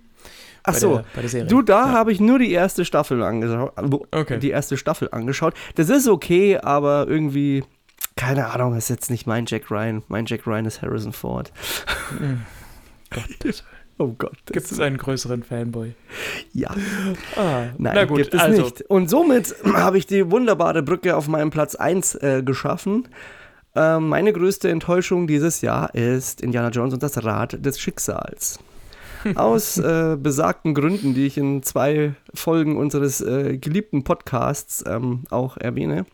Ach 0.62 0.73
bei 0.73 0.79
so. 0.79 0.95
Der, 0.95 1.05
bei 1.14 1.21
der 1.21 1.31
Serie. 1.31 1.49
Du, 1.49 1.61
da 1.61 1.87
ja. 1.87 1.93
habe 1.93 2.12
ich 2.12 2.21
nur 2.21 2.39
die 2.39 2.53
erste 2.53 2.85
Staffel 2.85 3.23
angeschaut. 3.23 3.73
Okay. 4.11 4.39
Die 4.39 4.51
erste 4.51 4.77
Staffel 4.77 5.09
angeschaut. 5.12 5.55
Das 5.75 5.89
ist 5.89 6.09
okay, 6.09 6.57
aber 6.57 7.07
irgendwie, 7.09 7.64
keine 8.21 8.49
Ahnung, 8.49 8.77
ist 8.77 8.91
jetzt 8.91 9.11
nicht 9.11 9.27
mein 9.27 9.47
Jack 9.47 9.71
Ryan. 9.71 10.03
Mein 10.09 10.27
Jack 10.27 10.47
Ryan 10.47 10.66
ist 10.66 10.83
Harrison 10.83 11.14
Ford. 11.14 11.51
Mhm. 12.18 12.43
Gott, 13.09 13.55
Oh 13.99 14.14
Gott. 14.18 14.37
gibt 14.47 14.71
es 14.71 14.79
einen 14.79 14.99
größeren 14.99 15.43
Fanboy? 15.43 15.95
Ja. 16.53 16.71
Ah, 17.37 17.68
Nein, 17.79 17.95
na 17.95 18.05
gut, 18.05 18.18
gibt 18.18 18.35
es 18.35 18.41
also, 18.41 18.62
nicht. 18.62 18.83
Und 18.83 19.09
somit 19.09 19.55
habe 19.75 19.97
ich 19.97 20.07
die 20.07 20.31
wunderbare 20.31 20.83
Brücke 20.83 21.16
auf 21.16 21.29
meinem 21.29 21.51
Platz 21.51 21.75
1 21.75 22.14
äh, 22.16 22.43
geschaffen. 22.43 23.09
Ähm, 23.75 24.09
meine 24.09 24.35
größte 24.35 24.68
Enttäuschung 24.68 25.27
dieses 25.27 25.62
Jahr 25.62 25.95
ist 25.95 26.43
Indiana 26.43 26.68
Jones 26.68 26.93
und 26.93 27.03
das 27.03 27.25
Rad 27.25 27.64
des 27.64 27.81
Schicksals. 27.81 28.59
Aus 29.35 29.79
äh, 29.79 30.16
besagten 30.21 30.75
Gründen, 30.75 31.14
die 31.14 31.27
ich 31.27 31.39
in 31.39 31.62
zwei 31.62 32.14
Folgen 32.35 32.77
unseres 32.77 33.23
äh, 33.23 33.57
geliebten 33.57 34.05
Podcasts 34.05 34.85
ähm, 34.87 35.25
auch 35.31 35.57
erwähne. 35.57 36.05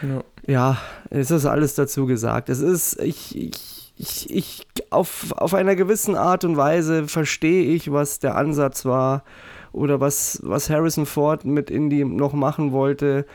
ja. 0.00 0.22
Ja, 0.46 0.78
es 1.10 1.30
ist 1.30 1.44
alles 1.44 1.74
dazu 1.74 2.06
gesagt. 2.06 2.48
Es 2.48 2.60
ist, 2.60 3.00
ich, 3.00 3.36
ich, 3.36 3.92
ich, 3.96 4.30
ich 4.30 4.66
auf, 4.90 5.32
auf 5.32 5.54
einer 5.54 5.74
gewissen 5.74 6.14
Art 6.14 6.44
und 6.44 6.56
Weise 6.56 7.08
verstehe 7.08 7.74
ich, 7.74 7.90
was 7.90 8.20
der 8.20 8.36
Ansatz 8.36 8.84
war 8.84 9.24
oder 9.72 10.00
was, 10.00 10.40
was 10.44 10.70
Harrison 10.70 11.04
Ford 11.04 11.44
mit 11.44 11.68
Indy 11.68 12.04
noch 12.04 12.32
machen 12.32 12.70
wollte. 12.70 13.26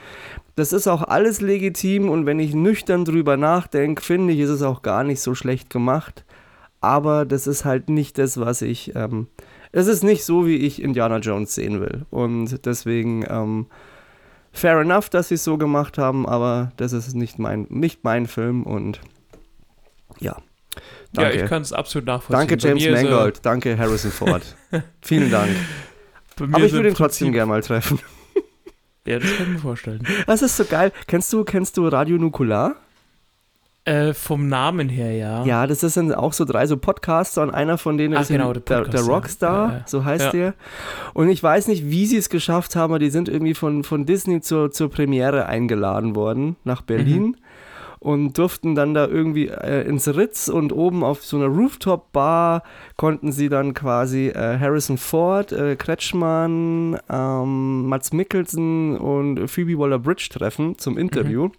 Das 0.56 0.72
ist 0.72 0.88
auch 0.88 1.04
alles 1.04 1.42
legitim 1.42 2.10
und 2.10 2.26
wenn 2.26 2.40
ich 2.40 2.54
nüchtern 2.56 3.04
drüber 3.04 3.36
nachdenke, 3.36 4.02
finde 4.02 4.34
ich, 4.34 4.40
ist 4.40 4.50
es 4.50 4.62
auch 4.62 4.82
gar 4.82 5.04
nicht 5.04 5.20
so 5.20 5.36
schlecht 5.36 5.70
gemacht. 5.70 6.24
Aber 6.80 7.26
das 7.26 7.46
ist 7.46 7.66
halt 7.66 7.90
nicht 7.90 8.18
das, 8.18 8.40
was 8.40 8.62
ich. 8.62 8.96
Ähm, 8.96 9.28
es 9.74 9.88
ist 9.88 10.04
nicht 10.04 10.24
so, 10.24 10.48
wie 10.48 10.56
ich 10.56 10.82
Indiana 10.82 11.18
Jones 11.18 11.54
sehen 11.54 11.82
will. 11.82 12.06
Und 12.10 12.66
deswegen. 12.66 13.26
Ähm, 13.30 13.68
fair 14.52 14.80
enough, 14.82 15.10
dass 15.10 15.30
sie 15.30 15.36
es 15.36 15.44
so 15.44 15.58
gemacht 15.58 15.98
haben, 15.98 16.28
aber 16.28 16.72
das 16.78 16.94
ist 16.94 17.14
nicht 17.16 17.40
mein, 17.40 17.68
nicht 17.70 18.04
mein 18.04 18.28
Film 18.28 18.64
und 18.64 19.00
ja. 20.20 20.36
ja, 20.36 20.82
Danke. 21.14 21.42
ich 21.42 21.46
kann 21.50 21.62
es 21.62 21.74
absolut 21.74 22.08
nachvollziehen. 22.08 22.48
danke 22.48 22.68
James 22.68 22.84
er- 22.84 22.92
Mangold, 22.94 23.46
danke 23.46 23.78
Harrison 23.78 24.12
Ford. 24.12 24.56
Vielen 25.02 25.32
Dank. 25.32 25.52
Aber 26.40 26.66
ich 26.66 26.72
würde 26.72 26.90
ihn 26.90 26.96
trotzdem 26.96 27.32
gerne 27.32 27.50
mal 27.50 27.62
treffen. 27.62 28.00
Ja, 29.06 29.18
das 29.20 29.36
kann 29.36 29.48
ich 29.48 29.54
mir 29.54 29.60
vorstellen. 29.60 30.06
Das 30.28 30.42
ist 30.42 30.58
so 30.58 30.66
geil. 30.66 30.92
Kennst 31.08 31.34
du, 31.34 31.44
kennst 31.44 31.76
du 31.78 31.88
Radio 31.88 32.18
Nukular? 32.18 32.76
Äh, 33.84 34.14
vom 34.14 34.48
Namen 34.48 34.90
her, 34.90 35.12
ja. 35.14 35.44
Ja, 35.44 35.66
das 35.66 35.80
sind 35.82 36.14
auch 36.14 36.34
so 36.34 36.46
drei 36.46 36.68
so 36.68 36.78
Podcaster 36.78 37.42
und 37.42 37.50
einer 37.50 37.80
von 37.80 37.98
denen 37.98 38.16
Ach, 38.16 38.22
ist 38.22 38.28
genau, 38.28 38.54
der, 38.54 38.62
der 38.62 38.78
der, 38.78 38.84
Podcaster. 38.84 39.12
Rockstar, 39.12 39.70
Ja, 39.70 39.78
ja. 39.78 39.84
so 39.88 40.06
heißt 40.06 40.26
Ja. 40.26 40.32
der. 40.32 40.54
Und 41.16 41.30
ich 41.30 41.42
weiß 41.42 41.68
nicht, 41.68 41.90
wie 41.90 42.06
sie 42.06 42.18
es 42.18 42.30
geschafft 42.30 42.76
haben, 42.76 42.92
aber 42.92 43.00
die 43.00 43.10
sind 43.10 43.28
irgendwie 43.28 43.56
von, 43.56 43.84
von 43.84 44.06
Disney 44.06 44.40
zur, 44.42 44.70
zur 44.72 44.92
Premiere 44.92 45.48
eingeladen 45.48 46.16
worden 46.16 46.58
nach 46.64 46.84
Berlin 46.84 47.24
Mhm. 47.24 47.36
und 47.98 48.38
durften 48.38 48.76
dann 48.76 48.94
da 48.94 49.08
irgendwie 49.08 49.48
äh, 49.48 49.82
ins 49.88 50.08
Ritz 50.08 50.48
und 50.48 50.74
oben 50.74 51.04
auf 51.04 51.24
so 51.24 51.38
einer 51.38 51.48
Rooftop-Bar 51.48 52.62
konnten 52.98 53.32
sie 53.32 53.50
dann 53.50 53.74
quasi 53.74 54.28
äh, 54.28 54.60
Harrison 54.60 55.00
Ford, 55.00 55.52
äh, 55.54 55.76
Kretschmann, 55.76 57.00
ähm, 57.10 57.88
Mats 57.88 58.14
Mikkelsen 58.14 58.96
und 58.96 59.48
Phoebe 59.50 59.80
Waller-Bridge 59.80 60.30
treffen 60.32 60.78
zum 60.78 61.00
Interview. 61.00 61.50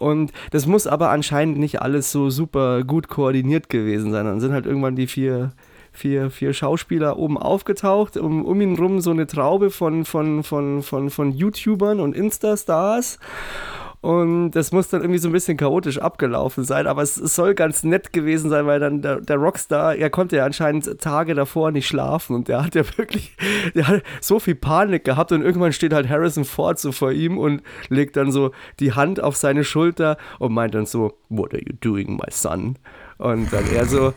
Und 0.00 0.32
das 0.50 0.66
muss 0.66 0.86
aber 0.86 1.10
anscheinend 1.10 1.58
nicht 1.58 1.82
alles 1.82 2.10
so 2.10 2.30
super 2.30 2.84
gut 2.84 3.08
koordiniert 3.08 3.68
gewesen 3.68 4.12
sein. 4.12 4.24
Dann 4.24 4.40
sind 4.40 4.52
halt 4.52 4.64
irgendwann 4.64 4.96
die 4.96 5.06
vier, 5.06 5.52
vier, 5.92 6.30
vier 6.30 6.54
Schauspieler 6.54 7.18
oben 7.18 7.36
aufgetaucht, 7.36 8.16
um, 8.16 8.46
um 8.46 8.60
ihn 8.62 8.76
rum 8.76 9.02
so 9.02 9.10
eine 9.10 9.26
Traube 9.26 9.70
von, 9.70 10.06
von, 10.06 10.42
von, 10.42 10.82
von, 10.82 11.10
von 11.10 11.32
YouTubern 11.32 12.00
und 12.00 12.16
Insta-Stars. 12.16 13.18
Und 14.02 14.52
das 14.52 14.72
muss 14.72 14.88
dann 14.88 15.02
irgendwie 15.02 15.18
so 15.18 15.28
ein 15.28 15.32
bisschen 15.32 15.58
chaotisch 15.58 15.98
abgelaufen 15.98 16.64
sein, 16.64 16.86
aber 16.86 17.02
es, 17.02 17.18
es 17.18 17.34
soll 17.34 17.54
ganz 17.54 17.82
nett 17.82 18.14
gewesen 18.14 18.48
sein, 18.48 18.66
weil 18.66 18.80
dann 18.80 19.02
der, 19.02 19.20
der 19.20 19.36
Rockstar, 19.36 19.94
er 19.94 20.08
konnte 20.08 20.36
ja 20.36 20.46
anscheinend 20.46 21.00
Tage 21.02 21.34
davor 21.34 21.70
nicht 21.70 21.86
schlafen 21.86 22.34
und 22.34 22.48
der 22.48 22.64
hat 22.64 22.74
ja 22.74 22.82
wirklich, 22.96 23.36
der 23.74 23.88
hat 23.88 24.02
so 24.22 24.40
viel 24.40 24.54
Panik 24.54 25.04
gehabt 25.04 25.32
und 25.32 25.42
irgendwann 25.42 25.74
steht 25.74 25.92
halt 25.92 26.08
Harrison 26.08 26.46
Ford 26.46 26.78
so 26.78 26.92
vor 26.92 27.12
ihm 27.12 27.36
und 27.36 27.62
legt 27.90 28.16
dann 28.16 28.32
so 28.32 28.52
die 28.78 28.94
Hand 28.94 29.22
auf 29.22 29.36
seine 29.36 29.64
Schulter 29.64 30.16
und 30.38 30.54
meint 30.54 30.74
dann 30.74 30.86
so, 30.86 31.18
What 31.28 31.52
are 31.52 31.62
you 31.62 31.74
doing, 31.80 32.16
my 32.16 32.30
son? 32.30 32.78
Und 33.18 33.52
dann 33.52 33.70
er 33.70 33.84
so, 33.84 34.14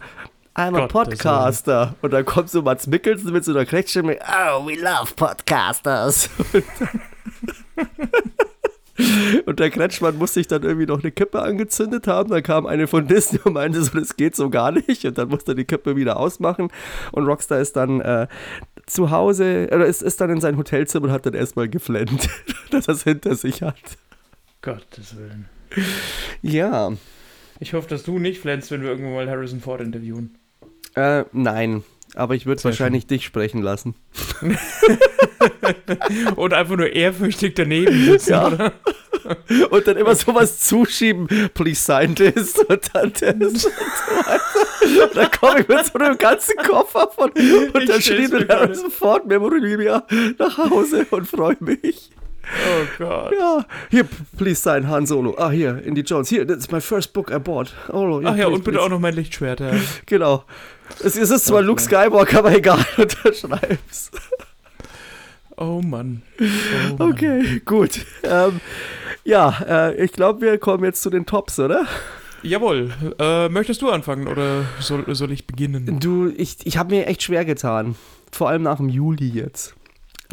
I'm 0.56 0.78
a 0.78 0.88
Gottes 0.88 0.94
Podcaster. 0.94 1.96
Und 2.02 2.14
dann 2.14 2.24
kommt 2.24 2.50
so 2.50 2.62
Mats 2.62 2.88
Mikkelsen 2.88 3.34
mit 3.34 3.44
so 3.44 3.52
einer 3.52 3.66
Krächstimme, 3.66 4.18
oh, 4.22 4.66
we 4.66 4.76
love 4.76 5.14
Podcasters. 5.16 6.30
Und 9.46 9.60
der 9.60 9.70
Kretschmann 9.72 10.18
musste 10.18 10.40
sich 10.40 10.48
dann 10.48 10.64
irgendwie 10.64 10.86
noch 10.86 11.02
eine 11.02 11.12
Kippe 11.12 11.42
angezündet 11.42 12.08
haben. 12.08 12.30
Dann 12.30 12.44
kam 12.44 12.66
eine 12.66 12.88
von 12.88 13.08
Disney 13.08 13.40
und 13.44 13.54
meinte 13.54 13.82
so, 13.82 13.98
das 13.98 14.16
geht 14.16 14.36
so 14.36 14.50
gar 14.50 14.72
nicht. 14.72 15.06
Und 15.06 15.18
dann 15.18 15.30
musste 15.30 15.54
er 15.54 15.56
die 15.56 15.66
Kippe 15.66 15.96
wieder 15.96 16.18
ausmachen. 16.18 16.70
Und 17.12 17.26
Rockstar 17.26 17.60
ist 17.60 17.76
dann 17.76 18.02
äh, 18.02 18.28
zu 18.86 19.10
Hause, 19.10 19.68
oder 19.72 19.86
ist, 19.86 20.04
ist 20.04 20.22
dann 20.22 20.30
in 20.30 20.42
sein 20.42 20.58
Hotelzimmer 20.58 21.06
und 21.06 21.12
hat 21.12 21.26
dann 21.26 21.34
erstmal 21.34 21.70
geflennt, 21.70 22.30
dass 22.72 22.88
er 22.88 22.94
es 22.94 23.04
hinter 23.04 23.36
sich 23.36 23.62
hat. 23.64 23.76
Gottes 24.62 25.16
Willen. 25.18 25.50
Ja, 26.42 26.92
Ich 27.60 27.74
hoffe, 27.74 27.90
dass 27.90 28.04
du 28.04 28.20
nicht 28.20 28.40
flänzt, 28.40 28.70
wenn 28.72 28.82
wir 28.82 28.90
irgendwann 28.90 29.14
mal 29.14 29.30
Harrison 29.30 29.60
Ford 29.60 29.82
interviewen. 29.82 30.38
äh, 30.96 31.24
nein. 31.32 31.84
Aber 32.16 32.36
ich 32.36 32.46
würde 32.46 32.64
wahrscheinlich 32.64 33.08
dich 33.08 33.26
sprechen 33.26 33.62
lassen. 33.62 33.96
Und 36.36 36.54
einfach 36.54 36.76
nur 36.76 36.92
ehrfürchtig 36.92 37.56
daneben 37.56 38.06
sitzen, 38.06 38.32
Ja. 38.32 38.48
oder? 38.48 38.74
Und 39.70 39.88
dann 39.88 39.96
immer 39.98 40.16
sowas 40.16 40.60
zuschieben, 40.60 41.28
please 41.54 41.82
sign 41.82 42.14
this 42.16 42.58
und 42.68 42.90
dann 42.94 43.14
das 43.14 43.54
und 43.54 43.58
so 43.60 43.70
weiter. 43.70 45.06
Und 45.08 45.16
dann 45.16 45.32
komme 45.32 45.60
ich 45.62 45.68
mit 45.68 45.86
so 45.86 45.94
einem 45.98 46.18
ganzen 46.18 46.58
Koffer 46.58 47.10
von 47.16 47.32
und 47.32 47.84
Ich 47.84 48.06
dann 48.08 48.18
mir 48.20 48.46
gerade- 48.46 48.76
sofort 48.76 49.26
Memorabilia 49.26 50.06
nach 50.38 50.58
Hause 50.58 51.06
und 51.12 51.26
freue 51.28 51.56
mich. 51.62 52.10
Oh 52.44 52.86
Gott. 52.98 53.34
Ja, 53.38 53.66
hier, 53.90 54.06
please 54.38 54.62
sign 54.62 54.88
Han 54.90 55.06
Solo. 55.06 55.36
Ah, 55.38 55.50
hier, 55.50 55.82
Indy 55.84 56.02
Jones. 56.02 56.30
Hier, 56.30 56.46
that's 56.46 56.70
my 56.72 56.82
first 56.82 57.14
book 57.14 57.32
I 57.32 57.40
bought. 57.40 57.74
Oh, 57.90 58.22
Ach 58.24 58.36
ja, 58.36 58.46
please, 58.46 58.48
und 58.48 58.64
bitte 58.64 58.72
please. 58.72 58.82
auch 58.86 58.90
noch 58.90 59.00
mein 59.00 59.14
Lichtschwert. 59.16 59.60
Ja. 59.60 59.72
Genau. 60.06 60.44
Es, 61.04 61.16
es 61.16 61.30
ist 61.32 61.46
zwar 61.46 61.62
Luke 61.62 61.82
Skywalker, 61.82 62.40
aber 62.40 62.56
egal, 62.56 62.86
unterschreib's. 62.98 64.12
Oh 65.58 65.82
Mann. 65.82 66.22
Oh 66.40 66.96
Mann. 66.98 67.12
Okay, 67.14 67.62
gut. 67.66 68.06
Ähm, 68.24 68.60
ja, 69.24 69.56
äh, 69.68 70.04
ich 70.04 70.12
glaube, 70.12 70.42
wir 70.42 70.58
kommen 70.58 70.84
jetzt 70.84 71.02
zu 71.02 71.10
den 71.10 71.26
Tops, 71.26 71.60
oder? 71.60 71.86
Jawohl. 72.42 72.92
Äh, 73.20 73.48
möchtest 73.50 73.82
du 73.82 73.90
anfangen 73.90 74.28
oder 74.28 74.66
soll, 74.80 75.06
soll 75.16 75.32
ich 75.32 75.48
beginnen? 75.48 76.00
Du, 76.00 76.28
ich, 76.36 76.58
ich 76.66 76.78
habe 76.78 76.94
mir 76.94 77.08
echt 77.08 77.24
schwer 77.24 77.46
getan. 77.46 77.96
Vor 78.32 78.50
allem 78.50 78.64
nach 78.64 78.78
dem 78.78 78.90
Juli 78.90 79.30
jetzt. 79.30 79.76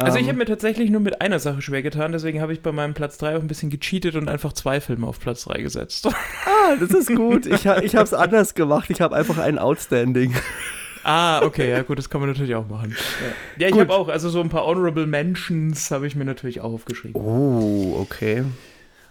Also 0.05 0.17
ich 0.19 0.23
Ähm, 0.25 0.29
habe 0.29 0.39
mir 0.39 0.45
tatsächlich 0.47 0.91
nur 0.91 1.01
mit 1.01 1.21
einer 1.21 1.39
Sache 1.39 1.63
schwer 1.63 1.83
getan, 1.83 2.13
deswegen 2.13 2.41
habe 2.41 2.53
ich 2.53 2.61
bei 2.63 2.73
meinem 2.73 2.95
Platz 2.95 3.19
3 3.19 3.37
auch 3.37 3.41
ein 3.41 3.47
bisschen 3.49 3.71
gecheatet 3.71 4.15
und 4.17 4.29
einfach 4.29 4.53
zwei 4.53 4.81
Filme 4.81 5.07
auf 5.07 5.21
Platz 5.21 5.45
3 5.45 5.61
gesetzt. 5.63 6.09
Ah, 6.47 6.77
das 6.79 6.91
ist 6.91 7.15
gut. 7.15 7.47
Ich, 7.47 7.67
ha- 7.67 7.81
ich 7.81 7.95
habe 7.97 8.05
es 8.05 8.13
anders 8.15 8.55
gemacht. 8.55 8.91
Ich 8.91 9.01
habe 9.01 9.17
einfach 9.17 9.39
ein 9.39 9.59
Outstanding. 9.59 10.35
ah, 11.05 11.43
okay, 11.43 11.71
ja 11.71 11.83
gut, 11.83 11.99
das 11.99 12.09
kann 12.11 12.21
man 12.21 12.31
natürlich 12.31 12.55
auch 12.55 12.69
machen. 12.69 12.95
Ja, 13.59 13.67
ich 13.69 13.73
Gut. 13.73 13.81
habe 13.83 13.95
auch, 13.95 14.09
also 14.09 14.29
so 14.29 14.41
ein 14.41 14.49
paar 14.51 14.65
Honorable 14.67 15.07
Mentions 15.07 15.91
habe 15.91 16.07
ich 16.07 16.15
mir 16.17 16.25
natürlich 16.25 16.61
auch 16.61 16.73
aufgeschrieben. 16.73 17.21
Oh, 17.21 17.97
okay. 18.01 18.45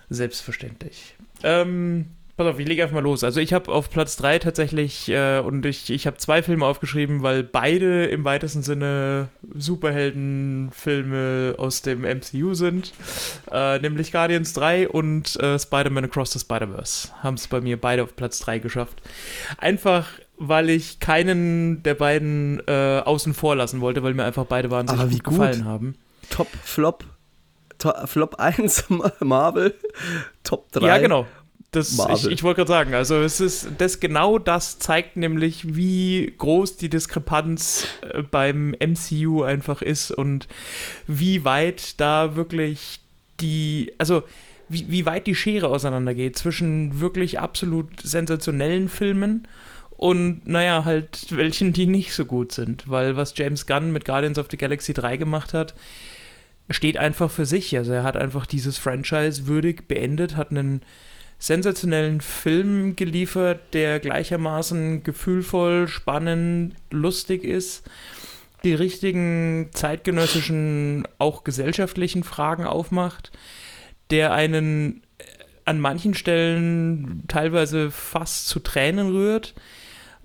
Selbstverständlich. 0.10 1.16
Ähm, 1.44 2.08
pass 2.40 2.48
auf, 2.48 2.58
ich 2.58 2.68
lege 2.70 2.84
einfach 2.84 2.96
mal 2.96 3.04
los. 3.04 3.26
Also 3.26 3.42
ich 3.42 3.52
habe 3.52 3.70
auf 3.70 3.90
Platz 3.90 4.16
3 4.16 4.40
tatsächlich, 4.40 5.10
äh, 5.10 5.40
und 5.40 5.66
ich, 5.66 5.90
ich 5.90 6.08
habe 6.08 6.16
zwei 6.16 6.42
Filme 6.42 6.66
aufgeschrieben, 6.66 7.22
weil 7.22 7.44
beide 7.44 8.06
im 8.06 8.24
weitesten 8.24 8.64
Sinne 8.64 9.28
Superheldenfilme 9.54 11.56
aus 11.58 11.82
dem 11.82 12.04
MCU 12.04 12.54
sind. 12.54 12.94
Äh, 13.52 13.80
nämlich 13.80 14.14
Guardians 14.14 14.54
3 14.54 14.88
und 14.88 15.36
äh, 15.42 15.60
Spider-Man 15.60 16.06
Across 16.06 16.32
the 16.32 16.40
Spider-Verse. 16.40 17.10
Haben 17.22 17.34
es 17.34 17.50
bei 17.50 17.60
mir 17.60 17.76
beide 17.76 18.04
auf 18.04 18.16
Platz 18.16 18.40
3 18.40 18.60
geschafft. 18.60 19.02
Einfach 19.58 20.08
weil 20.42 20.70
ich 20.70 21.02
keinen 21.02 21.84
der 21.84 21.96
beiden 21.96 22.62
äh, 22.66 23.02
außen 23.04 23.34
vor 23.34 23.58
lassen 23.58 23.82
wollte, 23.82 24.04
weil 24.04 24.14
mir 24.14 24.24
einfach 24.24 24.46
beide 24.46 24.72
wahnsinnig 24.72 25.24
gut. 25.24 25.34
gefallen 25.34 25.66
haben. 25.66 25.96
Top, 26.30 26.48
Flop. 26.64 27.04
To 27.80 27.92
Flop 28.06 28.36
1 28.36 28.86
Marvel. 29.20 29.74
Top 30.44 30.72
3. 30.72 30.88
Ja, 30.88 30.98
genau. 31.00 31.26
Das, 31.72 31.92
ich 31.92 31.98
Marvel. 31.98 32.32
ich 32.34 32.44
wollte 32.44 32.58
gerade 32.58 32.70
sagen, 32.70 32.94
also 32.96 33.22
es 33.22 33.40
ist 33.40 33.68
das 33.78 34.00
genau 34.00 34.40
das 34.40 34.80
zeigt 34.80 35.18
nämlich, 35.18 35.76
wie 35.76 36.34
groß 36.38 36.78
die 36.78 36.90
Diskrepanz 36.90 37.88
äh, 38.02 38.24
beim 38.24 38.76
MCU 38.80 39.44
einfach 39.44 39.84
ist 39.84 40.10
und 40.10 40.48
wie 41.06 41.46
weit 41.46 42.00
da 42.00 42.36
wirklich 42.36 43.02
die, 43.40 43.94
also 44.00 44.24
wie, 44.68 44.90
wie 44.90 45.06
weit 45.06 45.28
die 45.28 45.36
Schere 45.36 45.68
auseinandergeht 45.68 46.38
zwischen 46.38 47.02
wirklich 47.02 47.40
absolut 47.40 48.02
sensationellen 48.02 48.90
Filmen 48.90 49.48
und 50.00 50.48
naja, 50.48 50.86
halt 50.86 51.28
welchen, 51.36 51.74
die 51.74 51.86
nicht 51.86 52.14
so 52.14 52.24
gut 52.24 52.54
sind. 52.54 52.90
Weil 52.90 53.18
was 53.18 53.34
James 53.36 53.68
Gunn 53.68 53.92
mit 53.92 54.06
Guardians 54.06 54.40
of 54.40 54.48
the 54.50 54.56
Galaxy 54.56 54.94
3 54.94 55.18
gemacht 55.18 55.54
hat, 55.54 55.76
steht 56.70 56.98
einfach 56.98 57.30
für 57.30 57.46
sich. 57.46 57.76
Also 57.76 57.92
er 57.92 58.04
hat 58.04 58.16
einfach 58.16 58.46
dieses 58.46 58.78
Franchise 58.78 59.48
würdig 59.48 59.90
beendet, 59.90 60.38
hat 60.38 60.52
einen 60.52 60.84
sensationellen 61.40 62.20
Film 62.22 62.96
geliefert, 62.98 63.74
der 63.74 64.00
gleichermaßen 64.00 65.04
gefühlvoll, 65.04 65.88
spannend, 65.88 66.76
lustig 66.92 67.44
ist, 67.46 67.90
die 68.66 68.74
richtigen 68.74 69.70
zeitgenössischen, 69.72 71.08
auch 71.18 71.46
gesellschaftlichen 71.46 72.24
Fragen 72.24 72.66
aufmacht, 72.66 73.32
der 74.12 74.34
einen 74.34 75.02
äh, 75.18 75.24
an 75.64 75.80
manchen 75.80 76.14
Stellen 76.14 77.24
teilweise 77.30 77.90
fast 77.90 78.48
zu 78.48 78.60
Tränen 78.60 79.12
rührt 79.12 79.54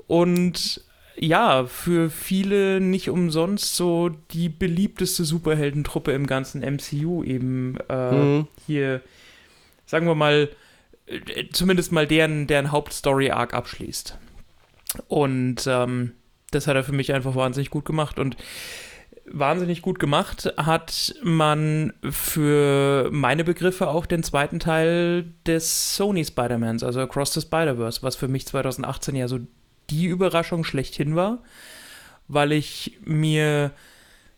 und 0.09 0.81
ja, 1.17 1.65
für 1.67 2.11
viele 2.11 2.81
nicht 2.81 3.09
umsonst 3.09 3.77
so 3.77 4.09
die 4.33 4.49
beliebteste 4.49 5.25
Superheldentruppe 5.25 6.11
im 6.11 6.27
ganzen 6.27 6.61
MCU 6.61 7.23
eben 7.23 7.77
äh, 7.89 8.11
Mhm. 8.11 8.49
hier, 8.67 9.01
sagen 9.87 10.07
wir 10.09 10.17
mal, 10.17 10.49
zumindest 11.53 11.93
mal 11.93 12.07
deren, 12.07 12.47
deren 12.47 12.73
Hauptstory-Arc 12.73 13.55
abschließt. 13.55 14.19
Und 15.09 15.67
ähm, 15.67 16.13
das 16.51 16.67
hat 16.67 16.77
er 16.77 16.85
für 16.85 16.93
mich 16.93 17.13
einfach 17.13 17.35
wahnsinnig 17.35 17.71
gut 17.71 17.85
gemacht. 17.85 18.19
Und 18.19 18.37
wahnsinnig 19.27 19.83
gut 19.83 19.99
gemacht 19.99 20.53
hat 20.57 21.15
man 21.23 21.93
für 22.11 23.09
meine 23.11 23.45
Begriffe 23.45 23.89
auch 23.89 24.07
den 24.07 24.23
zweiten 24.23 24.61
Teil 24.61 25.33
des 25.47 25.97
Sony 25.97 26.25
Spider-Mans, 26.25 26.83
also 26.83 27.01
Across 27.01 27.35
the 27.35 27.41
Spider-Verse, 27.41 28.03
was 28.03 28.17
für 28.17 28.29
mich 28.29 28.47
2018 28.47 29.17
ja 29.17 29.29
so 29.29 29.41
die 29.91 30.07
Überraschung 30.07 30.65
schlechthin 30.65 31.17
war, 31.17 31.43
weil 32.29 32.53
ich 32.53 32.99
mir 33.05 33.73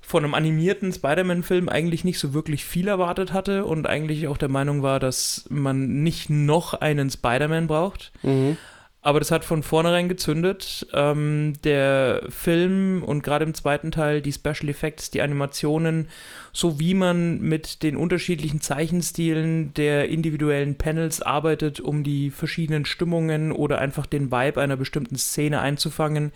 von 0.07 0.23
einem 0.23 0.35
animierten 0.35 0.93
Spider-Man-Film 0.93 1.69
eigentlich 1.69 2.05
nicht 2.05 2.21
so 2.21 2.33
wirklich 2.33 2.65
viel 2.65 2.87
erwartet 2.87 3.33
hatte 3.33 3.65
und 3.65 3.89
eigentlich 3.89 4.29
auch 4.29 4.39
der 4.39 4.49
Meinung 4.49 4.85
war, 4.85 5.01
dass 5.01 5.47
man 5.49 6.05
nicht 6.05 6.31
noch 6.31 6.75
einen 6.75 7.11
Spider-Man 7.11 7.67
braucht. 7.67 8.13
Mhm. 8.23 8.57
Aber 9.03 9.19
das 9.19 9.33
hat 9.33 9.45
von 9.45 9.65
vornherein 9.65 10.09
gezündet. 10.09 10.87
Ähm, 10.93 11.55
der 11.65 12.23
Film 12.29 13.03
und 13.05 13.25
gerade 13.25 13.45
im 13.45 13.53
zweiten 13.53 13.91
Teil 13.91 14.23
die 14.23 14.33
Special 14.33 14.69
Effects, 14.69 15.11
die 15.11 15.23
Animationen, 15.23 16.09
so 16.53 16.79
wie 16.79 16.95
man 16.95 17.41
mit 17.41 17.83
den 17.83 17.97
unterschiedlichen 17.97 18.61
Zeichenstilen 18.61 19.75
der 19.75 20.09
individuellen 20.09 20.77
Panels 20.77 21.21
arbeitet, 21.21 21.81
um 21.81 22.05
die 22.05 22.31
verschiedenen 22.31 22.85
Stimmungen 22.85 23.51
oder 23.51 23.79
einfach 23.79 24.07
den 24.07 24.31
Vibe 24.31 24.61
einer 24.61 24.77
bestimmten 24.77 25.17
Szene 25.17 25.61
einzufangen, 25.61 26.31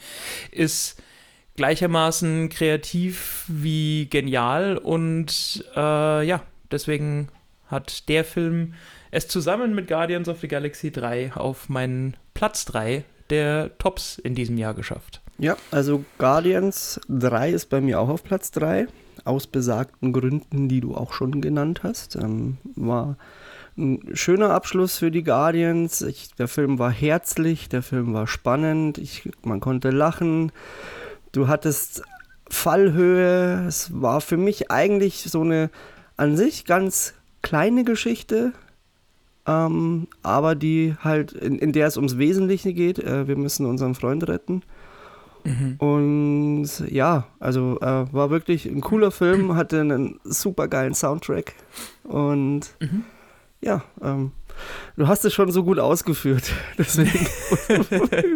ist 0.51 1.01
gleichermaßen 1.61 2.49
kreativ 2.49 3.45
wie 3.47 4.07
genial 4.09 4.79
und 4.79 5.63
äh, 5.77 6.27
ja, 6.27 6.41
deswegen 6.71 7.29
hat 7.67 8.09
der 8.09 8.25
Film 8.25 8.73
es 9.11 9.29
zusammen 9.29 9.75
mit 9.75 9.87
Guardians 9.87 10.31
of 10.31 10.41
the 10.41 10.49
Galaxy 10.49 10.91
3 10.91 11.33
auf 11.35 11.69
meinen 11.69 12.17
Platz 12.33 12.65
3 12.65 13.05
der 13.29 13.77
Tops 13.77 14.17
in 14.17 14.35
diesem 14.35 14.57
Jahr 14.57 14.73
geschafft. 14.73 15.21
Ja, 15.37 15.59
also 15.71 16.03
Guardians 16.17 16.99
3 17.11 17.51
ist 17.51 17.67
bei 17.67 17.83
mir 17.83 18.01
auch 18.01 18.09
auf 18.09 18.25
Platz 18.25 18.51
3. 18.53 18.87
Aus 19.25 19.47
besagten 19.47 20.15
Gründen, 20.15 20.71
die 20.71 20.81
du 20.81 20.95
auch 20.95 21.13
schon 21.13 21.43
genannt 21.43 21.83
hast. 21.83 22.17
Ähm, 22.17 22.57
war 22.75 23.19
ein 23.77 24.01
schöner 24.15 24.55
Abschluss 24.55 24.97
für 24.97 25.11
die 25.11 25.25
Guardians. 25.25 26.01
Ich, 26.01 26.35
der 26.37 26.49
Film 26.49 26.79
war 26.79 26.91
herzlich, 26.91 27.69
der 27.69 27.83
Film 27.83 28.15
war 28.15 28.27
spannend, 28.27 28.97
ich, 28.97 29.29
man 29.43 29.61
konnte 29.61 29.91
lachen. 29.91 30.53
Du 31.33 31.49
hattest 31.49 32.03
Fallhöhe. 32.49 33.67
Es 33.67 33.91
war 34.01 34.21
für 34.21 34.37
mich 34.37 34.71
eigentlich 34.71 35.23
so 35.23 35.43
eine 35.43 35.71
an 36.17 36.37
sich 36.37 36.65
ganz 36.65 37.15
kleine 37.43 37.85
Geschichte, 37.85 38.53
ähm, 39.47 40.07
aber 40.23 40.55
die 40.55 40.95
halt, 41.03 41.33
in, 41.33 41.59
in 41.59 41.73
der 41.73 41.87
es 41.87 41.97
ums 41.97 42.19
Wesentliche 42.19 42.73
geht. 42.75 42.99
Äh, 42.99 43.27
wir 43.29 43.37
müssen 43.37 43.67
unseren 43.67 43.95
Freund 43.95 44.27
retten. 44.29 44.63
Und 45.79 46.69
ja, 46.91 47.27
also 47.39 47.79
äh, 47.81 48.13
war 48.13 48.29
wirklich 48.29 48.67
ein 48.67 48.83
cooler 48.83 49.11
Film, 49.11 49.57
hatte 49.57 49.81
einen 49.81 50.21
super 50.23 50.69
geilen 50.69 50.93
Soundtrack. 50.95 51.55
Und 52.05 52.75
Mhm. 52.81 53.05
ja, 53.63 53.83
ähm, 54.03 54.33
du 54.97 55.07
hast 55.09 55.25
es 55.25 55.33
schon 55.33 55.51
so 55.53 55.65
gut 55.65 55.79
ausgeführt. 55.79 56.53
Deswegen 56.79 57.27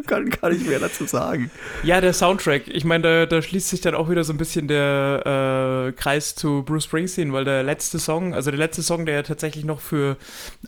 kann, 0.07 0.31
kann 0.31 0.53
ich 0.55 0.67
mehr 0.67 0.79
dazu 0.81 1.05
sagen. 1.05 1.51
Ja, 1.83 2.01
der 2.01 2.13
Soundtrack. 2.13 2.69
Ich 2.69 2.85
meine, 2.85 3.03
da, 3.03 3.27
da 3.27 3.43
schließt 3.43 3.69
sich 3.69 3.81
dann 3.81 3.95
auch 3.95 4.09
wieder 4.11 4.25
so 4.25 4.33
ein 4.33 4.37
bisschen 4.39 4.69
der 4.69 5.89
äh, 5.89 5.93
Kreis 5.93 6.35
zu 6.35 6.63
Bruce 6.63 6.85
Springsteen, 6.85 7.33
weil 7.33 7.45
der 7.45 7.63
letzte 7.63 7.99
Song, 7.99 8.35
also 8.35 8.51
der 8.51 8.59
letzte 8.59 8.83
Song, 8.83 9.07
der 9.07 9.17
ja 9.17 9.23
tatsächlich 9.23 9.65
noch 9.65 9.81
für 9.81 10.17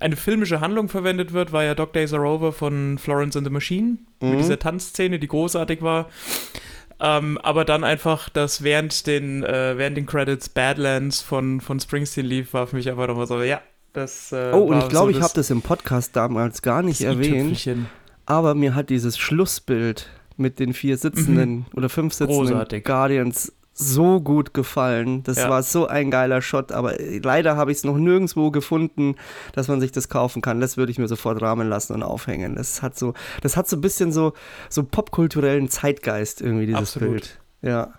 eine 0.00 0.16
filmische 0.16 0.60
Handlung 0.60 0.88
verwendet 0.88 1.32
wird, 1.32 1.52
war 1.52 1.64
ja 1.64 1.74
Dog 1.74 1.92
Days 1.92 2.12
Are 2.12 2.24
Over 2.26 2.52
von 2.52 2.98
Florence 2.98 3.36
and 3.36 3.46
the 3.46 3.52
Machine. 3.52 3.98
Mit 4.20 4.32
Mhm. 4.34 4.38
dieser 4.38 4.58
Tanzszene, 4.58 5.18
die 5.18 5.28
großartig 5.28 5.82
war. 5.82 6.08
Ähm, 6.98 7.36
aber 7.42 7.66
dann 7.66 7.84
einfach, 7.84 8.30
dass 8.30 8.62
während 8.62 9.06
den, 9.06 9.44
äh, 9.44 9.76
während 9.76 9.98
den 9.98 10.06
Credits 10.06 10.48
Badlands 10.48 11.20
von, 11.20 11.60
von 11.60 11.78
Springsteen 11.78 12.24
lief, 12.24 12.54
war 12.54 12.66
für 12.66 12.76
mich 12.76 12.88
einfach 12.88 13.06
nochmal 13.06 13.26
so, 13.26 13.42
ja, 13.42 13.60
das. 13.96 14.32
Äh, 14.32 14.50
Oh, 14.52 14.58
und 14.64 14.78
ich 14.78 14.88
glaube, 14.88 15.12
so 15.12 15.18
ich 15.18 15.22
habe 15.24 15.34
das 15.34 15.50
im 15.50 15.62
Podcast 15.62 16.14
damals 16.16 16.62
gar 16.62 16.82
nicht 16.82 17.00
erwähnt. 17.02 17.68
Aber 18.26 18.54
mir 18.54 18.74
hat 18.74 18.90
dieses 18.90 19.18
Schlussbild 19.18 20.08
mit 20.36 20.58
den 20.58 20.72
vier 20.74 20.96
sitzenden 20.96 21.66
oder 21.74 21.88
fünf 21.88 22.12
sitzenden 22.14 22.44
Mhm. 22.44 22.48
Großartig. 22.50 22.84
Guardians 22.84 23.52
so 23.78 24.20
gut 24.22 24.54
gefallen. 24.54 25.22
Das 25.22 25.36
Ja. 25.36 25.50
war 25.50 25.62
so 25.62 25.86
ein 25.86 26.10
geiler 26.10 26.40
Shot, 26.40 26.72
aber 26.72 26.98
äh, 26.98 27.18
leider 27.22 27.56
habe 27.56 27.70
ich 27.72 27.78
es 27.78 27.84
noch 27.84 27.98
nirgendwo 27.98 28.50
gefunden, 28.50 29.16
dass 29.52 29.68
man 29.68 29.80
sich 29.80 29.92
das 29.92 30.08
kaufen 30.08 30.40
kann. 30.40 30.60
Das 30.60 30.76
würde 30.78 30.90
ich 30.92 30.98
mir 30.98 31.08
sofort 31.08 31.42
rahmen 31.42 31.68
lassen 31.68 31.92
und 31.92 32.02
aufhängen. 32.02 32.54
Das 32.56 32.80
hat 32.82 32.98
so, 32.98 33.12
das 33.42 33.56
hat 33.56 33.68
so 33.68 33.76
ein 33.76 33.82
bisschen 33.82 34.12
so, 34.12 34.32
so 34.70 34.82
popkulturellen 34.82 35.68
Zeitgeist 35.68 36.40
irgendwie, 36.40 36.66
dieses 36.66 36.80
Absolut. 36.80 37.10
Bild. 37.10 37.40
Ja. 37.62 37.92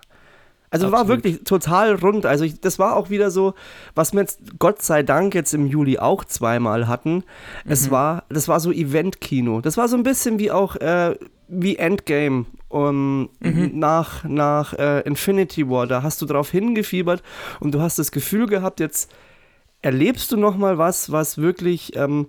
Also 0.70 0.92
war 0.92 1.00
Absolut. 1.00 1.24
wirklich 1.24 1.44
total 1.44 1.94
rund. 1.94 2.26
Also 2.26 2.44
ich, 2.44 2.60
das 2.60 2.78
war 2.78 2.96
auch 2.96 3.08
wieder 3.10 3.30
so, 3.30 3.54
was 3.94 4.12
wir 4.12 4.20
jetzt 4.20 4.58
Gott 4.58 4.82
sei 4.82 5.02
Dank 5.02 5.34
jetzt 5.34 5.54
im 5.54 5.66
Juli 5.66 5.98
auch 5.98 6.24
zweimal 6.24 6.88
hatten. 6.88 7.24
Es 7.64 7.86
Mhm. 7.86 7.90
war, 7.90 8.24
das 8.28 8.48
war 8.48 8.60
so 8.60 8.70
Event-Kino. 8.70 9.60
Das 9.62 9.76
war 9.76 9.88
so 9.88 9.96
ein 9.96 10.02
bisschen 10.02 10.38
wie 10.38 10.50
auch 10.50 10.76
äh, 10.76 11.16
wie 11.48 11.76
Endgame 11.76 12.44
um, 12.68 13.30
Mhm. 13.40 13.70
nach, 13.78 14.24
nach 14.24 14.74
äh, 14.74 15.00
Infinity 15.00 15.70
War. 15.70 15.86
Da 15.86 16.02
hast 16.02 16.20
du 16.20 16.26
drauf 16.26 16.50
hingefiebert 16.50 17.22
und 17.60 17.72
du 17.74 17.80
hast 17.80 17.98
das 17.98 18.12
Gefühl 18.12 18.46
gehabt, 18.46 18.80
jetzt 18.80 19.10
erlebst 19.80 20.30
du 20.32 20.36
noch 20.36 20.56
mal 20.56 20.76
was, 20.76 21.10
was 21.12 21.38
wirklich 21.38 21.96
ähm, 21.96 22.26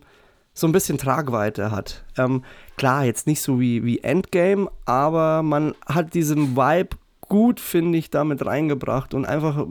so 0.53 0.67
ein 0.67 0.71
bisschen 0.71 0.97
Tragweite 0.97 1.71
hat. 1.71 2.05
Ähm, 2.17 2.43
klar, 2.77 3.03
jetzt 3.03 3.27
nicht 3.27 3.41
so 3.41 3.59
wie, 3.59 3.83
wie 3.83 3.99
Endgame, 3.99 4.69
aber 4.85 5.43
man 5.43 5.73
hat 5.85 6.13
diesen 6.13 6.55
Vibe 6.55 6.95
gut, 7.29 7.59
finde 7.59 7.97
ich, 7.97 8.09
damit 8.09 8.45
reingebracht 8.45 9.13
und 9.13 9.25
einfach 9.25 9.65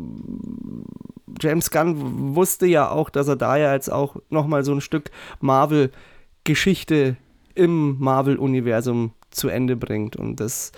James 1.40 1.70
Gunn 1.70 2.34
wusste 2.34 2.66
ja 2.66 2.90
auch, 2.90 3.10
dass 3.10 3.28
er 3.28 3.36
da 3.36 3.56
ja 3.56 3.74
jetzt 3.74 3.92
auch 3.92 4.16
noch 4.30 4.46
mal 4.46 4.64
so 4.64 4.72
ein 4.72 4.80
Stück 4.80 5.10
Marvel-Geschichte 5.40 7.16
im 7.54 7.98
Marvel-Universum 7.98 9.12
zu 9.30 9.48
Ende 9.48 9.76
bringt 9.76 10.16
und 10.16 10.40
das 10.40 10.72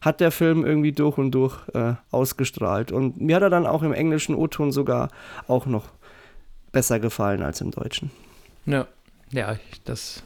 hat 0.00 0.20
der 0.20 0.30
Film 0.30 0.66
irgendwie 0.66 0.92
durch 0.92 1.16
und 1.16 1.30
durch 1.30 1.56
äh, 1.72 1.94
ausgestrahlt 2.10 2.92
und 2.92 3.20
mir 3.20 3.36
hat 3.36 3.42
er 3.42 3.50
dann 3.50 3.66
auch 3.66 3.82
im 3.82 3.92
englischen 3.92 4.34
O-Ton 4.34 4.72
sogar 4.72 5.10
auch 5.46 5.66
noch 5.66 5.88
besser 6.72 7.00
gefallen 7.00 7.42
als 7.42 7.60
im 7.60 7.70
deutschen. 7.70 8.10
Ja, 8.66 8.86
ja 9.30 9.56
das, 9.84 10.22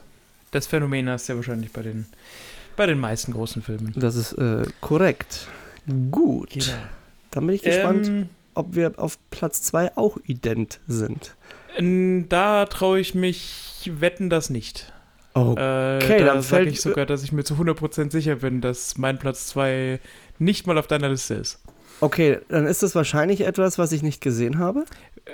das 0.51 0.67
Phänomen 0.67 1.09
hast 1.09 1.29
du 1.29 1.35
ja 1.35 1.37
wahrscheinlich 1.37 1.73
bei 1.73 1.83
den, 1.83 2.07
bei 2.77 2.87
den 2.87 2.99
meisten 2.99 3.33
großen 3.33 3.63
Filmen. 3.63 3.93
Das 3.97 4.17
ist 4.17 4.33
äh, 4.33 4.65
korrekt. 4.81 5.47
Gut. 6.11 6.75
Dann 7.31 7.47
bin 7.47 7.55
ich 7.57 7.63
gespannt, 7.63 8.07
Ähm, 8.09 8.29
ob 8.55 8.75
wir 8.75 8.93
auf 8.97 9.19
Platz 9.31 9.63
2 9.63 9.97
auch 9.97 10.17
ident 10.25 10.81
sind. 10.87 11.35
da 12.29 12.67
traue 12.67 12.99
ich 13.01 13.15
mich 13.15 13.91
wetten 13.93 14.31
das 14.31 14.51
nicht. 14.51 14.93
Oh, 15.35 15.55
Äh, 15.57 15.97
Okay, 16.03 16.19
da 16.19 16.27
dann 16.35 16.43
sage 16.43 16.65
ich 16.65 16.81
sogar, 16.81 17.07
dass 17.07 17.23
ich 17.23 17.33
mir 17.33 17.45
zu 17.45 17.55
100% 17.55 18.11
sicher 18.11 18.37
bin, 18.37 18.61
dass 18.61 18.99
mein 18.99 19.19
Platz 19.19 19.47
2 19.49 20.01
nicht 20.39 20.67
mal 20.67 20.77
auf 20.79 20.87
deiner 20.89 21.09
Liste 21.09 21.35
ist. 21.35 21.61
okay, 22.01 22.39
dann 22.49 22.67
ist 22.67 22.83
das 22.83 22.95
wahrscheinlich 22.95 23.43
etwas, 23.43 23.79
was 23.79 23.93
ich 23.93 24.03
nicht 24.03 24.21
gesehen 24.21 24.59
habe. 24.59 24.85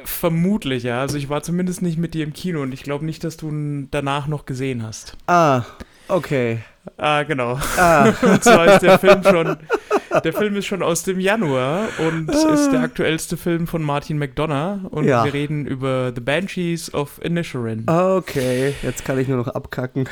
Vermutlich, 0.04 0.82
ja. 0.82 1.00
Also 1.00 1.16
ich 1.16 1.28
war 1.28 1.42
zumindest 1.42 1.82
nicht 1.82 1.98
mit 1.98 2.14
dir 2.14 2.24
im 2.24 2.32
Kino 2.32 2.60
und 2.62 2.72
ich 2.72 2.82
glaube 2.82 3.04
nicht, 3.04 3.22
dass 3.24 3.36
du 3.36 3.48
ihn 3.48 3.88
danach 3.90 4.26
noch 4.26 4.44
gesehen 4.44 4.82
hast. 4.82 5.16
Ah, 5.26 5.62
okay. 6.08 6.58
Ah, 6.98 7.22
genau. 7.22 7.58
Ah, 7.78 8.12
Und 8.22 8.42
zwar 8.44 8.66
ist 8.74 8.80
der 8.82 8.98
Film 8.98 9.22
schon, 9.22 9.56
der 10.24 10.32
Film 10.32 10.56
ist 10.56 10.66
schon 10.66 10.82
aus 10.82 11.02
dem 11.02 11.20
Januar 11.20 11.88
und 11.98 12.30
ist 12.30 12.70
der 12.70 12.80
aktuellste 12.80 13.36
Film 13.36 13.66
von 13.66 13.82
Martin 13.82 14.18
McDonough 14.18 14.80
und 14.90 15.04
Ja. 15.04 15.24
wir 15.24 15.32
reden 15.34 15.66
über 15.66 16.12
The 16.14 16.20
Banshees 16.20 16.92
of 16.94 17.20
Inisherin. 17.22 17.88
okay. 17.88 18.74
Jetzt 18.82 19.04
kann 19.04 19.18
ich 19.18 19.28
nur 19.28 19.38
noch 19.38 19.48
abkacken. 19.48 20.08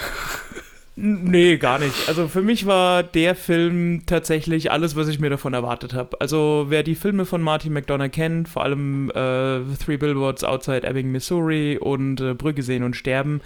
Nee, 0.95 1.57
gar 1.57 1.79
nicht. 1.79 2.07
Also 2.07 2.29
für 2.29 2.43
mich 2.43 2.67
war 2.67 3.03
der 3.03 3.35
Film 3.35 4.03
tatsächlich 4.05 4.71
alles, 4.71 4.95
was 4.95 5.09
ich 5.09 5.19
mir 5.19 5.31
davon 5.31 5.55
erwartet 5.55 5.95
habe. 5.95 6.21
Also 6.21 6.67
wer 6.69 6.83
die 6.83 6.95
Filme 6.97 7.25
von 7.25 7.41
Martin 7.41 7.73
McDonough 7.73 8.11
kennt, 8.11 8.47
vor 8.47 8.63
allem 8.63 9.09
äh, 9.11 9.61
Three 9.83 9.97
Billboards 9.97 10.45
Outside 10.45 10.87
Ebbing, 10.87 11.11
Missouri 11.11 11.79
und 11.79 12.21
äh, 12.21 12.35
Brücke 12.35 12.63
sehen 12.63 12.83
und 12.83 12.95
sterben, 12.95 13.41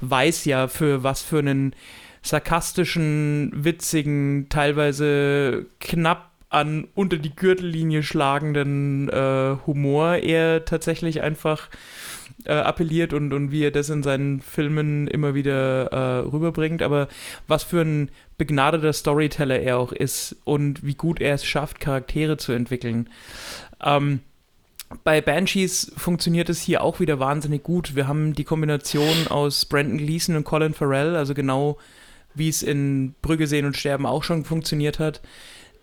weiß 0.00 0.44
ja, 0.44 0.66
für 0.66 1.04
was 1.04 1.22
für 1.22 1.38
einen 1.38 1.72
sarkastischen, 2.22 3.52
witzigen, 3.54 4.48
teilweise 4.48 5.66
knapp 5.80 6.30
an 6.50 6.88
unter 6.94 7.18
die 7.18 7.34
Gürtellinie 7.34 8.02
schlagenden 8.02 9.08
äh, 9.10 9.56
Humor 9.66 10.16
er 10.16 10.64
tatsächlich 10.64 11.22
einfach 11.22 11.68
äh, 12.44 12.52
appelliert 12.52 13.12
und, 13.12 13.32
und 13.32 13.50
wie 13.50 13.64
er 13.64 13.70
das 13.70 13.90
in 13.90 14.02
seinen 14.02 14.40
Filmen 14.40 15.08
immer 15.08 15.34
wieder 15.34 15.92
äh, 15.92 16.18
rüberbringt, 16.20 16.82
aber 16.82 17.08
was 17.46 17.64
für 17.64 17.82
ein 17.82 18.10
begnadeter 18.38 18.92
Storyteller 18.92 19.60
er 19.60 19.78
auch 19.78 19.92
ist 19.92 20.36
und 20.44 20.84
wie 20.86 20.94
gut 20.94 21.20
er 21.20 21.34
es 21.34 21.44
schafft, 21.44 21.80
Charaktere 21.80 22.36
zu 22.36 22.52
entwickeln. 22.52 23.10
Ähm, 23.84 24.20
bei 25.04 25.20
Banshees 25.20 25.92
funktioniert 25.96 26.48
es 26.48 26.62
hier 26.62 26.82
auch 26.82 26.98
wieder 27.00 27.20
wahnsinnig 27.20 27.62
gut. 27.62 27.94
Wir 27.94 28.08
haben 28.08 28.32
die 28.32 28.44
Kombination 28.44 29.26
aus 29.28 29.66
Brandon 29.66 29.98
Gleason 29.98 30.34
und 30.34 30.44
Colin 30.44 30.72
Farrell, 30.72 31.14
also 31.14 31.34
genau 31.34 31.76
wie 32.34 32.48
es 32.48 32.62
in 32.62 33.14
Brügge 33.22 33.46
sehen 33.46 33.66
und 33.66 33.76
sterben 33.76 34.06
auch 34.06 34.24
schon 34.24 34.44
funktioniert 34.44 34.98
hat. 34.98 35.20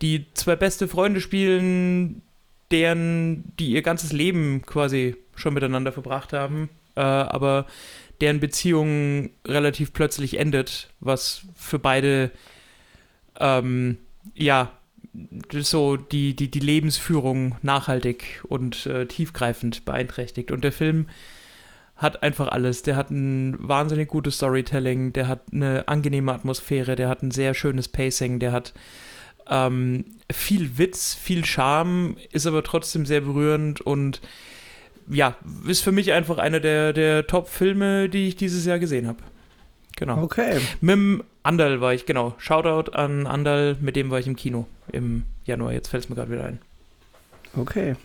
Die 0.02 0.26
zwei 0.34 0.56
beste 0.56 0.88
Freunde 0.88 1.22
spielen, 1.22 2.22
deren, 2.72 3.54
die 3.60 3.72
ihr 3.72 3.82
ganzes 3.82 4.12
Leben 4.12 4.62
quasi 4.66 5.16
schon 5.36 5.54
miteinander 5.54 5.92
verbracht 5.92 6.34
haben, 6.34 6.70
äh, 6.96 7.02
aber 7.02 7.66
deren 8.22 8.40
Beziehung 8.40 9.32
relativ 9.46 9.94
plötzlich 9.94 10.40
endet, 10.40 10.90
was 11.00 11.44
für 11.56 11.80
beide 11.80 12.32
ähm, 13.40 13.98
ja 14.34 14.72
so 15.52 15.96
die, 15.98 16.36
die, 16.36 16.50
die 16.50 16.60
Lebensführung 16.60 17.56
nachhaltig 17.62 18.44
und 18.48 18.86
äh, 18.86 19.06
tiefgreifend 19.06 19.86
beeinträchtigt. 19.86 20.52
Und 20.52 20.64
der 20.64 20.72
Film 20.72 21.08
hat 21.96 22.24
einfach 22.24 22.50
alles. 22.50 22.82
Der 22.82 22.96
hat 22.96 23.10
ein 23.10 23.56
wahnsinnig 23.60 24.10
gutes 24.10 24.36
Storytelling, 24.36 25.14
der 25.14 25.28
hat 25.28 25.42
eine 25.52 25.88
angenehme 25.88 26.34
Atmosphäre, 26.34 26.96
der 26.96 27.10
hat 27.10 27.24
ein 27.24 27.32
sehr 27.32 27.54
schönes 27.54 27.88
Pacing, 27.88 28.40
der 28.40 28.52
hat 28.52 28.74
ähm, 29.48 30.06
viel 30.32 30.78
Witz, 30.78 31.14
viel 31.14 31.46
Charme, 31.46 32.18
ist 32.32 32.48
aber 32.48 32.64
trotzdem 32.64 33.06
sehr 33.06 33.22
berührend 33.22 33.82
und 33.82 34.22
ja, 35.08 35.36
ist 35.68 35.82
für 35.82 35.92
mich 35.92 36.12
einfach 36.14 36.40
einer 36.40 36.60
der, 36.60 36.92
der 36.92 37.28
Top-Filme, 37.28 38.10
die 38.10 38.28
ich 38.28 38.36
dieses 38.36 38.66
Jahr 38.66 38.80
gesehen 38.80 39.08
habe. 39.08 39.20
Genau. 39.96 40.22
Okay. 40.24 40.60
Mit 40.82 40.94
dem 40.94 41.24
Andal 41.44 41.80
war 41.80 41.94
ich, 41.94 42.06
genau. 42.06 42.34
Shoutout 42.38 42.92
an 42.92 43.28
Andal, 43.28 43.78
mit 43.80 43.96
dem 43.96 44.10
war 44.10 44.20
ich 44.20 44.28
im 44.28 44.36
Kino 44.36 44.68
im 44.92 45.24
Januar. 45.46 45.74
Jetzt 45.74 45.90
fällt 45.90 46.04
es 46.04 46.10
mir 46.10 46.16
gerade 46.16 46.32
wieder 46.32 46.46
ein. 46.46 46.60
Okay. 47.56 47.96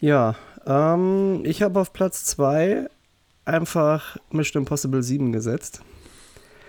Ja, 0.00 0.34
ähm, 0.66 1.42
ich 1.44 1.62
habe 1.62 1.78
auf 1.78 1.92
Platz 1.92 2.24
2 2.24 2.88
einfach 3.44 4.16
Mission 4.30 4.62
Impossible 4.62 5.02
7 5.02 5.32
gesetzt. 5.32 5.82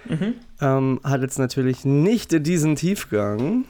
Mhm. 0.06 0.36
Ähm, 0.60 1.00
hat 1.04 1.22
jetzt 1.22 1.40
natürlich 1.40 1.86
nicht 1.86 2.46
diesen 2.46 2.76
Tiefgang, 2.76 3.66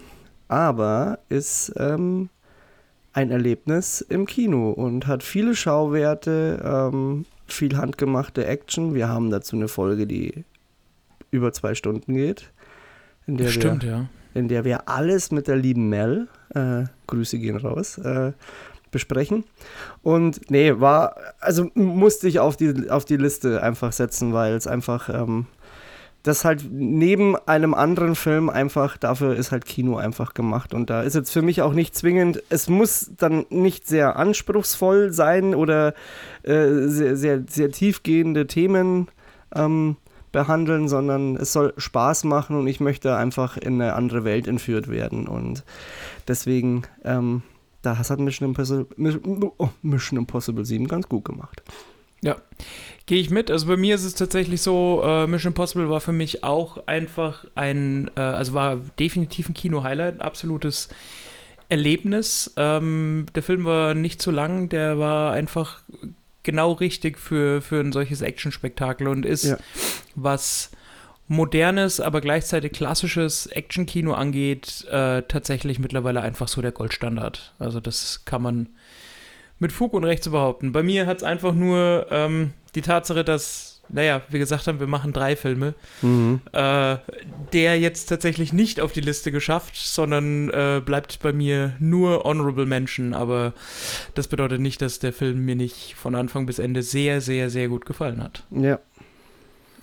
aber 0.48 1.20
ist 1.30 1.74
ähm, 1.78 2.30
ein 3.14 3.32
Erlebnis 3.32 4.02
im 4.02 4.26
Kino 4.26 4.72
und 4.72 5.08
hat 5.08 5.24
viele 5.24 5.56
Schauwerte, 5.56 6.62
ähm, 6.64 7.26
viel 7.48 7.78
handgemachte 7.78 8.46
Action. 8.46 8.94
Wir 8.96 9.10
haben 9.10 9.30
dazu 9.30 9.56
eine 9.56 9.68
Folge, 9.68 10.08
die 10.08 10.46
über 11.30 11.54
zwei 11.54 11.76
Stunden 11.76 12.14
geht, 12.14 12.52
in 13.28 13.38
der, 13.38 13.50
Stimmt, 13.50 13.84
wir, 13.84 13.90
ja. 13.90 14.10
in 14.34 14.48
der 14.48 14.64
wir 14.64 14.90
alles 14.90 15.32
mit 15.32 15.48
der 15.48 15.58
lieben 15.58 15.90
Mel, 15.90 16.28
äh, 16.56 16.86
Grüße 17.08 17.40
gehen 17.40 17.58
raus, 17.58 17.98
äh, 17.98 18.32
besprechen. 18.92 19.44
Und 20.04 20.52
nee, 20.52 20.74
war, 20.80 21.16
also 21.40 21.70
musste 21.74 22.28
ich 22.28 22.40
auf 22.40 22.58
die, 22.58 22.90
auf 22.90 23.06
die 23.06 23.18
Liste 23.18 23.64
einfach 23.64 23.92
setzen, 23.92 24.34
weil 24.34 24.54
es 24.54 24.68
einfach, 24.68 25.10
ähm, 25.10 25.48
das 26.24 26.46
halt 26.46 26.66
neben 26.72 27.36
einem 27.48 27.74
anderen 27.74 28.16
Film 28.16 28.50
einfach, 28.50 28.98
dafür 28.98 29.36
ist 29.36 29.52
halt 29.52 29.66
Kino 29.66 29.98
einfach 29.98 30.34
gemacht. 30.34 30.74
Und 30.74 30.90
da 30.90 31.02
ist 31.02 31.16
jetzt 31.16 31.32
für 31.32 31.42
mich 31.42 31.62
auch 31.62 31.74
nicht 31.74 31.96
zwingend, 31.96 32.44
es 32.50 32.70
muss 32.70 33.12
dann 33.18 33.46
nicht 33.50 33.88
sehr 33.88 34.18
anspruchsvoll 34.18 35.12
sein 35.12 35.56
oder 35.56 35.94
äh, 36.44 36.88
sehr, 36.88 37.18
sehr, 37.18 37.44
sehr 37.48 37.72
tiefgehende 37.72 38.46
Themen 38.46 39.08
ähm, 39.56 39.98
behandeln, 40.32 40.88
sondern 40.88 41.36
es 41.36 41.54
soll 41.54 41.74
Spaß 41.78 42.24
machen 42.24 42.56
und 42.56 42.68
ich 42.68 42.80
möchte 42.80 43.16
einfach 43.16 43.58
in 43.58 43.82
eine 43.82 43.94
andere 43.94 44.24
Welt 44.24 44.48
entführt 44.48 44.90
werden. 44.90 45.28
Und 45.28 45.64
deswegen, 46.28 46.84
ähm, 47.04 47.42
das 47.82 48.10
hat 48.10 48.20
Mission 48.20 48.50
Impossible, 48.50 48.88
Mission, 48.98 49.52
oh, 49.58 49.70
Mission 49.82 50.18
Impossible 50.20 50.66
7 50.66 50.88
ganz 50.88 51.08
gut 51.10 51.26
gemacht. 51.26 51.62
Gehe 53.08 53.20
ich 53.20 53.30
mit. 53.32 53.50
Also 53.50 53.66
bei 53.68 53.78
mir 53.78 53.96
ist 53.96 54.04
es 54.06 54.14
tatsächlich 54.14 54.62
so, 54.62 55.02
äh, 55.04 55.26
Mission 55.28 55.50
Impossible 55.52 55.90
war 55.90 56.00
für 56.02 56.12
mich 56.14 56.44
auch 56.44 56.86
einfach 56.88 57.46
ein, 57.56 58.10
äh, 58.16 58.22
also 58.22 58.54
war 58.54 58.78
definitiv 59.00 59.50
ein 59.50 59.54
Kino-Highlight, 59.56 60.22
absolutes 60.22 60.88
Erlebnis. 61.68 62.54
Ähm, 62.58 63.26
der 63.36 63.44
Film 63.44 63.66
war 63.66 63.96
nicht 63.96 64.22
zu 64.22 64.32
lang, 64.32 64.70
der 64.70 65.00
war 65.00 65.34
einfach 65.34 65.82
genau 66.44 66.74
richtig 66.74 67.18
für, 67.18 67.62
für 67.62 67.80
ein 67.80 67.92
solches 67.92 68.22
Action-Spektakel 68.22 69.08
und 69.08 69.26
ist, 69.26 69.44
Ja. 69.46 69.58
was 70.16 70.70
modernes, 71.32 72.02
aber 72.02 72.20
gleichzeitig 72.20 72.74
klassisches 72.74 73.48
Action-Kino 73.48 74.14
angeht, 74.14 74.86
äh, 74.92 75.22
tatsächlich 75.24 75.80
mittlerweile 75.80 76.22
einfach 76.22 76.50
so 76.50 76.62
der 76.62 76.74
Goldstandard. 76.74 77.54
Also 77.58 77.80
das 77.80 78.26
kann 78.26 78.42
man 78.42 78.68
mit 79.58 79.72
Fug 79.72 79.94
und 79.94 80.04
Recht 80.04 80.24
zu 80.24 80.32
behaupten. 80.32 80.74
Bei 80.74 80.84
mir 80.84 81.06
hat 81.08 81.18
es 81.18 81.24
einfach 81.24 81.54
nur 81.54 82.08
ähm, 82.12 82.52
die 82.76 82.82
Tatsache, 82.82 83.24
dass, 83.24 83.82
naja, 83.88 84.24
wir 84.28 84.40
gesagt 84.40 84.68
haben, 84.68 84.82
wir 84.82 84.88
machen 84.88 85.14
drei 85.14 85.38
Filme, 85.38 85.74
Mhm. 86.02 86.42
äh, 86.52 86.98
der 87.54 87.80
jetzt 87.80 88.08
tatsächlich 88.08 88.52
nicht 88.52 88.82
auf 88.82 88.92
die 88.92 89.00
Liste 89.02 89.32
geschafft, 89.32 89.78
sondern 89.78 90.50
äh, 90.50 90.82
bleibt 90.84 91.20
bei 91.20 91.32
mir 91.32 91.76
nur 91.80 92.26
Honorable 92.26 92.66
Mention. 92.66 93.14
Aber 93.14 93.54
das 94.16 94.28
bedeutet 94.28 94.60
nicht, 94.60 94.82
dass 94.82 95.00
der 95.00 95.14
Film 95.14 95.46
mir 95.46 95.56
nicht 95.56 95.96
von 95.96 96.14
Anfang 96.16 96.46
bis 96.46 96.60
Ende 96.60 96.84
sehr, 96.84 97.22
sehr, 97.22 97.50
sehr 97.50 97.70
gut 97.70 97.86
gefallen 97.86 98.22
hat. 98.22 98.44
Ja. 98.52 98.80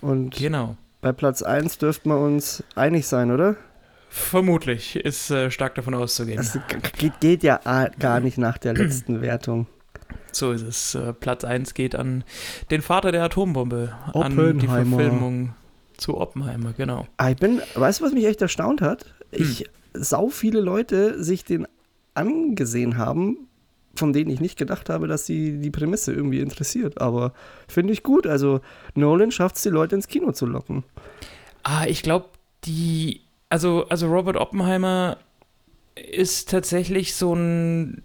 Und 0.01 0.35
Genau. 0.35 0.77
Bei 1.01 1.11
Platz 1.11 1.41
1 1.41 1.77
dürften 1.77 2.09
wir 2.09 2.17
uns 2.19 2.63
einig 2.75 3.07
sein, 3.07 3.31
oder? 3.31 3.55
Vermutlich 4.09 4.95
ist 4.95 5.29
äh, 5.29 5.51
stark 5.51 5.75
davon 5.75 5.93
auszugehen. 5.93 6.37
Das 6.37 6.57
geht, 6.97 7.19
geht 7.19 7.43
ja 7.43 7.59
gar 7.99 8.19
nicht 8.19 8.37
nach 8.37 8.57
der 8.57 8.73
letzten 8.73 9.21
Wertung. 9.21 9.67
So 10.31 10.51
ist 10.51 10.63
es. 10.63 10.95
Äh, 10.95 11.13
Platz 11.13 11.43
1 11.43 11.73
geht 11.73 11.95
an 11.95 12.23
den 12.71 12.81
Vater 12.81 13.11
der 13.11 13.23
Atombombe, 13.23 13.93
an 14.13 14.57
die. 14.59 14.67
Verfilmung 14.67 15.53
zu 15.97 16.17
Oppenheimer, 16.17 16.73
genau. 16.73 17.07
Ah, 17.17 17.29
Ich 17.29 17.37
bin, 17.37 17.61
weißt 17.75 17.99
du, 17.99 18.05
was 18.05 18.13
mich 18.13 18.25
echt 18.25 18.41
erstaunt 18.41 18.81
hat? 18.81 19.05
Ich, 19.31 19.65
sau 19.93 20.29
viele 20.29 20.61
Leute 20.61 21.21
sich 21.23 21.43
den 21.43 21.67
angesehen 22.13 22.97
haben, 22.97 23.48
von 23.99 24.13
denen 24.13 24.31
ich 24.31 24.39
nicht 24.39 24.57
gedacht 24.57 24.89
habe, 24.89 25.07
dass 25.07 25.25
sie 25.25 25.59
die 25.59 25.69
Prämisse 25.69 26.11
irgendwie 26.13 26.39
interessiert. 26.39 26.99
Aber 26.99 27.33
finde 27.67 27.93
ich 27.93 28.01
gut. 28.01 28.25
Also 28.25 28.61
Nolan 28.95 29.31
schafft 29.31 29.57
es, 29.57 29.63
die 29.63 29.69
Leute 29.69 29.95
ins 29.95 30.07
Kino 30.07 30.31
zu 30.31 30.47
locken. 30.47 30.83
Ah, 31.63 31.85
ich 31.87 32.01
glaube, 32.01 32.29
die, 32.63 33.21
also, 33.49 33.85
also 33.89 34.07
Robert 34.07 34.37
Oppenheimer 34.37 35.17
ist 35.95 36.49
tatsächlich 36.49 37.13
so 37.13 37.33
ein 37.33 38.03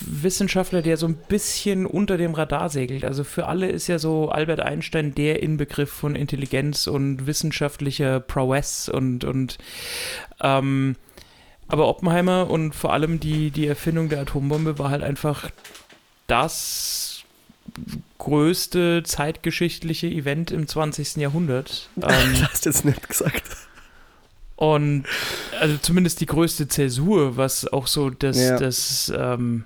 Wissenschaftler, 0.00 0.82
der 0.82 0.96
so 0.96 1.06
ein 1.06 1.18
bisschen 1.28 1.86
unter 1.86 2.16
dem 2.16 2.34
Radar 2.34 2.70
segelt. 2.70 3.04
Also 3.04 3.24
für 3.24 3.46
alle 3.46 3.68
ist 3.68 3.86
ja 3.86 3.98
so 3.98 4.30
Albert 4.30 4.60
Einstein 4.60 5.14
der 5.14 5.42
Inbegriff 5.42 5.90
von 5.90 6.16
Intelligenz 6.16 6.86
und 6.86 7.26
wissenschaftlicher 7.26 8.20
Prowess 8.20 8.88
und, 8.88 9.24
und 9.24 9.58
ähm, 10.40 10.96
aber 11.68 11.86
Oppenheimer 11.88 12.48
und 12.50 12.74
vor 12.74 12.92
allem 12.92 13.20
die, 13.20 13.50
die 13.50 13.66
Erfindung 13.66 14.08
der 14.08 14.20
Atombombe 14.22 14.78
war 14.78 14.90
halt 14.90 15.02
einfach 15.02 15.50
das 16.26 17.22
größte 18.18 19.02
zeitgeschichtliche 19.04 20.06
Event 20.08 20.50
im 20.50 20.66
20. 20.66 21.16
Jahrhundert. 21.16 21.88
Ähm, 21.96 22.48
hast 22.50 22.64
du 22.64 22.70
jetzt 22.70 22.84
nicht 22.84 23.08
gesagt. 23.08 23.42
und 24.56 25.04
also 25.60 25.76
zumindest 25.78 26.20
die 26.20 26.26
größte 26.26 26.68
Zäsur, 26.68 27.36
was 27.36 27.70
auch 27.70 27.86
so 27.86 28.10
das, 28.10 28.38
Ja. 28.38 28.58
das, 28.58 29.12
ähm, 29.16 29.64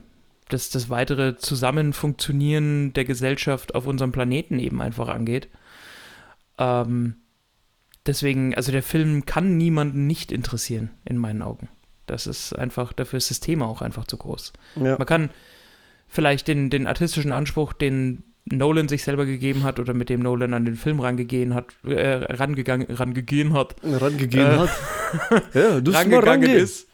das, 0.48 0.70
das 0.70 0.90
weitere 0.90 1.36
Zusammenfunktionieren 1.36 2.92
der 2.92 3.05
Gesellschaft 3.05 3.74
auf 3.74 3.86
unserem 3.86 4.12
Planeten 4.12 4.59
eben 4.59 4.82
einfach 4.82 5.09
angeht. 5.09 5.48
Ähm, 6.59 7.14
deswegen, 8.07 8.55
also 8.55 8.72
der 8.72 8.82
Film 8.82 9.24
kann 9.24 9.57
niemanden 9.57 10.07
nicht 10.07 10.32
interessieren, 10.32 10.90
in 11.05 11.16
meinen 11.16 11.42
Augen. 11.42 11.68
Das 12.07 12.26
ist 12.26 12.53
einfach, 12.59 12.92
dafür 12.92 13.16
ist 13.16 13.30
das 13.30 13.40
Thema 13.40 13.66
auch 13.66 13.82
einfach 13.82 14.07
zu 14.07 14.16
groß. 14.16 14.53
Ja. 14.76 14.96
Man 14.98 15.07
kann 15.07 15.30
vielleicht 16.09 16.48
den, 16.48 16.70
den 16.70 16.86
artistischen 16.86 17.32
Anspruch, 17.32 17.72
den 17.72 18.22
Nolan 18.44 18.88
sich 18.88 19.05
selber 19.05 19.24
gegeben 19.24 19.62
hat 19.62 19.78
oder 19.78 19.94
mit 19.94 20.09
dem 20.09 20.20
Nolan 20.20 20.53
an 20.53 20.64
den 20.64 20.74
Film 20.76 20.98
rangegangen 21.00 21.55
hat, 21.55 21.66
äh, 21.86 22.24
rangegangen, 22.24 22.88
rangegangen 22.90 23.53
hat, 23.53 23.76
Rangegeben 23.82 24.46
Äh, 24.46 24.59
hat. 24.59 24.70
Ja, 25.55 25.80
du 25.80 25.90
rangegangen 25.92 26.50
ist, 26.50 26.88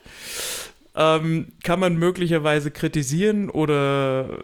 ähm, 0.95 1.53
kann 1.63 1.81
man 1.81 1.97
möglicherweise 1.97 2.71
kritisieren 2.71 3.49
oder 3.49 4.41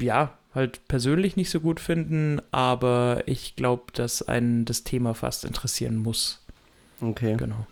ja, 0.00 0.32
halt 0.54 0.86
persönlich 0.88 1.36
nicht 1.36 1.50
so 1.50 1.60
gut 1.60 1.80
finden, 1.80 2.40
aber 2.52 3.22
ich 3.26 3.56
glaube, 3.56 3.92
dass 3.92 4.22
einen 4.22 4.64
das 4.64 4.82
Thema 4.84 5.14
fast 5.14 5.44
interessieren 5.44 5.96
muss. 5.96 6.42
Okay. 7.00 7.34
Genau. 7.36 7.66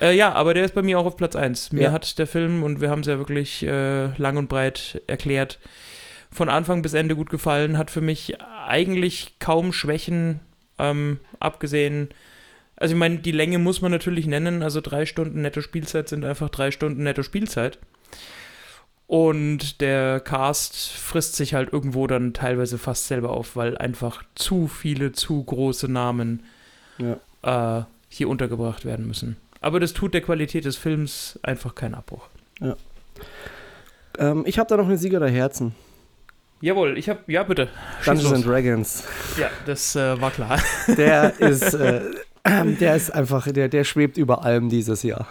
Äh, 0.00 0.16
ja, 0.16 0.32
aber 0.32 0.54
der 0.54 0.64
ist 0.64 0.74
bei 0.74 0.82
mir 0.82 0.98
auch 0.98 1.06
auf 1.06 1.16
Platz 1.16 1.36
1. 1.36 1.72
Mir 1.72 1.82
Ja. 1.84 1.92
hat 1.92 2.18
der 2.18 2.26
Film, 2.26 2.62
und 2.62 2.80
wir 2.80 2.90
haben 2.90 3.00
es 3.00 3.06
ja 3.06 3.18
wirklich 3.18 3.62
äh, 3.66 4.06
lang 4.16 4.36
und 4.36 4.48
breit 4.48 5.02
erklärt, 5.06 5.58
von 6.30 6.48
Anfang 6.48 6.80
bis 6.82 6.94
Ende 6.94 7.16
gut 7.16 7.28
gefallen, 7.30 7.76
hat 7.76 7.90
für 7.90 8.00
mich 8.00 8.40
eigentlich 8.66 9.34
kaum 9.40 9.72
Schwächen, 9.72 10.40
ähm, 10.78 11.18
abgesehen. 11.40 12.08
Also 12.76 12.94
ich 12.94 12.98
meine, 12.98 13.18
die 13.18 13.32
Länge 13.32 13.58
muss 13.58 13.82
man 13.82 13.90
natürlich 13.90 14.26
nennen, 14.26 14.62
also 14.62 14.80
drei 14.80 15.04
Stunden 15.06 15.42
netto 15.42 15.60
Spielzeit 15.60 16.08
sind 16.08 16.24
einfach 16.24 16.48
drei 16.48 16.70
Stunden 16.70 17.02
netto 17.02 17.22
Spielzeit. 17.22 17.78
Und 19.06 19.80
der 19.80 20.20
Cast 20.20 20.92
frisst 20.92 21.34
sich 21.34 21.52
halt 21.54 21.72
irgendwo 21.72 22.06
dann 22.06 22.32
teilweise 22.32 22.78
fast 22.78 23.08
selber 23.08 23.30
auf, 23.30 23.56
weil 23.56 23.76
einfach 23.76 24.22
zu 24.36 24.68
viele, 24.68 25.10
zu 25.12 25.42
große 25.42 25.90
Namen 25.90 26.44
Ja. 26.98 27.80
äh, 27.80 27.84
hier 28.08 28.28
untergebracht 28.28 28.84
werden 28.84 29.06
müssen. 29.08 29.36
Aber 29.60 29.78
das 29.80 29.92
tut 29.92 30.14
der 30.14 30.20
Qualität 30.22 30.64
des 30.64 30.76
Films 30.76 31.38
einfach 31.42 31.74
keinen 31.74 31.94
Abbruch. 31.94 32.28
Ähm, 34.18 34.42
ich 34.46 34.58
habe 34.58 34.68
da 34.68 34.76
noch 34.76 34.86
einen 34.88 34.96
Sieger 34.98 35.20
der 35.20 35.30
Herzen. 35.30 35.74
Jawohl, 36.62 36.98
ich 36.98 37.08
habe, 37.08 37.20
ja 37.26 37.42
bitte. 37.42 37.68
Dungeons 38.04 38.24
los. 38.24 38.32
and 38.34 38.46
Dragons. 38.46 39.04
Ja, 39.38 39.50
das 39.66 39.96
äh, 39.96 40.20
war 40.20 40.30
klar. 40.30 40.60
Der 40.96 41.38
ist, 41.40 41.72
äh, 41.74 42.00
der 42.80 42.96
ist 42.96 43.10
einfach, 43.10 43.50
der, 43.50 43.68
der 43.68 43.84
schwebt 43.84 44.16
über 44.18 44.44
allem 44.44 44.68
dieses 44.68 45.02
Jahr. 45.02 45.26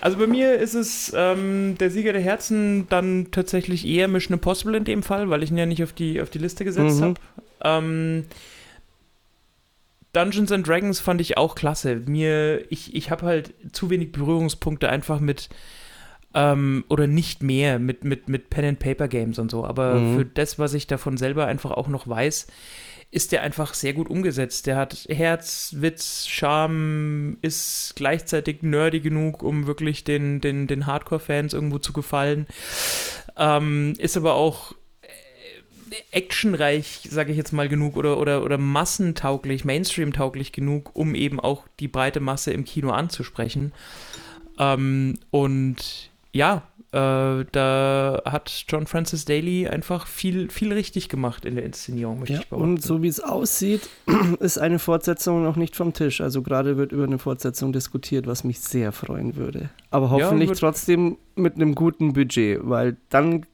Also 0.00 0.16
bei 0.16 0.26
mir 0.26 0.54
ist 0.58 0.74
es 0.74 1.12
ähm, 1.14 1.76
der 1.78 1.90
Sieger 1.90 2.12
der 2.12 2.22
Herzen 2.22 2.88
dann 2.88 3.28
tatsächlich 3.32 3.86
eher 3.86 4.08
Mission 4.08 4.34
Impossible 4.34 4.76
in 4.76 4.84
dem 4.84 5.02
Fall, 5.02 5.28
weil 5.28 5.42
ich 5.42 5.50
ihn 5.50 5.58
ja 5.58 5.66
nicht 5.66 5.82
auf 5.82 5.92
die, 5.92 6.20
auf 6.22 6.30
die 6.30 6.38
Liste 6.38 6.64
gesetzt 6.64 7.00
Mhm. 7.00 7.04
habe. 7.04 7.14
Ähm, 7.62 8.24
Dungeons 10.12 10.50
and 10.52 10.66
Dragons 10.66 11.00
fand 11.00 11.20
ich 11.20 11.36
auch 11.36 11.54
klasse. 11.54 11.96
Mir, 12.06 12.70
ich, 12.70 12.94
ich 12.94 13.10
habe 13.10 13.26
halt 13.26 13.54
zu 13.72 13.90
wenig 13.90 14.12
Berührungspunkte 14.12 14.88
einfach 14.88 15.20
mit 15.20 15.48
ähm, 16.34 16.84
oder 16.88 17.06
nicht 17.06 17.42
mehr 17.42 17.78
mit, 17.78 18.04
mit, 18.04 18.28
mit 18.28 18.50
Pen 18.50 18.64
and 18.64 18.78
Paper 18.78 19.08
Games 19.08 19.38
und 19.38 19.50
so. 19.50 19.64
Aber 19.64 19.94
Mhm. 19.94 20.14
für 20.16 20.24
das, 20.24 20.58
was 20.58 20.74
ich 20.74 20.86
davon 20.86 21.16
selber 21.16 21.46
einfach 21.46 21.72
auch 21.72 21.88
noch 21.88 22.08
weiß, 22.08 22.46
ist 23.12 23.32
der 23.32 23.42
einfach 23.42 23.74
sehr 23.74 23.92
gut 23.92 24.08
umgesetzt. 24.08 24.66
Der 24.68 24.76
hat 24.76 25.06
Herz, 25.08 25.74
Witz, 25.78 26.26
Charme, 26.28 27.38
ist 27.42 27.94
gleichzeitig 27.96 28.62
nerdy 28.62 29.00
genug, 29.00 29.42
um 29.42 29.66
wirklich 29.66 30.04
den, 30.04 30.40
den, 30.40 30.68
den 30.68 30.86
Hardcore-Fans 30.86 31.52
irgendwo 31.52 31.78
zu 31.78 31.92
gefallen. 31.92 32.46
Ähm, 33.36 33.94
ist 33.98 34.16
aber 34.16 34.34
auch 34.34 34.74
actionreich, 36.12 37.08
sage 37.10 37.32
ich 37.32 37.36
jetzt 37.38 37.52
mal, 37.52 37.68
genug 37.68 37.96
oder, 37.96 38.18
oder, 38.18 38.42
oder 38.44 38.58
massentauglich, 38.58 39.64
Mainstream-tauglich 39.64 40.52
genug, 40.52 40.90
um 40.94 41.14
eben 41.14 41.40
auch 41.40 41.64
die 41.80 41.88
breite 41.88 42.20
Masse 42.20 42.52
im 42.52 42.64
Kino 42.64 42.90
anzusprechen. 42.90 43.72
Ähm, 44.58 45.18
und 45.30 46.10
ja, 46.32 46.62
äh, 46.92 47.44
da 47.52 48.22
hat 48.24 48.64
John 48.68 48.86
Francis 48.86 49.24
Daly 49.24 49.68
einfach 49.68 50.06
viel, 50.08 50.50
viel 50.50 50.72
richtig 50.72 51.08
gemacht 51.08 51.44
in 51.44 51.54
der 51.54 51.64
Inszenierung, 51.64 52.18
möchte 52.20 52.34
Ja, 52.34 52.40
ich 52.40 52.48
behaupten. 52.48 52.70
und 52.72 52.82
so 52.82 53.02
wie 53.02 53.08
es 53.08 53.20
aussieht, 53.20 53.88
ist 54.40 54.58
eine 54.58 54.78
Fortsetzung 54.78 55.42
noch 55.44 55.56
nicht 55.56 55.76
vom 55.76 55.92
Tisch. 55.92 56.20
Also 56.20 56.42
gerade 56.42 56.76
wird 56.76 56.92
über 56.92 57.04
eine 57.04 57.18
Fortsetzung 57.18 57.72
diskutiert, 57.72 58.26
was 58.26 58.42
mich 58.44 58.60
sehr 58.60 58.90
freuen 58.92 59.36
würde. 59.36 59.70
Aber 59.90 60.10
hoffentlich 60.10 60.48
wird- 60.50 60.58
trotzdem 60.60 61.16
mit 61.36 61.54
einem 61.54 61.74
guten 61.74 62.12
Budget, 62.12 62.58
weil 62.62 62.96
dann, 63.08 63.46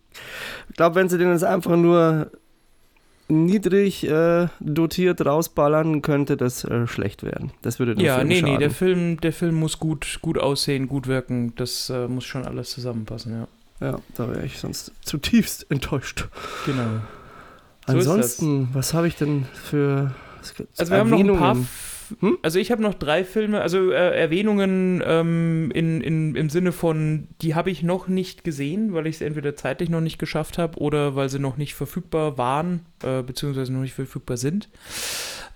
ich 0.68 0.76
glaube, 0.76 0.96
wenn 0.96 1.08
sie 1.08 1.18
den 1.18 1.30
jetzt 1.30 1.44
einfach 1.44 1.76
nur 1.76 2.30
niedrig 3.28 4.08
äh, 4.08 4.46
dotiert 4.60 5.24
rausballern, 5.24 6.00
könnte 6.02 6.36
das 6.36 6.64
äh, 6.64 6.86
schlecht 6.86 7.22
werden. 7.24 7.50
Das 7.62 7.78
würde 7.78 7.94
dem 7.96 8.04
Ja, 8.04 8.16
Film 8.16 8.28
nee, 8.28 8.40
schaden. 8.40 8.52
nee, 8.52 8.58
der 8.58 8.70
Film, 8.70 9.20
der 9.20 9.32
Film 9.32 9.54
muss 9.56 9.78
gut, 9.80 10.18
gut 10.22 10.38
aussehen, 10.38 10.86
gut 10.88 11.06
wirken. 11.08 11.52
Das 11.56 11.90
äh, 11.90 12.06
muss 12.06 12.24
schon 12.24 12.44
alles 12.46 12.70
zusammenpassen, 12.70 13.32
ja. 13.32 13.48
Ja, 13.88 13.98
da 14.14 14.30
wäre 14.30 14.46
ich 14.46 14.58
sonst 14.58 14.92
zutiefst 15.02 15.70
enttäuscht. 15.70 16.28
Genau. 16.64 17.00
So 17.86 17.92
Ansonsten, 17.92 18.68
was 18.72 18.94
habe 18.94 19.06
ich 19.08 19.16
denn 19.16 19.46
für 19.54 20.12
Also 20.78 20.92
wir 20.92 20.98
haben 21.00 21.10
noch 21.10 21.18
ein 21.18 21.36
paar. 21.38 21.56
Hm? 22.20 22.38
Also 22.42 22.59
ich 22.59 22.70
habe 22.70 22.82
noch 22.82 22.94
drei 22.94 23.24
Filme, 23.24 23.61
also 23.61 23.90
äh, 23.90 24.18
Erwähnungen 24.18 25.02
ähm, 25.04 25.70
in, 25.74 26.00
in, 26.00 26.34
im 26.34 26.50
Sinne 26.50 26.72
von, 26.72 27.28
die 27.42 27.54
habe 27.54 27.70
ich 27.70 27.82
noch 27.82 28.09
nicht 28.09 28.44
gesehen, 28.44 28.92
weil 28.92 29.07
ich 29.07 29.16
es 29.16 29.20
entweder 29.20 29.57
zeitlich 29.57 29.88
noch 29.88 30.00
nicht 30.00 30.18
geschafft 30.18 30.59
habe 30.59 30.78
oder 30.78 31.16
weil 31.16 31.28
sie 31.28 31.38
noch 31.38 31.57
nicht 31.57 31.74
verfügbar 31.74 32.38
waren, 32.38 32.86
äh, 33.02 33.22
beziehungsweise 33.22 33.72
noch 33.72 33.80
nicht 33.80 33.94
verfügbar 33.94 34.36
sind. 34.36 34.68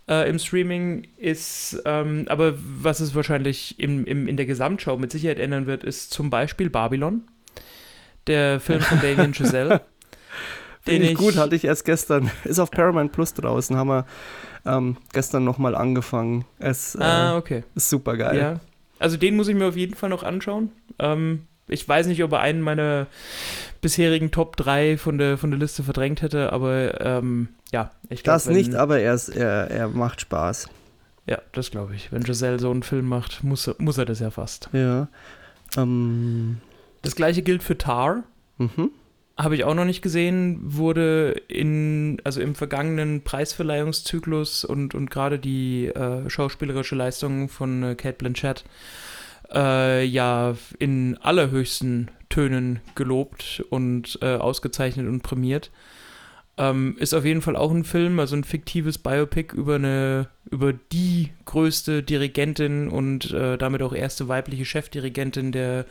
Äh, 0.09 0.29
Im 0.29 0.39
Streaming 0.39 1.07
ist, 1.17 1.81
ähm, 1.85 2.27
aber 2.29 2.55
was 2.57 3.01
es 3.01 3.15
wahrscheinlich 3.15 3.79
im, 3.79 4.05
im, 4.07 4.27
in 4.27 4.37
der 4.37 4.47
Gesamtschau 4.47 4.97
mit 4.97 5.13
Sicherheit 5.13 5.39
ändern 5.39 5.67
wird, 5.67 5.85
ist 5.85 6.13
zum 6.13 6.31
Beispiel 6.31 6.69
Babylon, 6.69 7.23
der 8.27 8.61
Film 8.61 8.81
von 8.81 9.01
Damien 9.01 9.35
Chazelle. 9.35 9.83
Finde 10.85 11.09
ich 11.09 11.15
gut, 11.19 11.37
hatte 11.37 11.55
ich 11.57 11.65
erst 11.65 11.85
gestern. 11.85 12.31
Ist 12.45 12.59
auf 12.59 12.71
Paramount 12.71 13.13
Plus 13.13 13.35
draußen, 13.35 13.77
haben 13.77 13.89
wir 13.89 14.07
ähm, 14.67 14.97
gestern 15.13 15.45
nochmal 15.45 15.75
angefangen. 15.75 16.45
Es 16.59 16.95
äh, 16.95 17.03
Ah, 17.03 17.37
okay. 17.37 17.65
ist 17.75 17.91
super 17.91 18.17
geil. 18.17 18.39
Ja. 18.39 18.61
Also 18.99 19.17
den 19.17 19.37
muss 19.37 19.49
ich 19.49 19.55
mir 19.55 19.67
auf 19.67 19.77
jeden 19.77 19.95
Fall 19.95 20.11
noch 20.11 20.23
anschauen. 20.23 20.71
Ähm, 20.99 21.47
ich 21.69 21.89
weiß 21.89 22.07
nicht, 22.09 22.23
ob 22.25 22.33
er 22.33 22.41
einen 22.41 22.61
meiner 22.63 23.07
bisherigen 23.81 24.31
Top 24.31 24.57
3 24.57 24.99
von 24.99 25.17
der, 25.19 25.39
von 25.39 25.51
der 25.51 25.59
Liste 25.61 25.83
verdrängt 25.83 26.21
hätte, 26.23 26.53
aber 26.53 27.01
ähm, 27.01 27.49
ja, 27.73 27.91
ich 28.09 28.23
glaube. 28.23 28.35
das 28.37 28.47
nicht, 28.47 28.75
aber 28.75 28.99
er, 29.01 29.15
ist, 29.15 29.29
er, 29.29 29.71
er 29.71 29.89
macht 29.89 30.21
Spaß. 30.23 30.69
Ja, 31.27 31.39
das 31.53 31.71
glaube 31.71 31.95
ich. 31.95 32.11
Wenn 32.13 32.25
Giselle 32.25 32.59
so 32.59 32.71
einen 32.71 32.83
Film 32.83 33.07
macht, 33.07 33.45
muss, 33.45 33.69
er- 33.69 33.77
muss 33.79 33.97
er 33.99 34.05
das 34.07 34.19
ja 34.21 34.31
fast. 34.31 34.69
Ja. 34.73 35.09
Ähm, 35.77 36.59
Das 37.03 37.15
gleiche 37.17 37.43
gilt 37.43 37.63
für 37.63 37.79
Tar. 37.79 38.25
mhm. 38.59 38.91
Habe 39.43 39.55
ich 39.55 39.65
auch 39.65 39.75
noch 39.75 39.85
nicht 39.85 40.03
gesehen, 40.03 40.59
wurde 40.63 41.43
in, 41.49 42.21
also 42.25 42.41
im 42.41 42.55
vergangenen 42.55 43.23
Preisverleihungszyklus 43.23 44.65
und, 44.65 44.95
und 44.95 45.11
gerade 45.11 45.39
die 45.39 45.87
äh, 45.87 46.29
schauspielerische 46.29 46.95
Leistung 46.95 47.49
von 47.49 47.83
äh, 47.83 47.95
Kate 47.95 48.19
Blanchett 48.19 48.65
äh, 49.53 50.05
ja 50.05 50.57
in 50.79 51.17
allerhöchsten 51.19 52.11
Tönen 52.29 52.81
gelobt 52.95 53.65
und 53.71 54.19
äh, 54.23 54.37
ausgezeichnet 54.37 55.09
und 55.09 55.23
prämiert. 55.23 55.71
Ähm, 56.59 56.97
ist 56.99 57.15
auf 57.15 57.25
jeden 57.25 57.41
Fall 57.41 57.57
auch 57.57 57.71
ein 57.71 57.85
Film, 57.85 58.21
also 58.21 58.37
ein 58.37 58.45
fiktives 58.45 58.99
Biopic 58.99 59.57
über 59.57 59.77
eine, 59.77 60.29
über 60.51 60.75
die 60.75 61.31
größte 61.47 62.03
Dirigentin 62.03 62.89
und 62.89 63.33
äh, 63.33 63.57
damit 63.57 63.83
auch 63.83 63.95
erste 63.95 64.29
weibliche 64.29 64.67
Chefdirigentin 64.67 65.53
der 65.53 65.87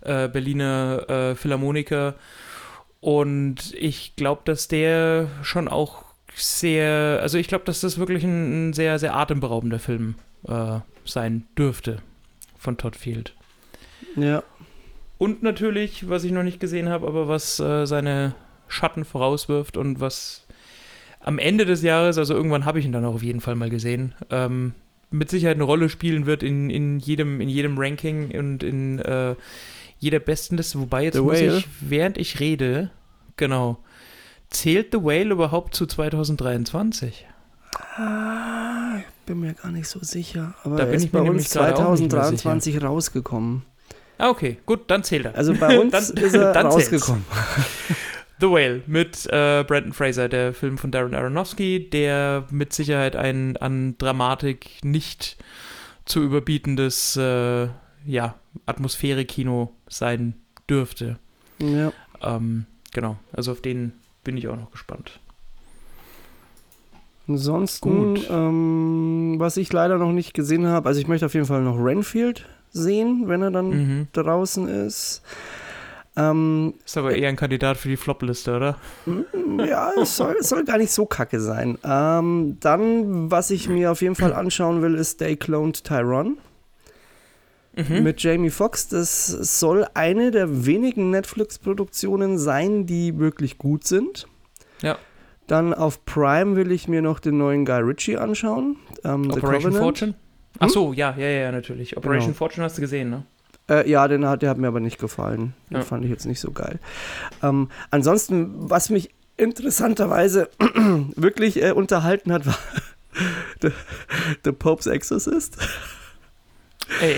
äh, 0.00 0.28
Berliner 0.28 1.08
äh, 1.08 1.34
Philharmoniker. 1.36 2.16
Und 3.00 3.74
ich 3.74 4.14
glaube, 4.16 4.42
dass 4.44 4.68
der 4.68 5.28
schon 5.42 5.68
auch 5.68 6.04
sehr, 6.34 7.20
also 7.22 7.38
ich 7.38 7.48
glaube, 7.48 7.64
dass 7.64 7.80
das 7.80 7.98
wirklich 7.98 8.24
ein, 8.24 8.70
ein, 8.70 8.72
sehr, 8.72 8.98
sehr 8.98 9.16
atemberaubender 9.16 9.78
Film 9.78 10.14
äh, 10.46 10.80
sein 11.04 11.46
dürfte 11.56 12.02
von 12.58 12.76
Todd 12.76 12.96
Field. 12.96 13.34
Ja. 14.16 14.42
Und 15.18 15.42
natürlich, 15.42 16.08
was 16.08 16.24
ich 16.24 16.32
noch 16.32 16.42
nicht 16.42 16.60
gesehen 16.60 16.88
habe, 16.88 17.06
aber 17.06 17.28
was 17.28 17.58
äh, 17.60 17.86
seine 17.86 18.34
Schatten 18.68 19.04
vorauswirft 19.04 19.76
und 19.76 20.00
was 20.00 20.46
am 21.20 21.38
Ende 21.38 21.66
des 21.66 21.82
Jahres, 21.82 22.16
also 22.16 22.34
irgendwann 22.34 22.64
habe 22.64 22.78
ich 22.78 22.86
ihn 22.86 22.92
dann 22.92 23.04
auch 23.04 23.14
auf 23.14 23.22
jeden 23.22 23.40
Fall 23.40 23.54
mal 23.54 23.70
gesehen, 23.70 24.14
ähm, 24.30 24.74
mit 25.10 25.28
Sicherheit 25.28 25.56
eine 25.56 25.64
Rolle 25.64 25.88
spielen 25.88 26.24
wird 26.24 26.42
in, 26.42 26.70
in, 26.70 26.98
jedem, 26.98 27.40
in 27.40 27.48
jedem 27.48 27.76
Ranking 27.76 28.30
und 28.38 28.62
in 28.62 29.00
äh, 29.00 29.34
jeder 30.00 30.18
besten 30.18 30.56
Liste. 30.56 30.80
Wobei 30.80 31.04
jetzt 31.04 31.14
The 31.14 31.20
muss 31.22 31.34
Whale. 31.40 31.58
ich, 31.58 31.68
während 31.80 32.18
ich 32.18 32.40
rede, 32.40 32.90
genau, 33.36 33.78
zählt 34.50 34.88
The 34.92 34.98
Whale 35.04 35.30
überhaupt 35.30 35.74
zu 35.76 35.86
2023? 35.86 37.26
Ah, 37.96 38.98
ich 38.98 39.04
bin 39.26 39.40
mir 39.40 39.54
gar 39.54 39.70
nicht 39.70 39.88
so 39.88 40.00
sicher. 40.02 40.54
Aber 40.64 40.76
Da 40.76 40.82
er 40.82 40.86
bin 40.86 40.96
ist 40.96 41.04
ich 41.04 41.12
mir 41.12 41.20
bei 41.20 41.24
nämlich 41.24 41.44
uns 41.46 41.52
gerade 41.52 41.74
auch 41.76 41.90
nicht 41.92 42.00
mehr 42.00 42.10
2023 42.10 42.82
rausgekommen. 42.82 43.62
Ah, 44.18 44.28
okay, 44.30 44.58
gut, 44.66 44.90
dann 44.90 45.02
zählt 45.04 45.26
er. 45.26 45.34
Also 45.34 45.54
bei 45.54 45.78
uns 45.80 45.92
Dann- 45.92 46.16
ist 46.24 46.34
er 46.34 46.52
dann 46.52 46.66
rausgekommen. 46.66 47.24
The 48.40 48.46
Whale 48.48 48.82
mit 48.86 49.26
äh, 49.26 49.64
Brandon 49.66 49.92
Fraser, 49.92 50.28
der 50.28 50.54
Film 50.54 50.78
von 50.78 50.90
Darren 50.90 51.14
Aronofsky, 51.14 51.90
der 51.90 52.46
mit 52.50 52.72
Sicherheit 52.72 53.14
ein 53.16 53.56
an 53.58 53.96
Dramatik 53.98 54.78
nicht 54.82 55.36
zu 56.06 56.22
überbietendes 56.22 57.16
äh, 57.16 57.68
ja, 58.06 58.34
Atmosphäre-Kino 58.66 59.70
sein 59.88 60.34
dürfte. 60.68 61.18
Ja. 61.58 61.92
Ähm, 62.22 62.66
genau, 62.92 63.16
also 63.32 63.52
auf 63.52 63.60
den 63.60 63.92
bin 64.24 64.36
ich 64.36 64.48
auch 64.48 64.56
noch 64.56 64.70
gespannt. 64.70 65.20
Ansonsten, 67.28 68.14
Gut. 68.14 68.26
ähm, 68.28 69.34
was 69.38 69.56
ich 69.56 69.72
leider 69.72 69.98
noch 69.98 70.12
nicht 70.12 70.34
gesehen 70.34 70.66
habe, 70.66 70.88
also 70.88 71.00
ich 71.00 71.06
möchte 71.06 71.26
auf 71.26 71.34
jeden 71.34 71.46
Fall 71.46 71.62
noch 71.62 71.76
Renfield 71.76 72.46
sehen, 72.72 73.24
wenn 73.28 73.42
er 73.42 73.50
dann 73.50 73.68
Mhm. 73.70 74.08
draußen 74.12 74.66
ist. 74.68 75.22
Ähm, 76.16 76.74
Ist 76.84 76.96
aber 76.98 77.14
eher 77.14 77.28
ein 77.28 77.36
Kandidat 77.36 77.76
für 77.76 77.88
die 77.88 77.96
Flop-Liste, 77.96 78.56
oder? 78.56 78.76
ja, 79.64 79.92
es 80.00 80.16
soll, 80.16 80.36
es 80.40 80.48
soll 80.48 80.64
gar 80.64 80.78
nicht 80.78 80.90
so 80.90 81.06
kacke 81.06 81.40
sein. 81.40 81.78
Ähm, 81.84 82.56
dann, 82.58 83.30
was 83.30 83.50
ich 83.50 83.68
mir 83.68 83.92
auf 83.92 84.02
jeden 84.02 84.16
Fall 84.16 84.32
anschauen 84.32 84.82
will, 84.82 84.96
ist 84.96 85.18
They 85.18 85.36
Cloned 85.36 85.84
Tyrone 85.84 86.32
Mhm. 87.76 88.02
mit 88.02 88.22
Jamie 88.22 88.50
Foxx. 88.50 88.88
Das 88.88 89.26
soll 89.28 89.86
eine 89.94 90.30
der 90.30 90.66
wenigen 90.66 91.10
Netflix-Produktionen 91.10 92.38
sein, 92.38 92.86
die 92.86 93.18
wirklich 93.18 93.58
gut 93.58 93.84
sind. 93.86 94.26
Ja. 94.82 94.98
Dann 95.46 95.74
auf 95.74 96.04
Prime 96.04 96.56
will 96.56 96.70
ich 96.72 96.88
mir 96.88 97.02
noch 97.02 97.18
den 97.20 97.38
neuen 97.38 97.64
Guy 97.64 97.80
Ritchie 97.80 98.16
anschauen. 98.16 98.76
Ähm, 99.04 99.30
Operation. 99.30 99.72
Fortune? 99.72 100.14
Ach 100.58 100.68
so, 100.68 100.92
ja, 100.92 101.14
ja, 101.16 101.26
ja, 101.28 101.52
natürlich. 101.52 101.96
Operation 101.96 102.28
Genau. 102.28 102.36
Fortune 102.38 102.64
hast 102.64 102.76
du 102.76 102.80
gesehen, 102.82 103.10
ne? 103.10 103.24
Äh, 103.68 103.88
ja, 103.88 104.06
den 104.08 104.26
hat, 104.26 104.42
der 104.42 104.50
hat 104.50 104.58
mir 104.58 104.66
aber 104.68 104.80
nicht 104.80 104.98
gefallen. 104.98 105.54
Den 105.70 105.76
Ja. 105.78 105.82
fand 105.82 106.04
ich 106.04 106.10
jetzt 106.10 106.26
nicht 106.26 106.40
so 106.40 106.50
geil. 106.50 106.80
Ähm, 107.42 107.68
ansonsten, 107.90 108.50
was 108.70 108.90
mich 108.90 109.10
interessanterweise 109.36 110.48
wirklich 111.16 111.62
äh, 111.62 111.70
unterhalten 111.72 112.32
hat, 112.32 112.46
war 112.46 112.58
The, 113.62 113.70
The 114.44 114.52
Pope's 114.52 114.86
Exorcist. 114.86 115.56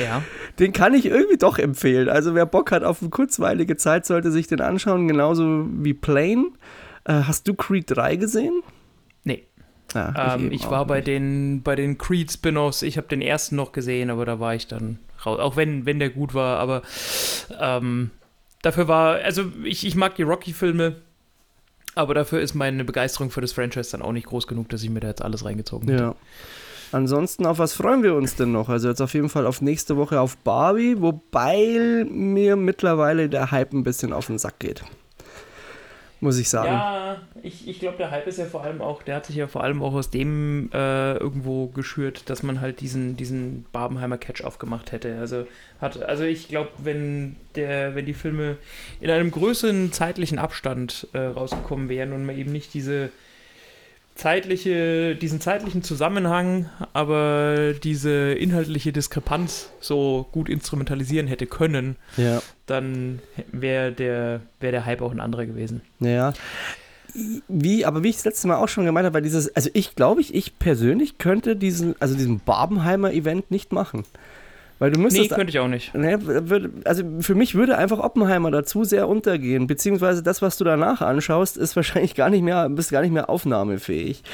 Ja. 0.04 0.22
Den 0.58 0.72
kann 0.72 0.94
ich 0.94 1.06
irgendwie 1.06 1.38
doch 1.38 1.58
empfehlen. 1.58 2.08
Also 2.08 2.34
wer 2.34 2.46
Bock 2.46 2.70
hat 2.72 2.84
auf 2.84 3.00
eine 3.00 3.10
kurzweilige 3.10 3.76
Zeit, 3.76 4.04
sollte 4.06 4.30
sich 4.30 4.46
den 4.46 4.60
anschauen, 4.60 5.08
genauso 5.08 5.66
wie 5.70 5.94
Plane. 5.94 6.46
Äh, 7.04 7.22
hast 7.24 7.48
du 7.48 7.54
Creed 7.54 7.84
3 7.88 8.16
gesehen? 8.16 8.62
Nee. 9.24 9.44
Ja, 9.94 10.34
Ähm, 10.34 10.44
eben 10.46 10.52
ich 10.52 10.70
war 10.70 10.86
bei 10.86 10.96
nicht. 10.96 11.08
den, 11.08 11.62
bei 11.62 11.74
den 11.74 11.98
Creed-Spin-Offs, 11.98 12.82
ich 12.82 12.96
habe 12.96 13.08
den 13.08 13.22
ersten 13.22 13.56
noch 13.56 13.72
gesehen, 13.72 14.10
aber 14.10 14.24
da 14.24 14.38
war 14.40 14.54
ich 14.54 14.66
dann 14.68 14.98
raus. 15.24 15.38
Auch 15.40 15.56
wenn, 15.56 15.84
wenn 15.86 15.98
der 15.98 16.10
gut 16.10 16.34
war, 16.34 16.58
aber 16.58 16.82
ähm, 17.60 18.10
dafür 18.62 18.88
war, 18.88 19.16
also 19.16 19.44
ich, 19.64 19.86
ich 19.86 19.94
mag 19.96 20.14
die 20.16 20.22
Rocky-Filme, 20.22 20.96
aber 21.94 22.14
dafür 22.14 22.40
ist 22.40 22.54
meine 22.54 22.84
Begeisterung 22.84 23.30
für 23.30 23.40
das 23.40 23.52
Franchise 23.52 23.90
dann 23.92 24.02
auch 24.02 24.12
nicht 24.12 24.26
groß 24.26 24.46
genug, 24.46 24.68
dass 24.70 24.82
ich 24.82 24.90
mir 24.90 25.00
da 25.00 25.08
jetzt 25.08 25.22
alles 25.22 25.44
reingezogen 25.44 25.88
hätte. 25.90 26.02
Ja. 26.02 26.14
Ansonsten, 26.92 27.46
auf 27.46 27.58
was 27.58 27.72
freuen 27.72 28.02
wir 28.02 28.14
uns 28.14 28.36
denn 28.36 28.52
noch? 28.52 28.68
Also 28.68 28.88
jetzt 28.88 29.00
auf 29.00 29.14
jeden 29.14 29.30
Fall 29.30 29.46
auf 29.46 29.62
nächste 29.62 29.96
Woche 29.96 30.20
auf 30.20 30.36
Barbie, 30.36 31.00
wobei 31.00 32.04
mir 32.08 32.56
mittlerweile 32.56 33.28
der 33.28 33.50
Hype 33.50 33.72
ein 33.72 33.82
bisschen 33.82 34.12
auf 34.12 34.26
den 34.26 34.38
Sack 34.38 34.58
geht. 34.58 34.84
Muss 36.20 36.38
ich 36.38 36.48
sagen. 36.50 36.68
Ja, 36.68 37.16
ich, 37.42 37.66
ich 37.66 37.80
glaube, 37.80 37.96
der 37.96 38.12
Hype 38.12 38.28
ist 38.28 38.38
ja 38.38 38.44
vor 38.44 38.62
allem 38.62 38.80
auch, 38.80 39.02
der 39.02 39.16
hat 39.16 39.26
sich 39.26 39.34
ja 39.34 39.48
vor 39.48 39.64
allem 39.64 39.82
auch 39.82 39.92
aus 39.92 40.08
dem 40.08 40.70
äh, 40.72 41.14
irgendwo 41.14 41.66
geschürt, 41.66 42.30
dass 42.30 42.44
man 42.44 42.60
halt 42.60 42.80
diesen, 42.80 43.16
diesen 43.16 43.66
Barbenheimer 43.72 44.18
Catch 44.18 44.44
aufgemacht 44.44 44.92
hätte. 44.92 45.18
Also 45.18 45.48
hat, 45.80 46.00
also 46.00 46.22
ich 46.22 46.46
glaube, 46.46 46.70
wenn 46.78 47.34
der, 47.56 47.96
wenn 47.96 48.06
die 48.06 48.14
Filme 48.14 48.56
in 49.00 49.10
einem 49.10 49.32
größeren 49.32 49.90
zeitlichen 49.92 50.38
Abstand 50.38 51.08
äh, 51.12 51.18
rausgekommen 51.18 51.88
wären 51.88 52.12
und 52.12 52.24
man 52.24 52.38
eben 52.38 52.52
nicht 52.52 52.72
diese 52.72 53.10
zeitliche, 54.14 55.16
diesen 55.16 55.40
zeitlichen 55.40 55.82
Zusammenhang, 55.82 56.68
aber 56.92 57.72
diese 57.82 58.32
inhaltliche 58.32 58.92
Diskrepanz 58.92 59.70
so 59.80 60.26
gut 60.32 60.48
instrumentalisieren 60.48 61.26
hätte 61.26 61.46
können, 61.46 61.96
Ja. 62.16 62.42
dann 62.66 63.20
wäre 63.50 63.92
der, 63.92 64.40
wär 64.60 64.70
der 64.72 64.84
Hype 64.84 65.02
auch 65.02 65.12
ein 65.12 65.20
anderer 65.20 65.46
gewesen. 65.46 65.80
Ja. 66.00 66.32
Wie, 67.48 67.84
aber 67.84 68.02
wie 68.02 68.08
ich 68.08 68.16
das 68.16 68.24
letzte 68.24 68.48
Mal 68.48 68.56
auch 68.56 68.68
schon 68.68 68.86
gemeint 68.86 69.04
habe, 69.04 69.14
weil 69.14 69.22
dieses, 69.22 69.54
also 69.54 69.68
ich 69.74 69.94
glaube, 69.96 70.20
ich, 70.22 70.34
ich 70.34 70.58
persönlich 70.58 71.18
könnte 71.18 71.56
diesen, 71.56 71.94
also 72.00 72.14
diesen 72.14 72.40
Barbenheimer-Event 72.40 73.50
nicht 73.50 73.72
machen. 73.72 74.04
Weil 74.82 74.90
du 74.90 74.98
Nee, 74.98 75.04
müsstest. 75.04 75.30
könnte 75.36 75.50
ich 75.50 75.60
auch 75.60 75.68
nicht. 75.68 75.94
Ne, 75.94 76.18
also 76.84 77.04
für 77.20 77.36
mich 77.36 77.54
würde 77.54 77.78
einfach 77.78 78.00
Oppenheimer 78.00 78.50
dazu 78.50 78.82
sehr 78.82 79.08
untergehen, 79.08 79.68
beziehungsweise 79.68 80.24
das, 80.24 80.42
was 80.42 80.56
du 80.58 80.64
danach 80.64 81.00
anschaust, 81.00 81.56
ist 81.56 81.76
wahrscheinlich 81.76 82.16
gar 82.16 82.30
nicht 82.30 82.42
mehr, 82.42 82.68
bist 82.68 82.90
gar 82.90 83.02
nicht 83.02 83.12
mehr 83.12 83.30
aufnahmefähig. 83.30 84.24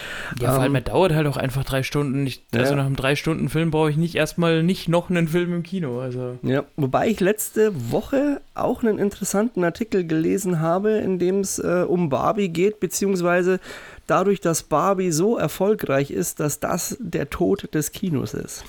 Ja, 0.40 0.52
vor 0.52 0.62
allem, 0.62 0.70
Ähm, 0.72 0.76
er 0.76 0.80
dauert 0.90 1.12
halt 1.12 1.26
auch 1.26 1.36
einfach 1.36 1.64
drei 1.64 1.82
Stunden. 1.82 2.26
Ich, 2.26 2.46
also 2.54 2.70
Ja. 2.70 2.76
nach 2.76 2.86
einem 2.86 2.96
Drei-Stunden-Film 2.96 3.70
brauche 3.70 3.90
ich 3.90 3.98
nicht 3.98 4.14
erstmal 4.14 4.62
nicht 4.62 4.88
noch 4.88 5.10
einen 5.10 5.28
Film 5.28 5.52
im 5.52 5.62
Kino. 5.62 6.00
Also. 6.00 6.38
Ja, 6.42 6.64
wobei 6.76 7.08
ich 7.08 7.20
letzte 7.20 7.70
Woche 7.92 8.40
auch 8.54 8.82
einen 8.82 8.98
interessanten 8.98 9.62
Artikel 9.64 10.06
gelesen 10.06 10.60
habe, 10.60 10.92
in 10.92 11.18
dem 11.18 11.40
es 11.40 11.58
äh, 11.58 11.84
um 11.86 12.08
Barbie 12.08 12.48
geht, 12.48 12.80
beziehungsweise 12.80 13.60
dadurch, 14.06 14.40
dass 14.40 14.62
Barbie 14.62 15.10
so 15.12 15.36
erfolgreich 15.36 16.10
ist, 16.10 16.40
dass 16.40 16.58
das 16.58 16.96
der 17.00 17.28
Tod 17.28 17.74
des 17.74 17.92
Kinos 17.92 18.32
ist. 18.32 18.64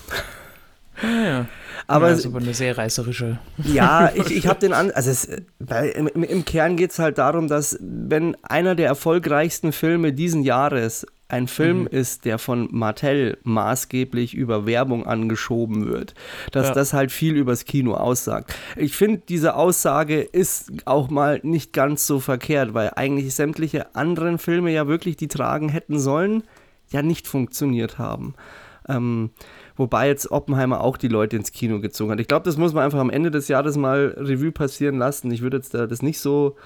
Ja, 1.01 1.21
ja. 1.23 1.45
Aber 1.87 2.07
ja, 2.07 2.13
es- 2.13 2.19
ist 2.19 2.25
aber 2.27 2.39
eine 2.39 2.53
sehr 2.53 2.77
reißerische. 2.77 3.39
Ja, 3.63 4.11
ich, 4.13 4.31
ich 4.35 4.47
habe 4.47 4.59
den 4.59 4.73
an. 4.79 4.91
Also 4.91 5.09
es, 5.11 5.29
bei, 5.59 5.89
im, 5.89 6.07
im 6.23 6.45
Kern 6.45 6.75
geht 6.75 6.91
es 6.91 6.99
halt 6.99 7.17
darum, 7.17 7.47
dass 7.47 7.77
wenn 7.81 8.35
einer 8.43 8.75
der 8.75 8.87
erfolgreichsten 8.87 9.71
Filme 9.71 10.13
diesen 10.13 10.43
Jahres 10.43 11.05
ein 11.31 11.47
Film 11.47 11.81
Mhm. 11.81 11.87
ist, 11.91 12.25
der 12.25 12.39
von 12.39 12.67
Mattel 12.71 13.37
maßgeblich 13.43 14.33
über 14.33 14.65
Werbung 14.65 15.05
angeschoben 15.05 15.85
wird, 15.87 16.15
dass 16.51 16.69
Ja. 16.69 16.73
das 16.73 16.93
halt 16.93 17.11
viel 17.11 17.35
übers 17.35 17.65
Kino 17.65 17.93
aussagt. 17.93 18.55
Ich 18.75 18.95
finde, 18.97 19.21
diese 19.29 19.53
Aussage 19.53 20.21
ist 20.21 20.71
auch 20.85 21.11
mal 21.11 21.39
nicht 21.43 21.71
ganz 21.71 22.07
so 22.07 22.19
verkehrt, 22.19 22.73
weil 22.73 22.91
eigentlich 22.95 23.35
sämtliche 23.35 23.93
anderen 23.95 24.39
Filme 24.39 24.71
ja 24.71 24.87
wirklich, 24.87 25.17
die 25.17 25.27
tragen 25.27 25.69
hätten 25.69 25.99
sollen, 25.99 26.41
ja 26.89 27.03
nicht 27.03 27.27
funktioniert 27.27 27.99
haben. 27.99 28.33
Ähm, 28.87 29.29
wobei 29.79 30.07
jetzt 30.07 30.29
Oppenheimer 30.29 30.81
auch 30.81 30.97
die 30.97 31.07
Leute 31.07 31.37
ins 31.37 31.53
Kino 31.53 31.79
gezogen 31.79 32.11
hat. 32.11 32.19
Ich 32.19 32.27
glaube, 32.27 32.43
das 32.43 32.57
muss 32.57 32.73
man 32.73 32.83
einfach 32.83 32.99
am 32.99 33.09
Ende 33.09 33.31
des 33.31 33.47
Jahres 33.47 33.77
mal 33.77 34.13
Revue 34.17 34.51
passieren 34.51 34.97
lassen. 34.97 35.31
Ich 35.31 35.41
würde 35.41 35.57
jetzt 35.57 35.73
da 35.73 35.87
das 35.87 36.01
nicht 36.01 36.19
so 36.19 36.57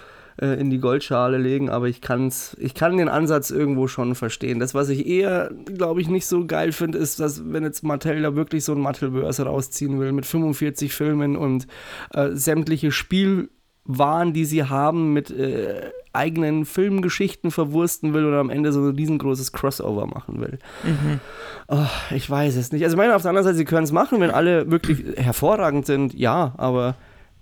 äh, 0.41 0.59
in 0.59 0.71
die 0.71 0.79
Goldschale 0.79 1.37
legen, 1.37 1.69
aber 1.69 1.87
ich, 1.87 2.01
kann's, 2.01 2.57
ich 2.59 2.73
kann 2.73 2.97
den 2.97 3.09
Ansatz 3.09 3.51
irgendwo 3.51 3.87
schon 3.87 4.15
verstehen. 4.15 4.59
Das, 4.59 4.73
was 4.73 4.89
ich 4.89 5.05
eher, 5.05 5.51
glaube 5.65 6.01
ich, 6.01 6.09
nicht 6.09 6.25
so 6.25 6.47
geil 6.47 6.71
finde, 6.71 6.97
ist, 6.97 7.19
dass 7.19 7.53
wenn 7.53 7.63
jetzt 7.63 7.83
Mattel 7.83 8.21
da 8.23 8.35
wirklich 8.35 8.65
so 8.65 8.71
ein 8.71 8.81
Mattelverse 8.81 9.43
rausziehen 9.43 9.99
will 9.99 10.11
mit 10.11 10.25
45 10.25 10.91
Filmen 10.91 11.37
und 11.37 11.67
äh, 12.13 12.31
sämtliche 12.31 12.91
Spiel 12.91 13.49
Wahn, 13.85 14.33
die 14.33 14.45
sie 14.45 14.63
haben, 14.63 15.13
mit 15.13 15.29
äh, 15.31 15.91
eigenen 16.13 16.65
Filmgeschichten 16.65 17.51
verwursten 17.51 18.13
will 18.13 18.25
und 18.25 18.33
am 18.35 18.49
Ende 18.49 18.71
so 18.71 18.81
ein 18.81 18.95
riesengroßes 18.95 19.51
Crossover 19.51 20.05
machen 20.05 20.39
will. 20.39 20.59
Mhm. 20.83 21.19
Oh, 21.67 21.87
ich 22.11 22.29
weiß 22.29 22.55
es 22.55 22.71
nicht. 22.71 22.83
Also 22.83 22.95
ich 22.95 22.97
meine, 22.97 23.15
auf 23.15 23.23
der 23.23 23.29
anderen 23.29 23.45
Seite, 23.45 23.57
sie 23.57 23.65
können 23.65 23.83
es 23.83 23.91
machen, 23.91 24.21
wenn 24.21 24.31
alle 24.31 24.69
wirklich 24.69 25.03
hervorragend 25.17 25.85
sind, 25.85 26.13
ja, 26.13 26.53
aber 26.57 26.95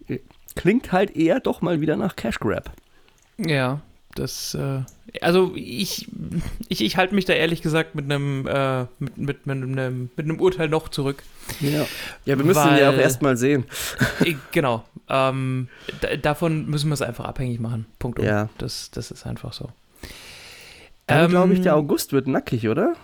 äh, 0.07 0.19
klingt 0.55 0.91
halt 0.91 1.15
eher 1.15 1.39
doch 1.39 1.61
mal 1.61 1.81
wieder 1.81 1.95
nach 1.95 2.15
Cash 2.15 2.39
Grab. 2.39 2.71
Ja, 3.37 3.81
das, 4.15 4.53
äh, 4.55 4.81
also 5.19 5.53
ich, 5.55 6.07
ich, 6.69 6.81
ich 6.81 6.97
halte 6.97 7.15
mich 7.15 7.25
da 7.25 7.33
ehrlich 7.33 7.61
gesagt 7.61 7.95
mit 7.95 8.05
einem, 8.05 8.47
äh, 8.47 8.83
mit, 8.99 9.17
mit, 9.17 9.45
mit, 9.45 9.57
einem, 9.57 10.09
mit 10.15 10.25
einem 10.25 10.39
Urteil 10.39 10.69
noch 10.69 10.89
zurück. 10.89 11.23
Ja, 11.59 11.85
ja 12.25 12.37
wir 12.37 12.45
müssen 12.45 12.67
ihn 12.69 12.77
ja 12.77 12.89
auch 12.89 12.93
Weil- 12.93 13.01
erstmal 13.01 13.37
sehen. 13.37 13.65
Genau. 14.51 14.85
Ähm, 15.09 15.67
da, 15.99 16.15
davon 16.15 16.67
müssen 16.67 16.89
wir 16.89 16.93
es 16.93 17.01
einfach 17.01 17.25
abhängig 17.25 17.59
machen. 17.59 17.85
Punkt. 17.99 18.19
um. 18.19 18.25
Ja. 18.25 18.49
Das, 18.57 18.91
das 18.91 19.11
ist 19.11 19.25
einfach 19.25 19.51
so. 19.53 19.69
Dann 21.07 21.29
glaube 21.29 21.51
ich, 21.53 21.59
Ähm, 21.59 21.63
der 21.63 21.75
August 21.75 22.13
wird 22.13 22.27
nackig, 22.27 22.69
oder? 22.69 22.95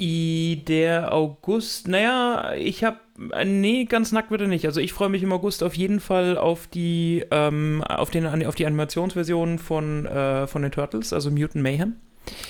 I, 0.00 0.62
der 0.66 1.12
August, 1.12 1.86
naja, 1.86 2.54
ich 2.54 2.82
habe, 2.84 2.96
nee, 3.44 3.84
ganz 3.84 4.12
nackt 4.12 4.30
wird 4.30 4.40
er 4.40 4.46
nicht. 4.46 4.64
Also 4.64 4.80
ich 4.80 4.92
freue 4.92 5.10
mich 5.10 5.22
im 5.22 5.32
August 5.32 5.62
auf 5.62 5.74
jeden 5.74 6.00
Fall 6.00 6.38
auf 6.38 6.66
die, 6.66 7.24
ähm, 7.30 7.84
auf, 7.86 8.10
den, 8.10 8.26
auf 8.46 8.54
die 8.54 8.66
Animationsversion 8.66 9.58
von, 9.58 10.06
äh, 10.06 10.46
von 10.46 10.62
den 10.62 10.72
Turtles, 10.72 11.12
also 11.12 11.30
Mutant 11.30 11.62
Mayhem. 11.62 11.96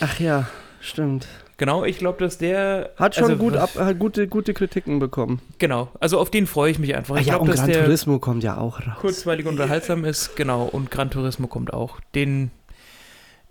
Ach 0.01 0.20
ja, 0.20 0.48
stimmt. 0.80 1.26
Genau, 1.57 1.84
ich 1.84 1.98
glaube, 1.98 2.18
dass 2.24 2.38
der... 2.38 2.92
Hat 2.96 3.16
schon 3.16 3.24
also, 3.24 3.36
gut 3.36 3.55
ab, 3.55 3.74
hat 3.76 3.98
gute, 3.98 4.28
gute 4.28 4.55
Kritiken 4.55 4.98
bekommen. 4.98 5.42
Genau, 5.59 5.90
also 6.01 6.18
auf 6.18 6.30
den 6.30 6.46
freue 6.46 6.70
ich 6.70 6.78
mich 6.78 6.94
einfach. 6.96 7.16
Ich 7.16 7.26
ja, 7.26 7.36
glaube, 7.36 7.51
und 7.51 7.57
Gran 7.57 7.70
Turismo 7.70 8.18
kommt 8.18 8.42
ja 8.42 8.57
auch 8.57 8.80
raus. 8.80 8.96
kurzweilig 8.98 9.44
und 9.44 9.53
unterhaltsam 9.53 10.07
ist, 10.07 10.36
genau, 10.36 10.64
und 10.64 10.90
Gran 10.90 11.11
Turismo 11.11 11.48
kommt 11.48 11.74
auch. 11.74 12.01
Den 12.14 12.51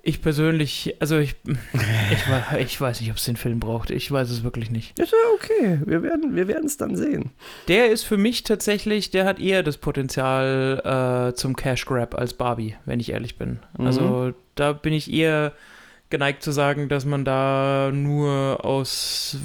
ich 0.02 0.22
persönlich, 0.22 0.96
also 1.00 1.18
ich, 1.18 1.36
ich, 1.44 2.60
ich 2.60 2.82
weiß 2.82 3.02
nicht, 3.02 3.10
ob 3.10 3.18
es 3.18 3.26
den 3.26 3.36
Film 3.36 3.60
braucht. 3.60 3.92
Ich 3.92 4.10
weiß 4.12 4.30
es 4.30 4.44
wirklich 4.44 4.72
nicht. 4.72 4.98
Ist 4.98 5.12
ja 5.12 5.18
okay. 5.36 5.80
Wir 5.86 6.04
werden 6.04 6.36
wir 6.36 6.50
es 6.64 6.78
dann 6.78 6.96
sehen. 6.96 7.32
Der 7.68 7.90
ist 7.90 8.04
für 8.04 8.18
mich 8.18 8.44
tatsächlich, 8.44 9.12
der 9.12 9.26
hat 9.26 9.40
eher 9.40 9.64
das 9.64 9.78
Potenzial 9.78 11.30
äh, 11.32 11.36
zum 11.36 11.56
Cash 11.56 11.86
Grab 11.86 12.16
als 12.16 12.34
Barbie, 12.34 12.76
wenn 12.86 13.00
ich 13.00 13.12
ehrlich 13.12 13.38
bin. 13.38 13.60
Mhm. 13.78 13.86
Also 13.86 14.34
da 14.56 14.74
bin 14.74 14.94
ich 14.94 15.12
eher 15.12 15.54
geneigt 16.10 16.44
zu 16.44 16.52
sagen, 16.52 16.90
dass 16.90 17.06
man 17.06 17.26
da 17.26 17.92
nur 17.94 18.66
aus, 18.66 19.38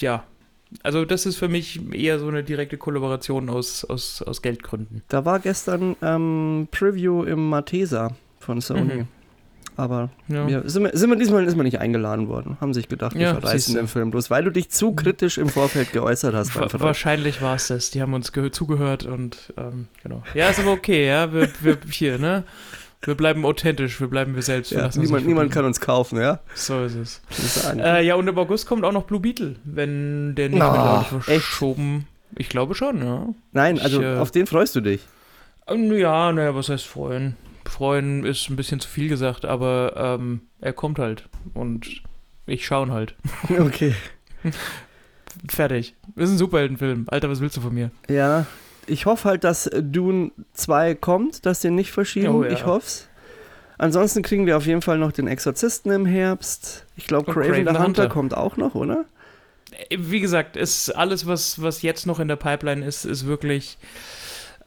ja, 0.00 0.24
also 0.82 1.04
das 1.04 1.26
ist 1.26 1.36
für 1.36 1.48
mich 1.48 1.80
eher 1.92 2.18
so 2.18 2.28
eine 2.28 2.42
direkte 2.42 2.78
Kollaboration 2.78 3.50
aus, 3.50 3.84
aus, 3.84 4.22
aus 4.22 4.42
Geldgründen. 4.42 5.02
Da 5.08 5.24
war 5.24 5.38
gestern 5.38 5.96
ähm, 6.02 6.68
Preview 6.70 7.24
im 7.24 7.48
Matesa 7.48 8.14
von 8.40 8.60
Sony. 8.60 8.94
Mhm. 8.94 9.08
Aber 9.76 10.10
Ja. 10.28 10.46
wir, 10.46 10.62
sind, 10.68 10.82
wir, 10.84 10.90
sind 10.96 11.08
wir 11.10 11.16
diesmal 11.16 11.44
ist 11.46 11.56
man 11.56 11.64
nicht 11.64 11.78
eingeladen 11.80 12.28
worden. 12.28 12.58
Haben 12.60 12.74
sich 12.74 12.88
gedacht, 12.88 13.14
wir 13.14 13.22
Ja, 13.22 13.34
verreißen 13.34 13.74
den 13.74 13.88
Film 13.88 14.10
bloß, 14.10 14.30
weil 14.30 14.44
du 14.44 14.50
dich 14.50 14.68
zu 14.70 14.92
kritisch 14.92 15.38
im 15.38 15.48
Vorfeld 15.48 15.92
geäußert 15.92 16.34
hast. 16.34 16.54
Wa 16.54 16.66
wahrscheinlich 16.80 17.40
war 17.40 17.54
es 17.56 17.68
das. 17.68 17.90
Die 17.90 18.02
haben 18.02 18.12
uns 18.14 18.32
ge- 18.32 18.50
zugehört 18.50 19.04
und 19.06 19.52
ähm, 19.56 19.88
genau. 20.02 20.22
Ja, 20.34 20.48
ist 20.50 20.60
aber 20.60 20.72
okay, 20.72 21.06
ja. 21.06 21.32
Wir, 21.32 21.48
wir 21.60 21.78
hier, 21.90 22.18
ne? 22.18 22.44
Wir 23.04 23.16
bleiben 23.16 23.44
authentisch, 23.44 24.00
wir 24.00 24.06
bleiben 24.06 24.34
wir 24.36 24.42
selbst. 24.42 24.70
Ja, 24.70 24.88
niemand, 24.94 25.26
niemand 25.26 25.50
kann 25.50 25.64
uns 25.64 25.80
kaufen, 25.80 26.20
ja? 26.20 26.38
So 26.54 26.84
ist 26.84 26.94
es. 26.94 27.20
Äh, 27.76 28.04
ja, 28.06 28.14
und 28.14 28.28
im 28.28 28.38
August 28.38 28.66
kommt 28.66 28.84
auch 28.84 28.92
noch 28.92 29.04
Blue 29.04 29.18
Beetle, 29.18 29.56
wenn 29.64 30.34
der 30.36 30.50
nicht 30.50 30.58
mittlerweile 30.62 31.04
verschoben. 31.20 32.06
Ich 32.36 32.48
glaube 32.48 32.74
schon, 32.76 33.04
ja. 33.04 33.26
Nein, 33.52 33.80
also 33.80 34.00
ich, 34.00 34.06
äh, 34.06 34.18
auf 34.18 34.30
den 34.30 34.46
freust 34.46 34.76
du 34.76 34.80
dich. 34.80 35.00
Ähm, 35.66 35.92
Ja, 35.94 36.30
naja, 36.30 36.54
was 36.54 36.68
heißt 36.68 36.86
freuen? 36.86 37.36
Freuen 37.64 38.24
ist 38.24 38.48
ein 38.50 38.56
bisschen 38.56 38.80
zu 38.80 38.88
viel 38.88 39.08
gesagt, 39.08 39.44
aber 39.44 39.94
ähm, 40.20 40.42
er 40.60 40.72
kommt 40.72 40.98
halt 40.98 41.28
und 41.54 42.02
ich 42.46 42.66
schaue 42.66 42.86
ihn 42.86 42.92
halt. 42.92 43.14
Okay. 43.58 43.94
Fertig. 45.48 45.94
Ist 46.16 46.30
ein 46.30 46.38
Superheldenfilm. 46.38 47.06
Alter, 47.08 47.30
was 47.30 47.40
willst 47.40 47.56
du 47.56 47.60
von 47.62 47.72
mir? 47.72 47.90
Ja, 48.08 48.46
ich 48.86 49.06
hoffe 49.06 49.28
halt, 49.28 49.44
dass 49.44 49.70
Dune 49.72 50.32
2 50.54 50.94
kommt, 50.96 51.46
dass 51.46 51.60
den 51.60 51.74
nicht 51.74 51.90
verschieben. 51.92 52.28
Oh, 52.28 52.44
ja. 52.44 52.50
Ich 52.50 52.66
hoff's. 52.66 53.08
Ansonsten 53.78 54.22
kriegen 54.22 54.46
wir 54.46 54.56
auf 54.56 54.66
jeden 54.66 54.82
Fall 54.82 54.98
noch 54.98 55.12
den 55.12 55.26
Exorzisten 55.26 55.90
im 55.92 56.04
Herbst. 56.06 56.84
Ich 56.96 57.06
glaube, 57.06 57.32
Craven, 57.32 57.46
Kraven 57.50 57.66
the 57.66 57.72
the 57.72 57.78
Hunter 57.78 57.84
Hunter. 58.02 58.08
kommt 58.08 58.36
auch 58.36 58.56
noch, 58.56 58.74
oder? 58.74 59.06
Äh, 59.88 59.96
Wie 59.98 60.20
gesagt, 60.20 60.56
ist 60.56 60.90
alles, 60.90 61.26
was, 61.26 61.62
was 61.62 61.82
jetzt 61.82 62.06
noch 62.06 62.20
in 62.20 62.28
der 62.28 62.36
Pipeline 62.36 62.84
ist, 62.84 63.04
ist 63.04 63.26
wirklich 63.26 63.78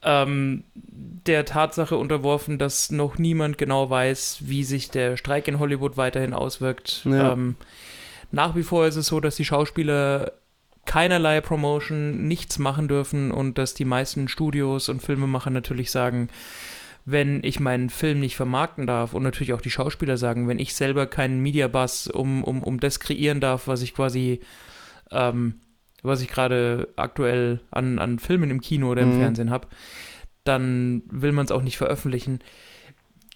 ähm, 0.05 0.63
der 0.75 1.43
Tatsache 1.43 1.97
unterworfen, 1.97 2.57
dass 2.57 2.91
noch 2.91 3.17
niemand 3.17 3.57
genau 3.57 3.89
weiß, 3.89 4.39
wie 4.41 4.63
sich 4.63 4.91
der 4.91 5.17
Streik 5.17 5.47
in 5.47 5.59
Hollywood 5.59 5.97
weiterhin 5.97 6.33
auswirkt. 6.33 7.01
Ja. 7.05 7.33
Ähm, 7.33 7.55
nach 8.31 8.55
wie 8.55 8.63
vor 8.63 8.85
ist 8.85 8.95
es 8.95 9.07
so, 9.07 9.19
dass 9.19 9.35
die 9.35 9.45
Schauspieler 9.45 10.31
keinerlei 10.85 11.41
Promotion, 11.41 12.27
nichts 12.27 12.59
machen 12.59 12.87
dürfen 12.87 13.31
und 13.31 13.57
dass 13.57 13.73
die 13.73 13.85
meisten 13.85 14.27
Studios 14.27 14.87
und 14.87 15.01
Filmemacher 15.01 15.49
natürlich 15.49 15.89
sagen, 15.89 16.29
wenn 17.05 17.43
ich 17.43 17.59
meinen 17.59 17.89
Film 17.89 18.19
nicht 18.19 18.35
vermarkten 18.35 18.87
darf 18.87 19.13
und 19.13 19.23
natürlich 19.23 19.53
auch 19.53 19.61
die 19.61 19.71
Schauspieler 19.71 20.17
sagen, 20.17 20.47
wenn 20.47 20.59
ich 20.59 20.75
selber 20.75 21.05
keinen 21.07 21.39
Media 21.41 21.67
Buzz 21.67 22.07
um, 22.07 22.43
um, 22.43 22.63
um 22.63 22.79
das 22.79 22.99
kreieren 22.99 23.39
darf, 23.39 23.67
was 23.67 23.81
ich 23.81 23.93
quasi, 23.93 24.41
ähm, 25.11 25.55
was 26.05 26.21
ich 26.21 26.27
gerade 26.27 26.87
aktuell 26.95 27.59
an, 27.71 27.99
an 27.99 28.19
Filmen 28.19 28.49
im 28.51 28.61
Kino 28.61 28.89
oder 28.91 29.01
im 29.03 29.15
Mhm. 29.15 29.19
Fernsehen 29.19 29.49
habe, 29.49 29.67
dann 30.43 31.03
will 31.09 31.31
man 31.31 31.45
es 31.45 31.51
auch 31.51 31.61
nicht 31.63 31.77
veröffentlichen. 31.77 32.39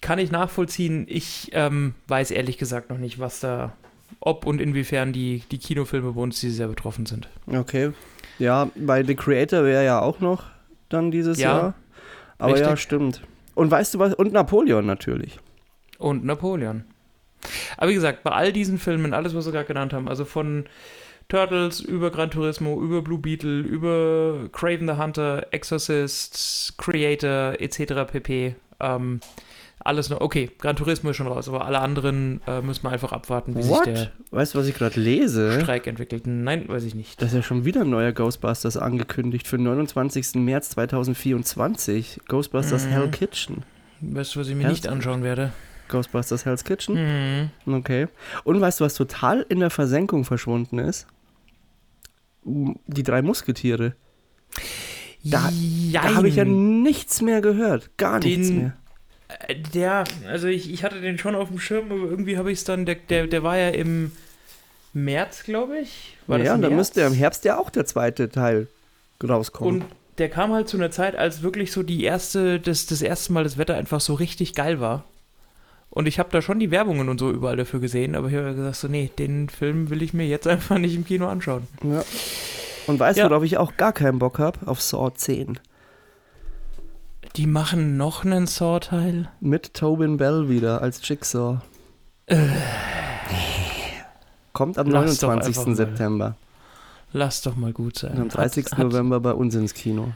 Kann 0.01 0.19
ich 0.19 0.31
nachvollziehen. 0.31 1.05
Ich 1.09 1.49
ähm, 1.53 1.93
weiß 2.07 2.31
ehrlich 2.31 2.57
gesagt 2.57 2.89
noch 2.89 2.97
nicht, 2.97 3.19
was 3.19 3.39
da, 3.39 3.73
ob 4.19 4.45
und 4.45 4.61
inwiefern 4.61 5.11
die, 5.11 5.43
die 5.51 5.57
Kinofilme 5.57 6.13
bei 6.13 6.21
uns 6.21 6.39
dieses 6.39 6.57
Jahr 6.59 6.69
betroffen 6.69 7.05
sind. 7.05 7.27
Okay. 7.47 7.91
Ja, 8.37 8.69
bei 8.75 9.03
The 9.03 9.15
Creator 9.15 9.65
wäre 9.65 9.83
ja 9.83 9.99
auch 9.99 10.19
noch 10.21 10.43
dann 10.87 11.11
dieses 11.11 11.39
Ja, 11.39 11.57
Jahr. 11.57 11.73
Aber 12.37 12.57
ja, 12.57 12.67
richtig. 12.67 12.81
stimmt. 12.83 13.21
Und 13.55 13.69
weißt 13.69 13.93
du 13.95 13.99
was? 13.99 14.13
Und 14.13 14.31
Napoleon 14.31 14.85
natürlich. 14.85 15.39
Und 15.97 16.23
Napoleon. 16.23 16.85
Aber 17.75 17.89
wie 17.89 17.93
gesagt, 17.95 18.23
bei 18.23 18.31
all 18.31 18.53
diesen 18.53 18.77
Filmen, 18.77 19.13
alles, 19.13 19.35
was 19.35 19.45
wir 19.45 19.51
gerade 19.51 19.65
genannt 19.65 19.91
haben, 19.91 20.07
also 20.07 20.23
von 20.23 20.65
Turtles 21.29 21.79
über 21.79 22.09
Gran 22.11 22.31
Turismo, 22.31 22.81
über 22.81 23.01
Blue 23.01 23.19
Beetle, 23.19 23.59
über 23.61 24.49
Craven 24.51 24.87
the 24.87 24.95
Hunter, 25.01 25.47
Exorcist, 25.51 26.73
Creator, 26.77 27.53
etc. 27.59 28.11
pp. 28.11 28.55
Ähm, 28.79 29.19
alles 29.81 30.09
noch, 30.09 30.19
okay, 30.21 30.49
Gran 30.59 30.75
Turismo 30.75 31.11
ist 31.11 31.17
schon 31.17 31.27
raus, 31.27 31.47
aber 31.47 31.65
alle 31.65 31.79
anderen 31.79 32.41
äh, 32.47 32.61
müssen 32.61 32.83
wir 32.83 32.89
einfach 32.89 33.13
abwarten, 33.13 33.55
wie 33.55 33.67
What? 33.69 33.85
sich 33.85 33.93
der 33.93 34.11
Weißt 34.31 34.53
du, 34.53 34.59
was 34.59 34.67
ich 34.67 34.75
gerade 34.75 34.99
lese? 34.99 35.61
Streik 35.61 35.87
entwickelt. 35.87 36.23
Nein, 36.27 36.67
weiß 36.67 36.83
ich 36.83 36.95
nicht. 36.95 37.21
Da 37.21 37.27
ist 37.27 37.33
ja 37.33 37.41
schon 37.43 37.63
wieder 37.63 37.81
ein 37.81 37.89
neuer 37.89 38.11
Ghostbusters 38.11 38.75
angekündigt 38.75 39.47
für 39.47 39.57
den 39.57 39.63
29. 39.65 40.35
März 40.35 40.71
2024. 40.71 42.21
Ghostbusters 42.27 42.85
Mhm. 42.87 42.89
Hell 42.89 43.07
Kitchen. 43.11 43.63
Weißt 44.01 44.35
du, 44.35 44.39
was 44.39 44.47
ich 44.47 44.55
mir 44.55 44.63
Ernsthaft? 44.63 44.83
nicht 44.85 44.91
anschauen 44.91 45.23
werde? 45.23 45.53
Ghostbusters 45.89 46.45
Hell's 46.45 46.63
Kitchen. 46.63 47.49
Mhm. 47.65 47.73
Okay. 47.75 48.07
Und 48.43 48.59
weißt 48.59 48.79
du, 48.79 48.83
was 48.85 48.95
total 48.95 49.45
in 49.47 49.59
der 49.59 49.69
Versenkung 49.69 50.25
verschwunden 50.25 50.79
ist? 50.79 51.07
Die 52.43 53.03
drei 53.03 53.21
Musketiere. 53.21 53.95
Da- 55.23 55.51
Da 55.91 56.15
habe 56.15 56.29
ich 56.29 56.35
ja 56.35 56.45
nichts 56.45 57.21
mehr 57.21 57.41
gehört. 57.41 57.89
Gar 57.97 58.19
nichts 58.19 58.47
Den- 58.47 58.57
mehr. 58.57 58.73
Äh, 59.47 59.55
Der, 59.73 60.05
also 60.27 60.47
ich, 60.47 60.71
ich 60.71 60.83
hatte 60.83 61.01
den 61.01 61.17
schon 61.17 61.35
auf 61.35 61.49
dem 61.49 61.59
Schirm, 61.59 61.91
aber 61.91 62.09
irgendwie 62.09 62.37
habe 62.37 62.51
ich 62.51 62.59
es 62.59 62.63
dann, 62.63 62.85
der, 62.85 62.95
der, 62.95 63.27
der 63.27 63.43
war 63.43 63.57
ja 63.57 63.69
im 63.69 64.11
März, 64.93 65.43
glaube 65.43 65.79
ich. 65.79 66.15
War 66.27 66.39
ja, 66.39 66.53
und 66.55 66.61
dann 66.61 66.75
müsste 66.75 67.01
im 67.01 67.13
Herbst 67.13 67.45
ja 67.45 67.57
auch 67.59 67.69
der 67.69 67.85
zweite 67.85 68.29
Teil 68.29 68.67
rauskommen. 69.23 69.81
Und 69.81 69.85
der 70.17 70.29
kam 70.29 70.51
halt 70.53 70.67
zu 70.67 70.77
einer 70.77 70.89
Zeit, 70.91 71.15
als 71.15 71.41
wirklich 71.43 71.71
so 71.71 71.83
die 71.83 72.03
erste, 72.03 72.59
das, 72.59 72.85
das 72.87 73.01
erste 73.01 73.33
Mal 73.33 73.43
das 73.43 73.57
Wetter 73.57 73.75
einfach 73.75 74.01
so 74.01 74.13
richtig 74.15 74.55
geil 74.55 74.79
war. 74.79 75.03
Und 75.91 76.07
ich 76.07 76.19
habe 76.19 76.29
da 76.31 76.41
schon 76.41 76.59
die 76.59 76.69
Werbungen 76.71 77.09
und 77.09 77.19
so 77.19 77.31
überall 77.31 77.57
dafür 77.57 77.79
gesehen, 77.79 78.15
aber 78.15 78.27
ich 78.29 78.35
habe 78.35 78.53
gesagt 78.53 78.75
so, 78.75 78.87
nee, 78.87 79.09
den 79.17 79.49
Film 79.49 79.89
will 79.89 80.01
ich 80.03 80.13
mir 80.13 80.27
jetzt 80.27 80.47
einfach 80.47 80.77
nicht 80.77 80.95
im 80.95 81.05
Kino 81.05 81.27
anschauen. 81.27 81.67
ja. 81.83 82.03
Und 82.87 82.99
weißt 82.99 83.17
du, 83.19 83.23
Ja. 83.23 83.29
worauf 83.29 83.43
ich 83.43 83.57
auch 83.57 83.77
gar 83.77 83.93
keinen 83.93 84.17
Bock 84.19 84.39
habe? 84.39 84.59
Auf 84.67 84.81
Saw 84.81 85.11
10. 85.13 85.59
Die 87.35 87.45
machen 87.45 87.97
noch 87.97 88.25
einen 88.25 88.47
Saw-Teil. 88.47 89.29
Mit 89.39 89.75
Tobin 89.75 90.17
Bell 90.17 90.49
wieder 90.49 90.81
als 90.81 91.07
Jigsaw. 91.07 91.59
Kommt 94.53 94.77
am 94.77 94.87
Äh. 94.87 94.91
Lass 94.91 95.17
doch 95.19 95.29
29. 95.29 95.47
einfach 95.57 95.65
mal. 95.67 95.75
September. 95.75 96.35
Lass 97.13 97.41
doch 97.41 97.55
mal 97.55 97.73
gut 97.73 97.97
sein. 97.97 98.13
Und 98.13 98.21
am 98.21 98.29
30. 98.29 98.65
Hat, 98.71 98.79
November 98.79 99.19
bei 99.19 99.33
uns 99.33 99.55
ins 99.55 99.73
Kino. 99.73 100.13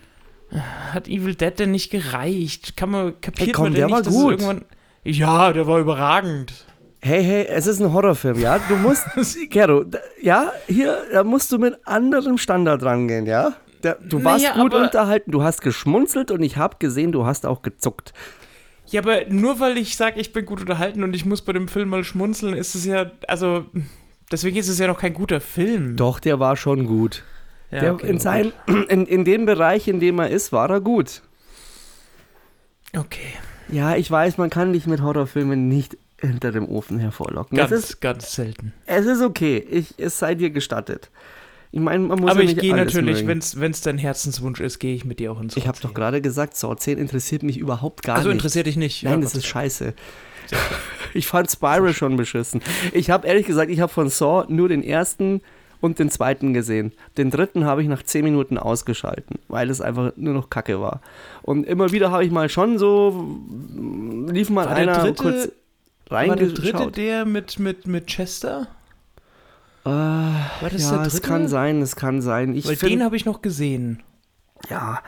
hat 0.92 1.08
Evil 1.08 1.36
Dead 1.36 1.58
denn 1.58 1.72
nicht 1.72 1.90
gereicht? 1.92 2.76
Kann 2.78 2.92
man, 2.92 3.20
kapiert 3.22 3.48
Hey, 3.48 3.52
komm, 3.54 3.64
man 3.66 3.74
denn 3.74 3.88
der 3.90 3.98
nicht, 3.98 4.06
war 4.08 4.12
gut. 4.14 4.32
irgendwann... 4.32 4.66
Ja, 5.04 5.52
der 5.54 5.68
war 5.68 5.80
überragend. 5.80 6.66
Hey, 7.02 7.22
hey, 7.24 7.46
es 7.50 7.68
ist 7.68 7.82
ein 7.82 7.92
Horrorfilm, 7.92 8.40
ja? 8.40 8.60
Du 8.70 8.76
musst, 8.78 9.06
Gero, 9.50 9.84
da- 9.84 10.00
ja, 10.22 10.54
hier, 10.68 10.98
da 11.12 11.24
musst 11.26 11.52
du 11.52 11.58
mit 11.58 11.76
anderem 11.86 12.38
Standard 12.38 12.82
rangehen, 12.84 13.26
ja? 13.26 13.54
Der, 13.84 13.96
du 13.96 14.24
warst 14.24 14.46
Naja, 14.46 14.56
gut 14.62 14.74
aber- 14.74 14.84
unterhalten, 14.86 15.32
du 15.32 15.44
hast 15.44 15.62
geschmunzelt 15.62 16.32
und 16.32 16.42
ich 16.42 16.56
habe 16.56 16.78
gesehen, 16.80 17.12
du 17.12 17.26
hast 17.26 17.46
auch 17.46 17.62
gezuckt. 17.62 18.14
Ja, 18.88 19.02
aber 19.02 19.26
nur 19.28 19.60
weil 19.60 19.78
ich 19.78 19.98
sage, 19.98 20.20
ich 20.22 20.32
bin 20.32 20.46
gut 20.46 20.62
unterhalten 20.62 21.04
und 21.04 21.14
ich 21.14 21.26
muss 21.26 21.42
bei 21.42 21.52
dem 21.52 21.68
Film 21.68 21.90
mal 21.90 22.06
schmunzeln, 22.06 22.54
ist 22.56 22.76
es 22.76 22.86
ja, 22.86 23.12
also, 23.28 23.66
deswegen 24.32 24.56
ist 24.58 24.70
es 24.70 24.80
ja 24.80 24.88
noch 24.88 25.00
kein 25.00 25.14
guter 25.14 25.42
Film. 25.42 25.98
Doch, 25.98 26.22
der 26.22 26.40
war 26.40 26.56
schon 26.56 26.86
gut. 26.86 27.24
Ja, 27.72 27.80
der, 27.82 27.94
okay, 27.96 28.08
in, 28.08 28.20
sein, 28.20 28.54
in, 28.88 29.06
in 29.06 29.26
dem 29.26 29.46
Bereich, 29.46 29.90
in 29.90 30.00
dem 30.00 30.20
er 30.20 30.30
ist, 30.30 30.54
war 30.54 30.70
er 30.70 30.80
gut. 30.80 31.22
Okay. 32.96 33.34
Ja, 33.70 33.96
ich 33.96 34.10
weiß, 34.10 34.38
man 34.38 34.50
kann 34.50 34.74
dich 34.74 34.86
mit 34.88 35.02
Horrorfilmen 35.02 35.68
nicht 35.68 35.98
hinter 36.20 36.52
dem 36.52 36.70
Ofen 36.70 37.00
hervorlocken. 37.00 37.58
Ganz, 37.58 37.72
ist, 37.72 38.02
ganz 38.02 38.34
selten. 38.34 38.74
es 38.86 39.06
ist 39.06 39.22
okay. 39.22 39.58
Ich, 39.70 39.96
es 39.98 40.20
sei 40.20 40.36
dir 40.36 40.50
gestattet. 40.52 41.10
Ich 41.72 41.80
meine, 41.80 42.04
man 42.04 42.20
muss 42.20 42.30
Aber 42.32 42.44
ja 42.44 42.50
ich 42.52 42.58
gehe 42.58 42.76
natürlich, 42.76 43.26
wenn 43.26 43.40
es 43.40 43.82
dein 43.82 43.98
Herzenswunsch 43.98 44.60
ist, 44.60 44.78
gehe 44.80 44.94
ich 44.96 45.06
mit 45.06 45.20
dir 45.20 45.32
auch 45.32 45.42
ins 45.42 45.58
Ich 45.58 45.68
habe 45.68 45.80
doch 45.82 45.94
gerade 45.94 46.22
gesagt, 46.22 46.56
Saw 46.56 46.76
10 46.78 47.00
interessiert 47.00 47.42
mich 47.42 47.58
überhaupt 47.58 48.04
gar 48.04 48.18
Also 48.18 48.30
nicht. 48.30 48.38
interessiert 48.38 48.68
dich 48.68 48.78
nicht? 48.78 49.04
Nein, 49.04 49.14
Ja, 49.14 49.20
das 49.22 49.34
Gott 49.34 49.40
ist 49.40 49.48
scheiße. 49.48 49.94
Ich 51.16 51.28
fand 51.28 51.50
Spiral 51.50 51.94
schon 51.94 52.18
beschissen. 52.18 52.62
Ich 52.92 53.10
habe 53.12 53.28
ehrlich 53.28 53.46
gesagt, 53.46 53.70
ich 53.72 53.80
habe 53.80 53.92
von 53.92 54.10
Saw 54.10 54.46
nur 54.50 54.68
den 54.70 54.84
ersten 54.84 55.42
und 55.84 56.00
den 56.00 56.10
zweiten 56.10 56.54
gesehen. 56.54 56.94
Den 57.18 57.30
dritten 57.30 57.66
habe 57.66 57.82
ich 57.82 57.88
nach 57.90 58.02
10 58.04 58.24
Minuten 58.24 58.58
ausgeschalten, 58.58 59.38
weil 59.50 59.70
es 59.70 59.82
einfach 59.82 60.14
nur 60.16 60.34
noch 60.34 60.50
Kacke 60.50 60.80
war. 60.80 61.02
Und 61.42 61.66
immer 61.68 61.92
wieder 61.92 62.10
habe 62.10 62.24
ich 62.26 62.32
mal 62.32 62.48
schon 62.50 62.78
so, 62.78 63.38
lief 64.32 64.50
mal 64.50 64.66
War 64.66 64.76
einer 64.76 65.00
dritte- 65.00 65.22
kurz 65.22 65.42
Dank. 65.44 65.54
War 66.30 66.36
der 66.36 66.48
dritte 66.48 66.64
reingeschaut. 66.64 66.98
der 66.98 67.26
mit, 67.26 67.60
mit, 67.60 67.88
mit 67.88 68.08
Chester? 68.08 68.68
Ah, 69.84 70.32
War 70.62 70.70
das 70.72 70.84
ja, 70.84 70.98
der 70.98 71.02
es 71.08 71.14
dritte? 71.16 71.28
kann 71.28 71.48
sein, 71.50 71.82
es 71.82 71.96
kann 71.98 72.22
sein. 72.22 72.56
Ich 72.56 72.66
Weil 72.68 72.76
find, 72.78 72.92
den 72.94 73.04
habe 73.04 73.16
ich 73.18 73.26
noch 73.26 73.42
gesehen. 73.42 74.02
Ja, 74.70 75.02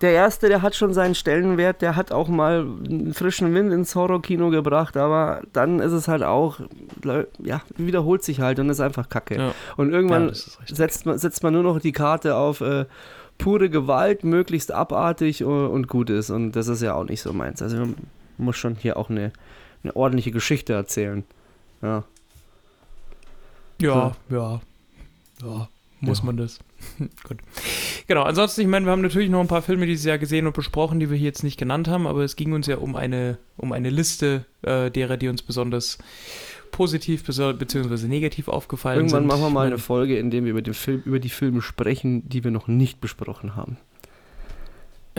der 0.00 0.12
erste, 0.12 0.48
der 0.48 0.62
hat 0.62 0.76
schon 0.76 0.94
seinen 0.94 1.16
Stellenwert, 1.16 1.82
der 1.82 1.96
hat 1.96 2.12
auch 2.12 2.28
mal 2.28 2.60
einen 2.60 3.12
frischen 3.12 3.52
Wind 3.54 3.72
ins 3.72 3.96
Horrorkino 3.96 4.50
gebracht, 4.50 4.96
aber 4.96 5.42
dann 5.52 5.80
ist 5.80 5.90
es 5.92 6.06
halt 6.06 6.22
auch, 6.22 6.60
ja, 7.42 7.60
wiederholt 7.76 8.22
sich 8.22 8.40
halt 8.40 8.60
und 8.60 8.70
ist 8.70 8.78
einfach 8.80 9.08
kacke. 9.08 9.36
Ja. 9.36 9.54
Und 9.76 9.90
irgendwann 9.92 10.28
Ja, 10.28 10.34
setzt, 10.74 11.06
man, 11.06 11.18
setzt 11.18 11.42
man 11.42 11.52
nur 11.54 11.64
noch 11.64 11.80
die 11.80 11.90
Karte 11.90 12.36
auf 12.36 12.60
äh, 12.60 12.86
pure 13.36 13.68
Gewalt, 13.68 14.22
möglichst 14.22 14.70
abartig 14.70 15.42
und, 15.42 15.66
und 15.66 15.88
gut 15.88 16.08
ist. 16.08 16.30
Und 16.30 16.52
das 16.52 16.68
ist 16.68 16.80
ja 16.80 16.94
auch 16.94 17.04
nicht 17.04 17.20
so 17.22 17.32
meins. 17.32 17.62
Also 17.62 17.78
man 17.78 17.96
muss 18.38 18.56
schon 18.56 18.76
hier 18.76 18.96
auch 18.96 19.10
eine, 19.10 19.32
eine 19.82 19.96
ordentliche 19.96 20.30
Geschichte 20.30 20.72
erzählen. 20.72 21.24
Ja. 21.82 22.04
Ja, 23.80 24.12
ja. 24.28 24.60
Ja, 25.42 25.68
muss 26.00 26.18
Ja. 26.20 26.24
man 26.26 26.36
das. 26.36 26.58
Gut. 27.24 27.38
Genau, 28.06 28.22
ansonsten, 28.22 28.62
ich 28.62 28.66
meine, 28.66 28.86
wir 28.86 28.92
haben 28.92 29.02
natürlich 29.02 29.30
noch 29.30 29.40
ein 29.40 29.48
paar 29.48 29.62
Filme 29.62 29.86
dieses 29.86 30.04
Jahr 30.04 30.18
gesehen 30.18 30.46
und 30.46 30.54
besprochen, 30.54 31.00
die 31.00 31.10
wir 31.10 31.16
hier 31.16 31.26
jetzt 31.26 31.44
nicht 31.44 31.58
genannt 31.58 31.88
haben, 31.88 32.06
aber 32.06 32.22
es 32.22 32.36
ging 32.36 32.52
uns 32.52 32.66
ja 32.66 32.78
um 32.78 32.96
eine, 32.96 33.38
um 33.56 33.72
eine 33.72 33.90
Liste 33.90 34.46
äh, 34.62 34.90
derer, 34.90 35.16
die 35.16 35.28
uns 35.28 35.42
besonders 35.42 35.98
positiv 36.70 37.24
beziehungsweise 37.24 38.08
negativ 38.08 38.48
aufgefallen 38.48 39.00
Irgendwann 39.00 39.22
sind. 39.22 39.28
machen 39.28 39.42
wir 39.42 39.50
mal 39.50 39.66
eine 39.66 39.78
Folge, 39.78 40.18
in 40.18 40.30
der 40.30 40.44
wir 40.44 40.50
über, 40.50 40.62
den 40.62 40.74
Film, 40.74 41.02
über 41.04 41.18
die 41.18 41.28
Filme 41.28 41.62
sprechen, 41.62 42.28
die 42.28 42.44
wir 42.44 42.50
noch 42.50 42.68
nicht 42.68 43.00
besprochen 43.00 43.56
haben. 43.56 43.76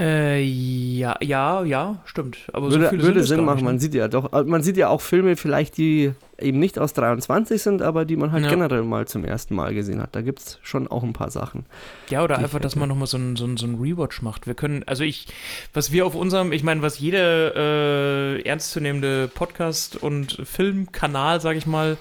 Äh, 0.02 0.42
ja, 0.42 1.16
ja, 1.22 1.64
ja, 1.64 2.00
stimmt. 2.06 2.38
Aber 2.54 2.72
würde 2.72 2.90
so 2.90 3.06
würde 3.06 3.24
Sinn 3.24 3.46
machen. 3.46 3.58
nicht, 3.58 3.66
Man 3.66 3.76
ne? 3.76 3.82
sieht 3.82 3.94
ja 3.94 4.08
doch, 4.08 4.34
äh, 4.34 4.44
man 4.44 4.64
sieht 4.64 4.76
ja 4.76 4.88
auch 4.90 5.00
Filme 5.00 5.36
vielleicht, 5.36 5.78
die 5.78 6.14
eben 6.40 6.58
nicht 6.58 6.80
aus 6.80 6.94
23 6.94 7.62
sind, 7.62 7.84
aber 7.84 8.04
die 8.04 8.16
man 8.16 8.32
halt 8.32 8.44
Ja. 8.46 8.50
generell 8.50 8.82
mal 8.82 9.08
zum 9.08 9.24
ersten 9.24 9.54
Mal 9.54 9.76
gesehen 9.76 10.02
hat. 10.02 10.16
Da 10.16 10.22
gibt 10.22 10.40
es 10.40 10.60
schon 10.64 10.88
auch 10.88 11.04
ein 11.04 11.14
paar 11.14 11.30
Sachen. 11.30 11.68
Ja, 12.10 12.24
oder 12.24 12.40
einfach, 12.40 12.60
dass 12.60 12.76
man 12.76 12.90
nochmal 12.90 13.06
so 13.06 13.18
ein, 13.18 13.36
so, 13.36 13.46
ein, 13.46 13.58
so 13.58 13.68
ein 13.68 13.76
Rewatch 13.76 14.24
macht. 14.24 14.48
Wir 14.48 14.56
können, 14.56 14.82
also 14.88 15.04
ich, 15.04 15.28
was 15.74 15.92
wir 15.92 16.04
auf 16.08 16.16
unserem, 16.16 16.52
ich 16.52 16.64
meine, 16.64 16.82
was 16.82 16.98
jeder 16.98 17.56
äh, 17.56 18.42
ernstzunehmende 18.42 19.30
Podcast- 19.32 19.98
und 20.02 20.40
Filmkanal, 20.44 21.42
sag 21.42 21.58
ich 21.58 21.68
mal, 21.68 21.98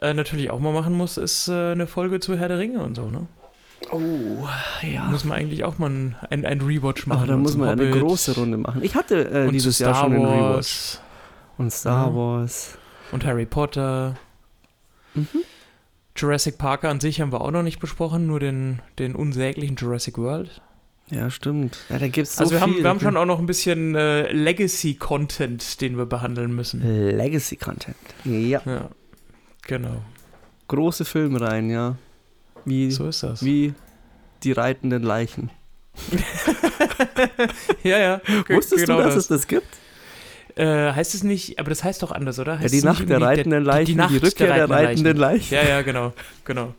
äh, 0.00 0.14
natürlich 0.14 0.50
auch 0.52 0.60
mal 0.60 0.72
machen 0.72 0.94
muss, 0.94 1.16
ist 1.16 1.48
äh, 1.48 1.72
eine 1.72 1.88
Folge 1.88 2.20
zu 2.20 2.36
Herr 2.38 2.46
der 2.48 2.58
Ringe 2.60 2.84
und 2.84 2.94
so, 2.94 3.10
ne? 3.10 3.26
Oh, 3.92 4.48
ja. 4.82 5.04
Muss 5.04 5.24
man 5.24 5.36
eigentlich 5.38 5.64
auch 5.64 5.78
mal 5.78 5.90
ein, 5.90 6.16
ein, 6.30 6.46
ein 6.46 6.60
Rewatch 6.62 7.06
machen. 7.06 7.18
Aber 7.18 7.26
da 7.26 7.36
muss 7.36 7.56
man 7.56 7.68
eine 7.68 7.88
Hobbit 7.90 8.00
große 8.02 8.34
Runde 8.34 8.56
machen. 8.56 8.82
Ich 8.82 8.94
hatte 8.94 9.30
äh, 9.30 9.50
dieses 9.50 9.78
Jahr 9.78 9.94
schon 9.94 10.14
einen 10.14 10.24
Rewatch. 10.24 10.98
Und 11.58 11.70
Star 11.72 12.08
Ja. 12.08 12.14
Wars. 12.14 12.78
und 13.12 13.24
Harry 13.26 13.44
Potter. 13.46 14.16
Mhm. 15.14 15.26
Jurassic 16.16 16.58
Park 16.58 16.84
an 16.84 17.00
sich 17.00 17.20
haben 17.20 17.32
wir 17.32 17.40
auch 17.42 17.50
noch 17.50 17.62
nicht 17.62 17.78
besprochen, 17.80 18.26
nur 18.26 18.40
den, 18.40 18.80
den 18.98 19.14
unsäglichen 19.14 19.76
Jurassic 19.76 20.16
World. 20.18 20.62
Ja, 21.10 21.28
stimmt. 21.30 21.78
Ja, 21.90 21.98
da 21.98 22.08
gibt 22.08 22.26
es 22.28 22.36
so 22.36 22.40
also 22.44 22.54
wir 22.54 22.60
haben, 22.62 22.72
viel. 22.74 22.82
wir 22.84 22.88
haben 22.88 23.00
schon 23.00 23.16
auch 23.18 23.26
noch 23.26 23.38
ein 23.38 23.44
bisschen 23.46 23.94
äh, 23.94 24.32
Legacy-Content, 24.32 25.80
den 25.82 25.98
wir 25.98 26.06
behandeln 26.06 26.54
müssen. 26.54 26.80
Legacy-Content. 27.16 27.96
Ja. 28.24 28.62
Ja, 28.64 28.88
genau. 29.66 30.02
Große 30.68 31.04
Filmreihen, 31.04 31.68
ja. 31.70 31.96
Wie, 32.64 32.90
So 32.90 33.08
ist 33.08 33.22
das. 33.22 33.44
wie 33.44 33.74
die 34.42 34.52
reitenden 34.52 35.02
Leichen. 35.02 35.50
Ja, 37.82 37.98
ja. 37.98 38.20
Wusstest 38.48 38.84
genau 38.86 38.98
du, 38.98 39.04
dass 39.04 39.14
das. 39.14 39.24
es 39.24 39.28
das 39.28 39.46
gibt? 39.46 39.66
Äh, 40.54 40.92
heißt 40.92 41.14
es 41.14 41.22
nicht, 41.22 41.58
aber 41.58 41.70
das 41.70 41.82
heißt 41.82 42.02
doch 42.02 42.12
anders, 42.12 42.38
oder? 42.38 42.54
Ja, 42.54 42.60
Heißt 42.60 42.74
die 42.74 42.78
es 42.78 42.84
Nacht 42.84 43.08
der 43.08 43.20
reitenden 43.20 43.64
Leichen, 43.64 43.86
die, 43.92 43.94
Nacht 43.94 44.22
Rückkehr 44.22 44.54
der 44.54 44.68
reitenden 44.70 45.16
Leichen. 45.16 45.54
Ja, 45.54 45.62
ja, 45.62 45.82
genau, 45.82 46.12
genau. 46.44 46.74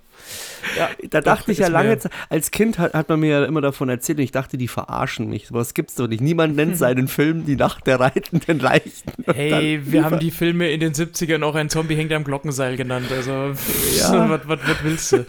Ja, 0.77 0.89
Da 1.09 1.21
dachte 1.21 1.51
ich 1.51 1.57
ja 1.57 1.67
lange 1.67 1.97
Zeit, 1.97 2.11
als 2.29 2.51
Kind 2.51 2.77
hat, 2.79 2.93
hat 2.93 3.09
man 3.09 3.19
mir 3.19 3.29
ja 3.41 3.45
immer 3.45 3.61
davon 3.61 3.89
erzählt 3.89 4.19
und 4.19 4.23
ich 4.23 4.31
dachte, 4.31 4.57
die 4.57 4.67
verarschen 4.67 5.27
mich. 5.29 5.47
Sowas 5.47 5.73
gibt's 5.73 5.95
doch 5.95 6.07
nicht. 6.07 6.21
Niemand 6.21 6.55
nennt 6.55 6.77
seinen 6.77 7.07
Film 7.07 7.45
Die 7.45 7.55
Nacht 7.55 7.88
der 7.88 7.99
reitenden 7.99 8.59
Leichen. 8.59 9.11
Hey, 9.25 9.81
wir 9.84 10.05
haben 10.05 10.19
die 10.19 10.31
Filme 10.31 10.69
in 10.71 10.79
den 10.79 10.93
70ern 10.93 11.43
auch 11.43 11.55
ein 11.55 11.69
Zombie 11.69 11.95
hängt 11.95 12.13
am 12.13 12.23
Glockenseil 12.23 12.77
genannt. 12.77 13.07
Also, 13.11 13.53
Ja. 13.97 14.29
was, 14.29 14.41
was, 14.47 14.59
was 14.67 14.84
willst 14.84 15.11
du? 15.13 15.25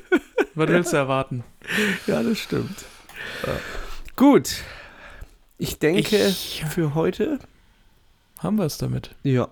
Was 0.55 0.68
willst 0.68 0.92
du 0.92 0.96
erwarten? 0.96 1.44
Ja, 2.07 2.22
das 2.22 2.38
stimmt. 2.38 2.84
Gut. 4.16 4.62
Ich 5.59 5.78
denke, 5.78 6.26
Ich- 6.28 6.64
für 6.68 6.94
heute. 6.94 7.38
Haben 8.40 8.57
wir 8.57 8.64
es 8.66 8.76
damit? 8.78 9.11
Ja. 9.22 9.48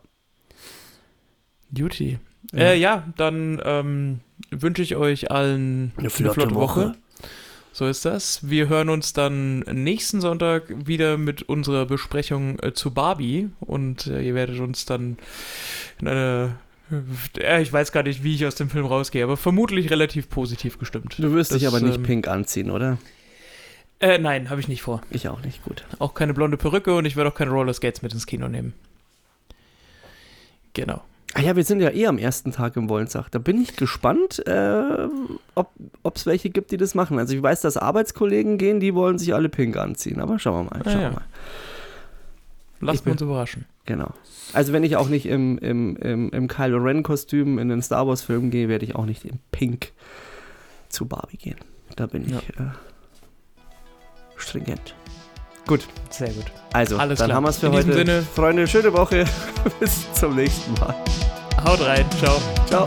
Duty. 1.70 2.18
Ja. 2.53 2.59
Äh, 2.59 2.78
ja, 2.78 3.09
dann 3.16 3.61
ähm, 3.64 4.20
wünsche 4.50 4.82
ich 4.82 4.96
euch 4.96 5.30
allen 5.30 5.92
Eine 5.96 6.11
flotte 6.11 6.55
Woche. 6.55 6.94
So 7.72 7.86
ist 7.86 8.05
das. 8.05 8.50
Wir 8.50 8.68
hören 8.68 8.90
uns 8.90 9.14
dann 9.14 9.61
nächsten 9.61 10.20
Sonntag 10.20 10.64
wieder 10.86 11.16
mit 11.16 11.42
unserer 11.42 11.86
Besprechung 11.86 12.59
äh, 12.59 12.74
zu 12.74 12.90
Barbie 12.92 13.48
und 13.61 14.07
äh, 14.09 14.20
ihr 14.20 14.34
werdet 14.34 14.61
uns 14.61 14.84
dann 14.84 15.16
in 15.98 16.09
einer 16.09 16.57
ich 17.61 17.72
weiß 17.72 17.93
gar 17.93 18.03
nicht, 18.03 18.22
wie 18.22 18.34
ich 18.34 18.47
aus 18.47 18.55
dem 18.55 18.70
Film 18.70 18.86
rausgehe, 18.86 19.24
aber 19.24 19.36
vermutlich 19.36 19.90
relativ 19.90 20.28
positiv 20.28 20.78
gestimmt. 20.78 21.16
Du 21.18 21.32
wirst 21.32 21.53
dich 21.55 21.62
Das, 21.62 21.74
aber 21.74 21.84
nicht 21.84 21.97
ähm, 21.97 22.03
pink 22.03 22.28
anziehen, 22.28 22.70
oder? 22.70 22.99
Äh, 24.01 24.18
nein, 24.18 24.51
habe 24.51 24.61
ich 24.61 24.68
nicht 24.68 24.82
vor. 24.82 25.01
Ich 25.11 25.28
auch 25.28 25.43
nicht. 25.43 25.62
Gut. 25.64 25.84
Auch 25.99 26.14
keine 26.14 26.34
blonde 26.34 26.57
Perücke 26.57 26.95
und 26.95 27.05
ich 27.05 27.16
werde 27.16 27.30
auch 27.30 27.34
keine 27.34 27.53
Rollerskates 27.53 28.03
mit 28.03 28.12
ins 28.12 28.26
Kino 28.26 28.49
nehmen. 28.49 28.74
Genau. 30.74 31.03
Ah 31.34 31.40
ja, 31.40 31.57
wir 31.57 31.64
sind 31.64 31.80
ja 31.80 31.90
eh 31.90 32.07
am 32.07 32.18
ersten 32.18 32.53
Tag 32.53 32.76
im 32.76 32.90
Wollensach. 32.90 33.30
Da 33.30 33.38
bin 33.38 33.61
ich 33.62 33.76
gespannt, 33.76 34.47
äh, 34.47 35.09
ob 35.55 36.16
es 36.16 36.26
welche 36.26 36.51
gibt, 36.51 36.72
die 36.72 36.76
das 36.76 36.95
machen. 36.95 37.18
Also 37.18 37.34
ich 37.34 37.43
weiß, 37.43 37.62
dass 37.62 37.78
Arbeitskollegen 37.78 38.59
gehen, 38.59 38.80
die 38.80 38.95
wollen 38.95 39.18
sich 39.18 39.34
alle 39.34 39.49
pink 39.49 39.76
anziehen. 39.76 40.20
Aber 40.20 40.38
schauen 40.38 40.66
wir 40.66 40.70
mal. 40.70 40.80
Ah, 40.80 40.90
Schauen 40.90 41.01
wir 41.01 41.03
ja. 41.03 41.11
mal. 41.11 41.24
Lasst 42.80 43.07
uns 43.07 43.22
überraschen. 43.22 43.64
Genau. 43.85 44.12
Also 44.53 44.72
wenn 44.72 44.85
ich 44.85 44.97
auch 44.97 45.09
nicht 45.09 45.26
im, 45.26 45.59
im, 45.59 45.97
im, 45.97 46.30
im 46.30 46.49
Kylo 46.49 46.78
Ren-Kostüm 46.78 47.59
in 47.59 47.68
den 47.68 47.83
Star 47.83 48.07
Wars-Film 48.07 48.51
gehe, 48.51 48.68
werde 48.68 48.85
ich 48.85 48.95
auch 48.95 49.07
nicht 49.07 49.24
im 49.24 49.39
Pink 49.51 49.93
zu 50.89 51.07
Barbie 51.07 51.37
gehen. 51.37 51.57
Da 51.97 52.07
bin 52.07 52.24
ich 52.26 52.33
äh, 52.35 52.70
stringent. 54.37 54.95
Gut, 55.66 55.87
Sehr 56.11 56.28
gut. 56.30 56.45
also 56.72 56.97
Alles 56.99 57.18
dann 57.20 57.26
klar. 57.28 57.37
haben 57.37 57.45
wir 57.45 57.51
es 57.51 57.59
für 57.59 57.66
In 57.66 57.72
heute. 57.72 57.93
Sinne- 57.93 58.22
Freunde, 58.22 58.66
schöne 58.66 58.93
Woche. 58.93 59.24
Bis 59.80 60.12
zum 60.12 60.35
nächsten 60.37 60.72
Mal. 60.74 60.95
Haut 61.65 61.81
rein. 61.86 62.05
Ciao. 62.19 62.40
Ciao. 62.66 62.85